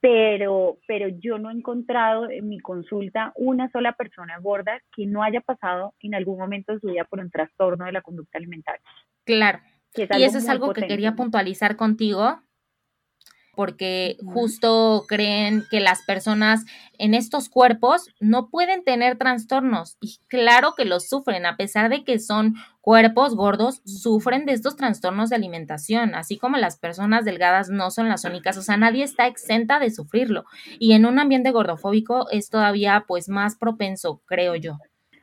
pero, 0.00 0.78
pero 0.88 1.08
yo 1.08 1.38
no 1.38 1.50
he 1.50 1.52
encontrado 1.52 2.30
en 2.30 2.48
mi 2.48 2.58
consulta 2.58 3.32
una 3.36 3.70
sola 3.70 3.92
persona 3.92 4.38
gorda 4.38 4.80
que 4.96 5.04
no 5.04 5.22
haya 5.22 5.42
pasado 5.42 5.92
en 6.00 6.14
algún 6.14 6.38
momento 6.38 6.72
de 6.72 6.80
su 6.80 6.86
vida 6.86 7.04
por 7.04 7.20
un 7.20 7.30
trastorno 7.30 7.84
de 7.84 7.92
la 7.92 8.00
conducta 8.00 8.38
alimentaria. 8.38 8.82
Claro. 9.24 9.60
Y 9.94 10.22
eso 10.22 10.38
es 10.38 10.48
algo 10.48 10.72
que 10.72 10.86
quería 10.86 11.14
puntualizar 11.14 11.76
contigo, 11.76 12.40
porque 13.54 14.16
justo 14.24 15.04
creen 15.08 15.64
que 15.70 15.80
las 15.80 16.02
personas 16.02 16.64
en 16.98 17.14
estos 17.14 17.48
cuerpos 17.48 18.08
no 18.20 18.48
pueden 18.50 18.84
tener 18.84 19.16
trastornos 19.16 19.96
y 20.00 20.18
claro 20.28 20.74
que 20.76 20.84
los 20.84 21.08
sufren, 21.08 21.46
a 21.46 21.56
pesar 21.56 21.88
de 21.88 22.04
que 22.04 22.18
son 22.18 22.54
cuerpos 22.80 23.34
gordos, 23.34 23.80
sufren 23.84 24.44
de 24.44 24.52
estos 24.52 24.76
trastornos 24.76 25.30
de 25.30 25.36
alimentación, 25.36 26.14
así 26.14 26.38
como 26.38 26.56
las 26.56 26.78
personas 26.78 27.24
delgadas 27.24 27.70
no 27.70 27.90
son 27.90 28.08
las 28.08 28.24
únicas, 28.24 28.56
o 28.58 28.62
sea, 28.62 28.76
nadie 28.76 29.04
está 29.04 29.26
exenta 29.26 29.78
de 29.78 29.90
sufrirlo. 29.90 30.44
Y 30.78 30.92
en 30.92 31.06
un 31.06 31.18
ambiente 31.18 31.50
gordofóbico 31.50 32.28
es 32.30 32.50
todavía 32.50 33.04
pues 33.08 33.28
más 33.28 33.56
propenso, 33.56 34.22
creo 34.26 34.54
yo. 34.54 34.78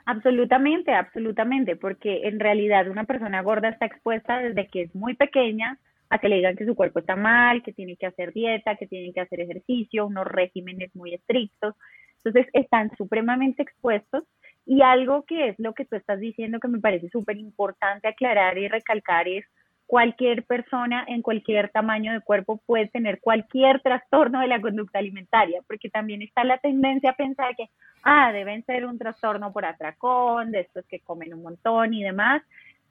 Absolutamente, 0.06 0.94
absolutamente, 0.94 1.76
porque 1.76 2.28
en 2.28 2.40
realidad 2.40 2.90
una 2.90 3.04
persona 3.04 3.42
gorda 3.42 3.70
está 3.70 3.86
expuesta 3.86 4.40
desde 4.40 4.68
que 4.68 4.84
es 4.84 4.96
muy 4.96 5.14
pequeña 5.14 5.78
a 6.12 6.20
que 6.20 6.28
le 6.28 6.36
digan 6.36 6.58
que 6.58 6.66
su 6.66 6.76
cuerpo 6.76 7.00
está 7.00 7.16
mal, 7.16 7.64
que 7.64 7.72
tiene 7.72 7.96
que 7.96 8.06
hacer 8.06 8.34
dieta, 8.34 8.76
que 8.76 8.86
tiene 8.86 9.14
que 9.14 9.22
hacer 9.22 9.40
ejercicio, 9.40 10.06
unos 10.06 10.28
regímenes 10.28 10.94
muy 10.94 11.14
estrictos. 11.14 11.74
Entonces 12.18 12.52
están 12.52 12.92
supremamente 12.98 13.64
expuestos 13.64 14.26
y 14.66 14.82
algo 14.82 15.24
que 15.24 15.48
es 15.48 15.56
lo 15.58 15.74
que 15.74 15.86
tú 15.86 15.96
estás 15.96 16.20
diciendo 16.20 16.60
que 16.60 16.68
me 16.68 16.80
parece 16.80 17.08
súper 17.10 17.38
importante 17.38 18.10
aclarar 18.10 18.58
y 18.58 18.68
recalcar 18.68 19.30
es 19.30 19.46
cualquier 19.88 20.44
persona 20.44 21.06
en 21.08 21.22
cualquier 21.22 21.70
tamaño 21.70 22.12
de 22.12 22.22
cuerpo 22.22 22.62
puede 22.66 22.88
tener 22.88 23.20
cualquier 23.22 23.82
trastorno 23.82 24.42
de 24.42 24.48
la 24.48 24.62
conducta 24.62 25.00
alimentaria, 25.00 25.62
porque 25.66 25.90
también 25.90 26.22
está 26.22 26.44
la 26.44 26.58
tendencia 26.58 27.12
a 27.12 27.16
pensar 27.16 27.56
que, 27.56 27.70
ah, 28.04 28.32
deben 28.34 28.66
ser 28.66 28.86
un 28.86 28.98
trastorno 28.98 29.52
por 29.52 29.66
atracón, 29.66 30.52
de 30.52 30.62
estos 30.62 30.86
que 30.88 31.00
comen 31.00 31.34
un 31.34 31.44
montón 31.44 31.94
y 31.94 32.04
demás, 32.04 32.42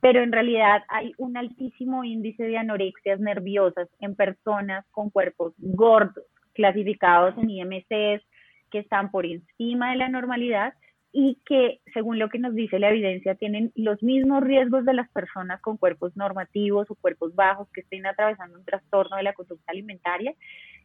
pero 0.01 0.23
en 0.23 0.33
realidad 0.33 0.83
hay 0.89 1.13
un 1.19 1.37
altísimo 1.37 2.05
índice 2.05 2.45
de 2.45 2.59
anorexias 2.59 3.21
nerviosas 3.21 3.89
en 4.01 4.17
personas 4.17 4.87
con 4.91 5.11
cuerpos 5.11 5.55
gordos, 5.59 6.25
clasificados 6.55 7.37
en 7.39 7.51
IMCs, 7.51 8.25
que 8.71 8.79
están 8.79 9.11
por 9.11 9.27
encima 9.27 9.91
de 9.91 9.97
la 9.97 10.09
normalidad 10.09 10.75
y 11.13 11.39
que, 11.45 11.81
según 11.93 12.19
lo 12.19 12.29
que 12.29 12.39
nos 12.39 12.55
dice 12.55 12.79
la 12.79 12.91
evidencia, 12.91 13.35
tienen 13.35 13.73
los 13.75 14.01
mismos 14.03 14.45
riesgos 14.45 14.85
de 14.85 14.95
las 14.95 15.11
personas 15.11 15.61
con 15.61 15.77
cuerpos 15.77 16.17
normativos 16.17 16.89
o 16.89 16.95
cuerpos 16.95 17.35
bajos 17.35 17.69
que 17.73 17.81
estén 17.81 18.07
atravesando 18.07 18.57
un 18.57 18.65
trastorno 18.65 19.17
de 19.17 19.25
la 19.25 19.33
conducta 19.33 19.73
alimentaria 19.73 20.35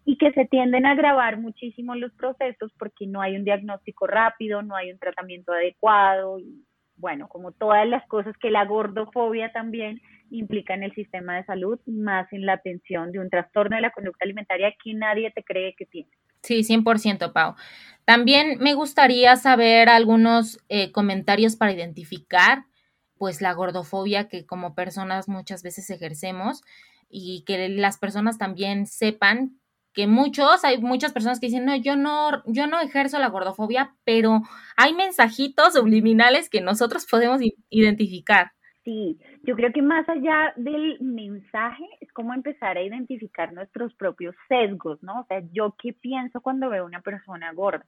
y 0.03 0.17
que 0.17 0.31
se 0.31 0.45
tienden 0.45 0.85
a 0.85 0.91
agravar 0.91 1.37
muchísimo 1.37 1.93
los 1.95 2.11
procesos 2.13 2.71
porque 2.77 3.05
no 3.05 3.21
hay 3.21 3.35
un 3.35 3.43
diagnóstico 3.43 4.07
rápido, 4.07 4.63
no 4.63 4.75
hay 4.75 4.91
un 4.91 4.99
tratamiento 4.99 5.53
adecuado 5.53 6.39
y 6.39 6.65
bueno, 6.97 7.27
como 7.27 7.51
todas 7.51 7.87
las 7.87 8.05
cosas 8.07 8.35
que 8.37 8.49
la 8.49 8.65
gordofobia 8.65 9.51
también 9.51 10.01
implica 10.29 10.73
en 10.73 10.83
el 10.83 10.93
sistema 10.93 11.35
de 11.35 11.45
salud, 11.45 11.79
más 11.85 12.31
en 12.31 12.45
la 12.45 12.53
atención 12.53 13.11
de 13.11 13.19
un 13.19 13.29
trastorno 13.29 13.75
de 13.75 13.81
la 13.81 13.91
conducta 13.91 14.25
alimentaria 14.25 14.73
que 14.83 14.93
nadie 14.93 15.31
te 15.31 15.43
cree 15.43 15.75
que 15.77 15.85
tiene. 15.85 16.09
Sí, 16.41 16.63
100%, 16.63 17.33
Pau. 17.33 17.55
También 18.05 18.59
me 18.59 18.75
gustaría 18.75 19.35
saber 19.35 19.89
algunos 19.89 20.59
eh, 20.69 20.91
comentarios 20.91 21.55
para 21.55 21.73
identificar 21.73 22.65
pues 23.17 23.41
la 23.41 23.53
gordofobia 23.53 24.27
que 24.27 24.45
como 24.45 24.75
personas 24.75 25.27
muchas 25.27 25.63
veces 25.63 25.89
ejercemos 25.89 26.61
y 27.09 27.43
que 27.45 27.69
las 27.69 27.97
personas 27.97 28.37
también 28.37 28.85
sepan 28.85 29.57
que 29.95 30.07
muchos, 30.07 30.63
hay 30.63 30.79
muchas 30.79 31.13
personas 31.13 31.39
que 31.39 31.47
dicen, 31.47 31.65
no, 31.65 31.75
yo 31.75 31.95
no, 31.95 32.43
yo 32.45 32.67
no 32.67 32.79
ejerzo 32.81 33.17
la 33.17 33.29
gordofobia, 33.29 33.95
pero 34.03 34.41
hay 34.75 34.93
mensajitos 34.93 35.73
subliminales 35.73 36.49
que 36.49 36.61
nosotros 36.61 37.07
podemos 37.09 37.39
identificar. 37.69 38.51
Sí, 38.83 39.17
yo 39.41 39.55
creo 39.55 39.71
que 39.73 39.81
más 39.81 40.07
allá 40.07 40.53
del 40.57 40.99
mensaje 41.01 41.85
es 42.01 42.11
como 42.11 42.35
empezar 42.35 42.77
a 42.77 42.83
identificar 42.83 43.51
nuestros 43.51 43.95
propios 43.95 44.35
sesgos, 44.47 45.01
¿no? 45.01 45.21
O 45.21 45.25
sea, 45.25 45.41
yo 45.51 45.75
qué 45.81 45.93
pienso 45.93 46.39
cuando 46.41 46.69
veo 46.69 46.85
una 46.85 47.01
persona 47.01 47.51
gorda, 47.53 47.85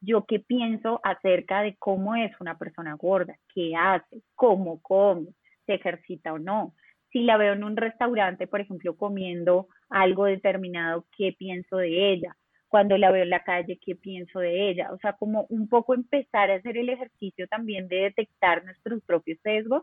yo 0.00 0.24
qué 0.26 0.40
pienso 0.40 1.00
acerca 1.04 1.60
de 1.60 1.76
cómo 1.78 2.16
es 2.16 2.32
una 2.40 2.58
persona 2.58 2.94
gorda, 2.94 3.36
qué 3.54 3.76
hace, 3.76 4.22
cómo 4.34 4.80
come, 4.82 5.28
se 5.66 5.74
ejercita 5.74 6.32
o 6.32 6.38
no. 6.38 6.74
Si 7.12 7.20
la 7.22 7.36
veo 7.36 7.54
en 7.54 7.64
un 7.64 7.76
restaurante, 7.76 8.46
por 8.46 8.60
ejemplo, 8.60 8.96
comiendo 8.96 9.68
algo 9.88 10.26
determinado, 10.26 11.06
¿qué 11.16 11.34
pienso 11.36 11.76
de 11.76 12.12
ella? 12.12 12.36
Cuando 12.68 12.96
la 12.96 13.10
veo 13.10 13.24
en 13.24 13.30
la 13.30 13.42
calle, 13.42 13.80
¿qué 13.84 13.96
pienso 13.96 14.38
de 14.38 14.70
ella? 14.70 14.92
O 14.92 14.98
sea, 14.98 15.14
como 15.14 15.46
un 15.48 15.68
poco 15.68 15.94
empezar 15.94 16.50
a 16.50 16.54
hacer 16.54 16.76
el 16.76 16.88
ejercicio 16.88 17.48
también 17.48 17.88
de 17.88 18.02
detectar 18.02 18.64
nuestros 18.64 19.02
propios 19.02 19.38
sesgos, 19.42 19.82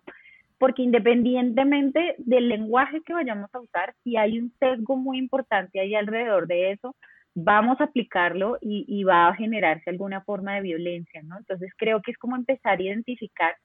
porque 0.57 0.84
independientemente 0.84 2.15
del 2.17 2.47
lenguaje 2.47 3.01
que 3.05 3.13
vayamos 3.13 3.53
a 3.53 3.59
usar, 3.59 3.93
si 4.03 4.17
hay 4.17 4.39
un 4.39 4.53
sesgo 4.59 4.95
muy 4.95 5.17
importante 5.17 5.80
ahí 5.80 5.95
alrededor 5.95 6.47
de 6.47 6.71
eso, 6.71 6.95
vamos 7.36 7.80
a 7.80 7.86
aplicarlo 7.86 8.57
y, 8.61 8.86
y, 8.88 9.03
va 9.03 9.28
a 9.28 9.36
generarse 9.36 9.91
alguna 9.91 10.21
forma 10.21 10.55
de 10.55 10.61
violencia, 10.61 11.21
¿no? 11.23 11.38
Entonces 11.38 11.71
creo 11.78 12.01
que 12.01 12.11
es 12.11 12.17
como 12.17 12.36
empezar 12.36 12.80
a 12.80 12.82
identificar 12.82 13.55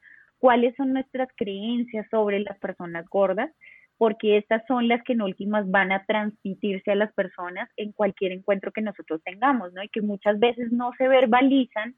cuáles 0.42 0.74
son 0.74 0.92
nuestras 0.92 1.28
creencias 1.36 2.04
sobre 2.10 2.40
las 2.40 2.58
personas 2.58 3.06
gordas, 3.08 3.48
porque 3.96 4.38
estas 4.38 4.66
son 4.66 4.88
las 4.88 5.00
que 5.04 5.12
en 5.12 5.22
últimas 5.22 5.70
van 5.70 5.92
a 5.92 6.04
transmitirse 6.04 6.90
a 6.90 6.96
las 6.96 7.12
personas 7.12 7.70
en 7.76 7.92
cualquier 7.92 8.32
encuentro 8.32 8.72
que 8.72 8.82
nosotros 8.82 9.22
tengamos, 9.22 9.72
¿no? 9.72 9.84
Y 9.84 9.88
que 9.88 10.02
muchas 10.02 10.40
veces 10.40 10.72
no 10.72 10.90
se 10.98 11.06
verbalizan 11.06 11.94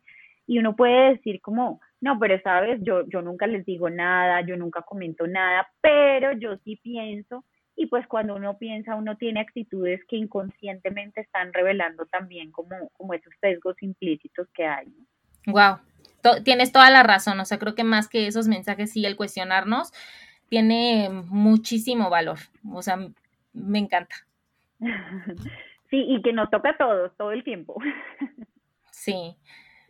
y 0.47 0.59
uno 0.59 0.76
puede 0.76 1.14
decir 1.14 1.40
como, 1.40 1.80
no, 2.03 2.18
pero 2.18 2.38
sabes, 2.42 2.80
yo, 2.82 3.09
yo 3.09 3.22
nunca 3.22 3.47
les 3.47 3.64
digo 3.64 3.88
nada, 3.88 4.42
yo 4.42 4.59
nunca 4.59 4.82
comento 4.82 5.26
nada, 5.26 5.66
pero 5.80 6.32
yo 6.32 6.59
sí 6.64 6.78
pienso 6.82 7.47
y 7.76 7.86
pues 7.86 8.07
cuando 8.07 8.36
uno 8.36 8.59
piensa, 8.59 8.95
uno 8.95 9.16
tiene 9.16 9.40
actitudes 9.40 10.03
que 10.07 10.16
inconscientemente 10.16 11.22
están 11.22 11.51
revelando 11.55 12.05
también 12.05 12.53
como, 12.53 12.90
como 12.90 13.14
esos 13.14 13.32
sesgos 13.40 13.82
implícitos 13.82 14.47
que 14.53 14.66
hay. 14.66 14.92
Wow, 15.47 15.78
tienes 16.44 16.72
toda 16.72 16.90
la 16.90 17.02
razón, 17.02 17.40
o 17.40 17.44
sea, 17.44 17.58
creo 17.58 17.74
que 17.74 17.84
más 17.84 18.08
que 18.08 18.26
esos 18.26 18.48
mensajes, 18.48 18.92
sí, 18.92 19.04
el 19.04 19.16
cuestionarnos 19.16 19.92
tiene 20.48 21.08
muchísimo 21.10 22.10
valor, 22.10 22.38
o 22.70 22.82
sea, 22.82 22.98
me 23.52 23.78
encanta. 23.78 24.16
Sí, 25.90 26.04
y 26.08 26.22
que 26.22 26.32
nos 26.32 26.50
toca 26.50 26.70
a 26.70 26.76
todos, 26.76 27.16
todo 27.16 27.30
el 27.30 27.44
tiempo. 27.44 27.76
Sí. 28.90 29.36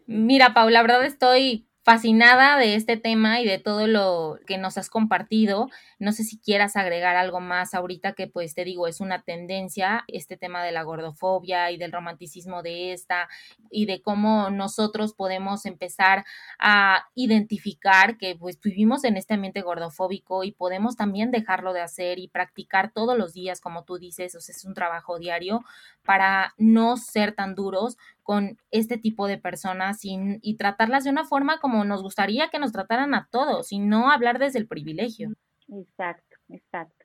Mira, 0.07 0.53
Paula, 0.53 0.73
la 0.73 0.83
verdad 0.83 1.05
estoy 1.07 1.67
fascinada 1.85 2.57
de 2.57 2.77
este 2.77 2.97
tema 2.97 3.43
y 3.43 3.47
de 3.47 3.59
todo 3.59 3.87
lo 3.87 4.39
que 4.47 4.57
nos 4.57 4.79
has 4.79 4.89
compartido. 4.89 5.69
No 5.99 6.13
sé 6.13 6.25
si 6.25 6.39
quieras 6.39 6.77
agregar 6.77 7.15
algo 7.15 7.41
más 7.41 7.75
ahorita 7.75 8.15
que 8.15 8.27
pues 8.27 8.55
te 8.55 8.65
digo, 8.65 8.87
es 8.87 9.01
una 9.01 9.21
tendencia 9.21 10.03
este 10.09 10.39
tema 10.39 10.65
de 10.65 10.73
la 10.73 10.83
gordofobia 10.83 11.71
y 11.71 11.77
del 11.77 11.93
romanticismo 11.93 12.63
de 12.63 12.95
esta 12.95 13.29
y 13.71 13.85
de 13.85 14.01
cómo 14.01 14.49
nosotros 14.49 15.13
podemos 15.13 15.67
empezar 15.67 16.25
a 16.59 17.05
identificar 17.15 18.17
que 18.17 18.35
pues 18.35 18.59
vivimos 18.59 19.05
en 19.05 19.19
este 19.19 19.35
ambiente 19.35 19.61
gordofóbico 19.61 20.43
y 20.43 20.53
podemos 20.53 20.97
también 20.97 21.31
dejarlo 21.31 21.75
de 21.75 21.83
hacer 21.83 22.19
y 22.19 22.29
practicar 22.29 22.93
todos 22.93 23.19
los 23.19 23.35
días, 23.35 23.61
como 23.61 23.85
tú 23.85 23.99
dices, 23.99 24.35
o 24.35 24.41
sea, 24.41 24.55
es 24.55 24.65
un 24.65 24.73
trabajo 24.73 25.19
diario 25.19 25.63
para 26.03 26.55
no 26.57 26.97
ser 26.97 27.35
tan 27.35 27.55
duros 27.55 27.99
con 28.25 28.57
este 28.71 28.99
tipo 28.99 29.29
de 29.29 29.39
personas 29.39 30.01
y, 30.03 30.57
tratarlas 30.57 31.05
de 31.05 31.11
una 31.11 31.25
forma 31.25 31.61
como 31.61 31.85
nos 31.85 32.03
gustaría 32.03 32.49
que 32.49 32.59
nos 32.59 32.73
trataran 32.73 33.15
a 33.15 33.29
todos 33.31 33.71
y 33.71 33.79
no 33.79 34.11
hablar 34.11 34.39
desde 34.39 34.59
el 34.59 34.67
privilegio. 34.67 35.31
Exacto, 35.69 36.37
exacto. 36.49 37.05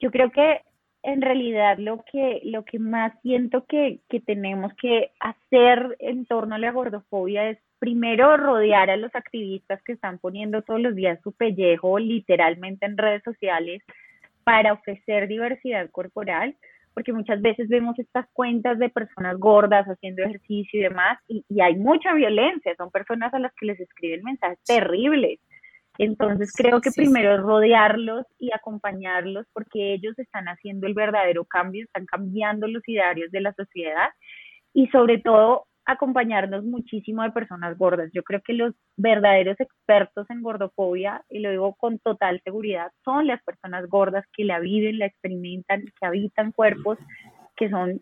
Yo 0.00 0.10
creo 0.10 0.30
que 0.30 0.62
en 1.02 1.20
realidad 1.22 1.78
lo 1.78 2.02
que, 2.10 2.40
lo 2.44 2.64
que 2.64 2.78
más 2.78 3.12
siento 3.22 3.66
que, 3.66 4.00
que 4.08 4.20
tenemos 4.20 4.72
que 4.80 5.12
hacer 5.20 5.96
en 5.98 6.26
torno 6.26 6.54
a 6.54 6.58
la 6.58 6.72
gordofobia 6.72 7.50
es 7.50 7.58
primero 7.78 8.36
rodear 8.36 8.90
a 8.90 8.96
los 8.96 9.14
activistas 9.14 9.82
que 9.82 9.92
están 9.92 10.18
poniendo 10.18 10.62
todos 10.62 10.80
los 10.80 10.94
días 10.94 11.20
su 11.22 11.32
pellejo 11.32 11.98
literalmente 11.98 12.86
en 12.86 12.98
redes 12.98 13.22
sociales 13.24 13.82
para 14.44 14.72
ofrecer 14.72 15.28
diversidad 15.28 15.90
corporal 15.90 16.56
porque 16.94 17.12
muchas 17.12 17.40
veces 17.40 17.68
vemos 17.68 17.98
estas 17.98 18.26
cuentas 18.32 18.78
de 18.78 18.88
personas 18.88 19.38
gordas 19.38 19.86
haciendo 19.86 20.22
ejercicio 20.22 20.80
y 20.80 20.82
demás, 20.82 21.18
y, 21.28 21.44
hay 21.60 21.76
mucha 21.76 22.14
violencia, 22.14 22.74
son 22.76 22.90
personas 22.90 23.32
a 23.34 23.38
las 23.38 23.52
que 23.54 23.66
les 23.66 23.80
escriben 23.80 24.24
mensajes 24.24 24.58
terribles. 24.64 25.40
Entonces 25.98 26.52
creo 26.56 26.80
que 26.80 26.90
primero 26.92 27.34
es 27.34 27.40
rodearlos 27.40 28.24
y 28.38 28.50
acompañarlos 28.54 29.46
porque 29.52 29.92
ellos 29.92 30.18
están 30.18 30.46
haciendo 30.46 30.86
el 30.86 30.94
verdadero 30.94 31.44
cambio, 31.44 31.84
están 31.84 32.06
cambiando 32.06 32.66
los 32.68 32.82
idearios 32.88 33.30
de 33.30 33.40
la 33.40 33.52
sociedad 33.52 34.08
y 34.72 34.86
sobre 34.88 35.18
todo 35.18 35.66
acompañarnos 35.86 36.64
muchísimo 36.64 37.22
de 37.22 37.32
personas 37.32 37.76
gordas. 37.76 38.10
Yo 38.12 38.22
creo 38.22 38.40
que 38.42 38.52
los 38.52 38.74
verdaderos 38.96 39.58
expertos 39.60 40.28
en 40.30 40.42
gordofobia, 40.42 41.24
y 41.28 41.40
lo 41.40 41.50
digo 41.50 41.74
con 41.74 41.98
total 41.98 42.40
seguridad, 42.44 42.92
son 43.04 43.26
las 43.26 43.42
personas 43.42 43.86
gordas 43.88 44.24
que 44.32 44.44
la 44.44 44.60
viven, 44.60 44.98
la 44.98 45.06
experimentan, 45.06 45.84
que 45.98 46.06
habitan 46.06 46.52
cuerpos 46.52 46.98
que 47.56 47.70
son 47.70 48.00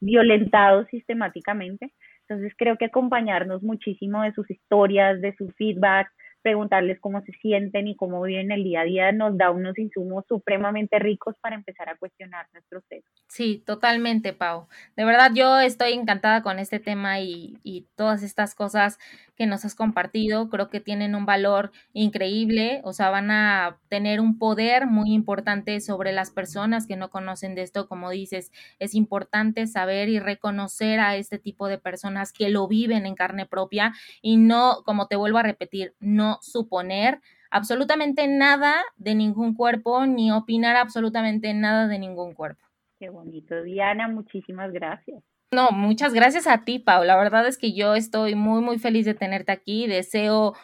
violentados 0.00 0.86
sistemáticamente. 0.90 1.92
Entonces 2.28 2.52
creo 2.58 2.76
que 2.76 2.86
acompañarnos 2.86 3.62
muchísimo 3.62 4.22
de 4.22 4.32
sus 4.32 4.50
historias, 4.50 5.20
de 5.20 5.34
su 5.36 5.48
feedback, 5.50 6.10
preguntarles 6.42 6.98
cómo 7.00 7.20
se 7.22 7.32
sienten 7.32 7.88
y 7.88 7.96
cómo 7.96 8.22
viven 8.22 8.52
el 8.52 8.64
día 8.64 8.80
a 8.80 8.84
día 8.84 9.12
nos 9.12 9.36
da 9.36 9.50
unos 9.50 9.78
insumos 9.78 10.24
supremamente 10.28 10.98
ricos 10.98 11.34
para 11.40 11.56
empezar 11.56 11.88
a 11.88 11.96
cuestionar 11.96 12.46
nuestros 12.52 12.84
temas. 12.88 13.10
Sí, 13.28 13.62
totalmente, 13.66 14.32
Pau. 14.32 14.68
De 14.96 15.04
verdad, 15.04 15.30
yo 15.34 15.60
estoy 15.60 15.92
encantada 15.92 16.42
con 16.42 16.58
este 16.58 16.80
tema 16.80 17.20
y, 17.20 17.58
y 17.62 17.86
todas 17.96 18.22
estas 18.22 18.54
cosas 18.54 18.98
que 19.38 19.46
nos 19.46 19.64
has 19.64 19.74
compartido. 19.74 20.50
Creo 20.50 20.68
que 20.68 20.80
tienen 20.80 21.14
un 21.14 21.24
valor 21.24 21.70
increíble, 21.92 22.80
o 22.84 22.92
sea, 22.92 23.08
van 23.08 23.30
a 23.30 23.78
tener 23.88 24.20
un 24.20 24.36
poder 24.36 24.86
muy 24.86 25.12
importante 25.12 25.80
sobre 25.80 26.12
las 26.12 26.30
personas 26.30 26.86
que 26.86 26.96
no 26.96 27.08
conocen 27.08 27.54
de 27.54 27.62
esto. 27.62 27.88
Como 27.88 28.10
dices, 28.10 28.50
es 28.80 28.94
importante 28.94 29.66
saber 29.68 30.08
y 30.08 30.18
reconocer 30.18 30.98
a 30.98 31.16
este 31.16 31.38
tipo 31.38 31.68
de 31.68 31.78
personas 31.78 32.32
que 32.32 32.48
lo 32.48 32.66
viven 32.66 33.06
en 33.06 33.14
carne 33.14 33.46
propia 33.46 33.94
y 34.20 34.36
no, 34.36 34.82
como 34.84 35.06
te 35.06 35.16
vuelvo 35.16 35.38
a 35.38 35.44
repetir, 35.44 35.94
no 36.00 36.27
suponer 36.40 37.20
absolutamente 37.50 38.26
nada 38.26 38.76
de 38.96 39.14
ningún 39.14 39.54
cuerpo 39.54 40.04
ni 40.06 40.30
opinar 40.30 40.76
absolutamente 40.76 41.54
nada 41.54 41.88
de 41.88 41.98
ningún 41.98 42.34
cuerpo. 42.34 42.62
Qué 42.98 43.08
bonito, 43.08 43.62
Diana, 43.62 44.08
muchísimas 44.08 44.72
gracias. 44.72 45.22
No, 45.50 45.70
muchas 45.70 46.12
gracias 46.12 46.46
a 46.46 46.64
ti, 46.64 46.78
Pau. 46.78 47.04
La 47.04 47.16
verdad 47.16 47.46
es 47.46 47.56
que 47.56 47.72
yo 47.72 47.94
estoy 47.94 48.34
muy, 48.34 48.60
muy 48.60 48.78
feliz 48.78 49.06
de 49.06 49.14
tenerte 49.14 49.50
aquí. 49.50 49.86
Deseo 49.86 50.54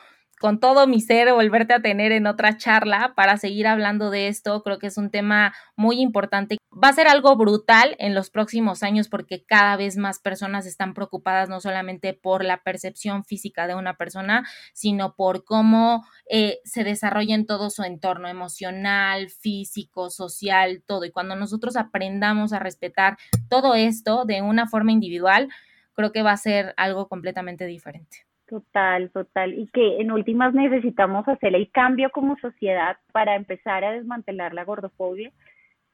con 0.44 0.60
todo 0.60 0.86
mi 0.86 1.00
ser 1.00 1.32
volverte 1.32 1.72
a 1.72 1.80
tener 1.80 2.12
en 2.12 2.26
otra 2.26 2.58
charla 2.58 3.14
para 3.16 3.38
seguir 3.38 3.66
hablando 3.66 4.10
de 4.10 4.28
esto. 4.28 4.62
Creo 4.62 4.78
que 4.78 4.88
es 4.88 4.98
un 4.98 5.10
tema 5.10 5.54
muy 5.74 6.02
importante. 6.02 6.58
Va 6.70 6.88
a 6.88 6.92
ser 6.92 7.08
algo 7.08 7.34
brutal 7.34 7.96
en 7.98 8.14
los 8.14 8.28
próximos 8.28 8.82
años 8.82 9.08
porque 9.08 9.46
cada 9.46 9.74
vez 9.78 9.96
más 9.96 10.18
personas 10.18 10.66
están 10.66 10.92
preocupadas 10.92 11.48
no 11.48 11.62
solamente 11.62 12.12
por 12.12 12.44
la 12.44 12.62
percepción 12.62 13.24
física 13.24 13.66
de 13.66 13.74
una 13.74 13.96
persona, 13.96 14.46
sino 14.74 15.14
por 15.14 15.44
cómo 15.44 16.04
eh, 16.28 16.58
se 16.64 16.84
desarrolla 16.84 17.34
en 17.34 17.46
todo 17.46 17.70
su 17.70 17.82
entorno 17.82 18.28
emocional, 18.28 19.30
físico, 19.30 20.10
social, 20.10 20.82
todo. 20.86 21.06
Y 21.06 21.10
cuando 21.10 21.36
nosotros 21.36 21.74
aprendamos 21.74 22.52
a 22.52 22.58
respetar 22.58 23.16
todo 23.48 23.74
esto 23.74 24.26
de 24.26 24.42
una 24.42 24.68
forma 24.68 24.92
individual, 24.92 25.48
creo 25.94 26.12
que 26.12 26.22
va 26.22 26.32
a 26.32 26.36
ser 26.36 26.74
algo 26.76 27.08
completamente 27.08 27.64
diferente. 27.64 28.26
Total, 28.46 29.10
total. 29.10 29.54
Y 29.54 29.68
que 29.68 30.00
en 30.00 30.12
últimas 30.12 30.52
necesitamos 30.52 31.26
hacer 31.28 31.54
el 31.54 31.70
cambio 31.70 32.10
como 32.10 32.36
sociedad 32.38 32.98
para 33.12 33.36
empezar 33.36 33.84
a 33.84 33.92
desmantelar 33.92 34.52
la 34.52 34.64
gordofobia. 34.64 35.32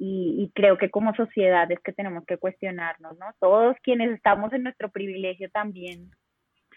Y, 0.02 0.50
creo 0.54 0.78
que 0.78 0.90
como 0.90 1.14
sociedad 1.14 1.70
es 1.70 1.78
que 1.80 1.92
tenemos 1.92 2.24
que 2.24 2.38
cuestionarnos, 2.38 3.18
¿no? 3.18 3.26
Todos 3.38 3.76
quienes 3.82 4.10
estamos 4.12 4.50
en 4.54 4.62
nuestro 4.62 4.88
privilegio 4.88 5.50
también 5.50 6.10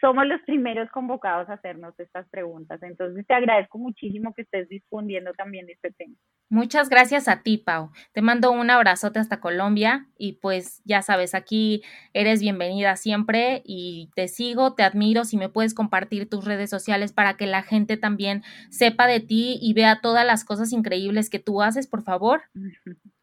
somos 0.03 0.25
los 0.27 0.41
primeros 0.41 0.91
convocados 0.91 1.47
a 1.47 1.53
hacernos 1.53 1.97
estas 1.97 2.27
preguntas. 2.27 2.83
Entonces 2.83 3.25
te 3.25 3.33
agradezco 3.33 3.77
muchísimo 3.77 4.33
que 4.33 4.41
estés 4.41 4.67
difundiendo 4.67 5.31
también 5.31 5.69
este 5.69 5.91
tema. 5.91 6.13
Muchas 6.49 6.89
gracias 6.89 7.29
a 7.29 7.41
ti, 7.41 7.57
Pau. 7.57 7.89
Te 8.11 8.21
mando 8.21 8.51
un 8.51 8.69
abrazote 8.69 9.19
hasta 9.19 9.39
Colombia 9.39 10.07
y 10.17 10.33
pues 10.33 10.81
ya 10.83 11.01
sabes, 11.01 11.33
aquí 11.33 11.83
eres 12.11 12.41
bienvenida 12.41 12.97
siempre 12.97 13.61
y 13.63 14.11
te 14.13 14.27
sigo, 14.27 14.75
te 14.75 14.83
admiro. 14.83 15.23
Si 15.23 15.37
me 15.37 15.47
puedes 15.47 15.73
compartir 15.73 16.29
tus 16.29 16.43
redes 16.43 16.69
sociales 16.69 17.13
para 17.13 17.37
que 17.37 17.47
la 17.47 17.63
gente 17.63 17.95
también 17.95 18.43
sepa 18.69 19.07
de 19.07 19.21
ti 19.21 19.57
y 19.61 19.73
vea 19.73 20.01
todas 20.01 20.25
las 20.25 20.43
cosas 20.43 20.73
increíbles 20.73 21.29
que 21.29 21.39
tú 21.39 21.61
haces, 21.61 21.87
por 21.87 22.03
favor. 22.03 22.41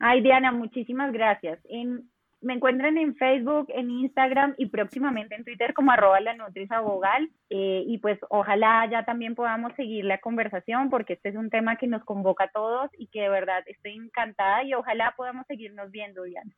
Ay, 0.00 0.22
Diana, 0.22 0.50
muchísimas 0.50 1.12
gracias. 1.12 1.60
En 1.64 2.10
me 2.42 2.54
encuentran 2.54 2.98
en 2.98 3.14
Facebook, 3.16 3.66
en 3.68 3.90
Instagram 3.90 4.54
y 4.58 4.66
próximamente 4.66 5.34
en 5.34 5.44
Twitter 5.44 5.72
como 5.74 5.92
arroba 5.92 6.20
la. 6.20 6.32
Eh, 7.50 7.84
y 7.86 7.98
pues 7.98 8.18
ojalá 8.30 8.88
ya 8.90 9.04
también 9.04 9.34
podamos 9.34 9.72
seguir 9.76 10.04
la 10.04 10.18
conversación 10.18 10.90
porque 10.90 11.14
este 11.14 11.30
es 11.30 11.36
un 11.36 11.50
tema 11.50 11.76
que 11.76 11.86
nos 11.86 12.04
convoca 12.04 12.44
a 12.44 12.50
todos 12.50 12.90
y 12.98 13.06
que 13.08 13.22
de 13.22 13.28
verdad 13.28 13.62
estoy 13.66 13.94
encantada 13.94 14.64
y 14.64 14.74
ojalá 14.74 15.14
podamos 15.16 15.46
seguirnos 15.46 15.90
viendo, 15.90 16.22
Diana. 16.24 16.52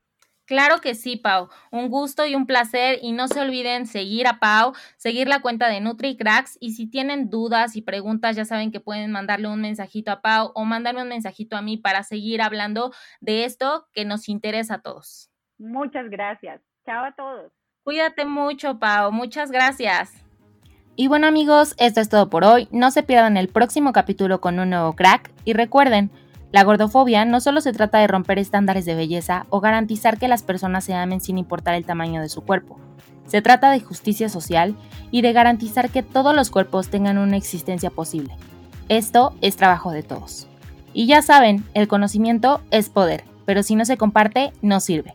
Claro 0.46 0.82
que 0.82 0.94
sí, 0.94 1.16
Pau. 1.16 1.48
Un 1.70 1.88
gusto 1.88 2.26
y 2.26 2.34
un 2.34 2.46
placer. 2.46 2.98
Y 3.00 3.12
no 3.12 3.28
se 3.28 3.40
olviden 3.40 3.86
seguir 3.86 4.26
a 4.26 4.38
Pau, 4.40 4.74
seguir 4.98 5.26
la 5.26 5.40
cuenta 5.40 5.68
de 5.68 5.80
NutriCracks. 5.80 6.58
Y 6.60 6.72
si 6.72 6.86
tienen 6.86 7.30
dudas 7.30 7.76
y 7.76 7.82
preguntas, 7.82 8.36
ya 8.36 8.44
saben 8.44 8.70
que 8.70 8.80
pueden 8.80 9.10
mandarle 9.10 9.48
un 9.48 9.60
mensajito 9.60 10.10
a 10.10 10.20
Pau 10.20 10.52
o 10.54 10.64
mandarme 10.64 11.02
un 11.02 11.08
mensajito 11.08 11.56
a 11.56 11.62
mí 11.62 11.78
para 11.78 12.02
seguir 12.02 12.42
hablando 12.42 12.92
de 13.20 13.44
esto 13.44 13.88
que 13.94 14.04
nos 14.04 14.28
interesa 14.28 14.74
a 14.74 14.82
todos. 14.82 15.33
Muchas 15.58 16.08
gracias. 16.10 16.60
Chao 16.84 17.04
a 17.04 17.12
todos. 17.12 17.52
Cuídate 17.82 18.24
mucho, 18.24 18.78
Pau. 18.78 19.12
Muchas 19.12 19.50
gracias. 19.50 20.12
Y 20.96 21.08
bueno 21.08 21.26
amigos, 21.26 21.74
esto 21.78 22.00
es 22.00 22.08
todo 22.08 22.30
por 22.30 22.44
hoy. 22.44 22.68
No 22.70 22.90
se 22.90 23.02
pierdan 23.02 23.36
el 23.36 23.48
próximo 23.48 23.92
capítulo 23.92 24.40
con 24.40 24.58
un 24.58 24.70
nuevo 24.70 24.94
crack. 24.94 25.30
Y 25.44 25.52
recuerden, 25.52 26.10
la 26.52 26.62
gordofobia 26.62 27.24
no 27.24 27.40
solo 27.40 27.60
se 27.60 27.72
trata 27.72 27.98
de 27.98 28.06
romper 28.06 28.38
estándares 28.38 28.84
de 28.84 28.94
belleza 28.94 29.46
o 29.50 29.60
garantizar 29.60 30.18
que 30.18 30.28
las 30.28 30.44
personas 30.44 30.84
se 30.84 30.94
amen 30.94 31.20
sin 31.20 31.36
importar 31.36 31.74
el 31.74 31.84
tamaño 31.84 32.20
de 32.22 32.28
su 32.28 32.42
cuerpo. 32.42 32.78
Se 33.26 33.42
trata 33.42 33.70
de 33.70 33.80
justicia 33.80 34.28
social 34.28 34.76
y 35.10 35.22
de 35.22 35.32
garantizar 35.32 35.90
que 35.90 36.02
todos 36.02 36.34
los 36.34 36.50
cuerpos 36.50 36.90
tengan 36.90 37.18
una 37.18 37.36
existencia 37.36 37.90
posible. 37.90 38.36
Esto 38.88 39.34
es 39.40 39.56
trabajo 39.56 39.90
de 39.90 40.02
todos. 40.02 40.46
Y 40.92 41.06
ya 41.06 41.22
saben, 41.22 41.64
el 41.74 41.88
conocimiento 41.88 42.60
es 42.70 42.88
poder, 42.88 43.24
pero 43.46 43.64
si 43.64 43.74
no 43.74 43.84
se 43.84 43.96
comparte, 43.96 44.52
no 44.62 44.78
sirve. 44.78 45.14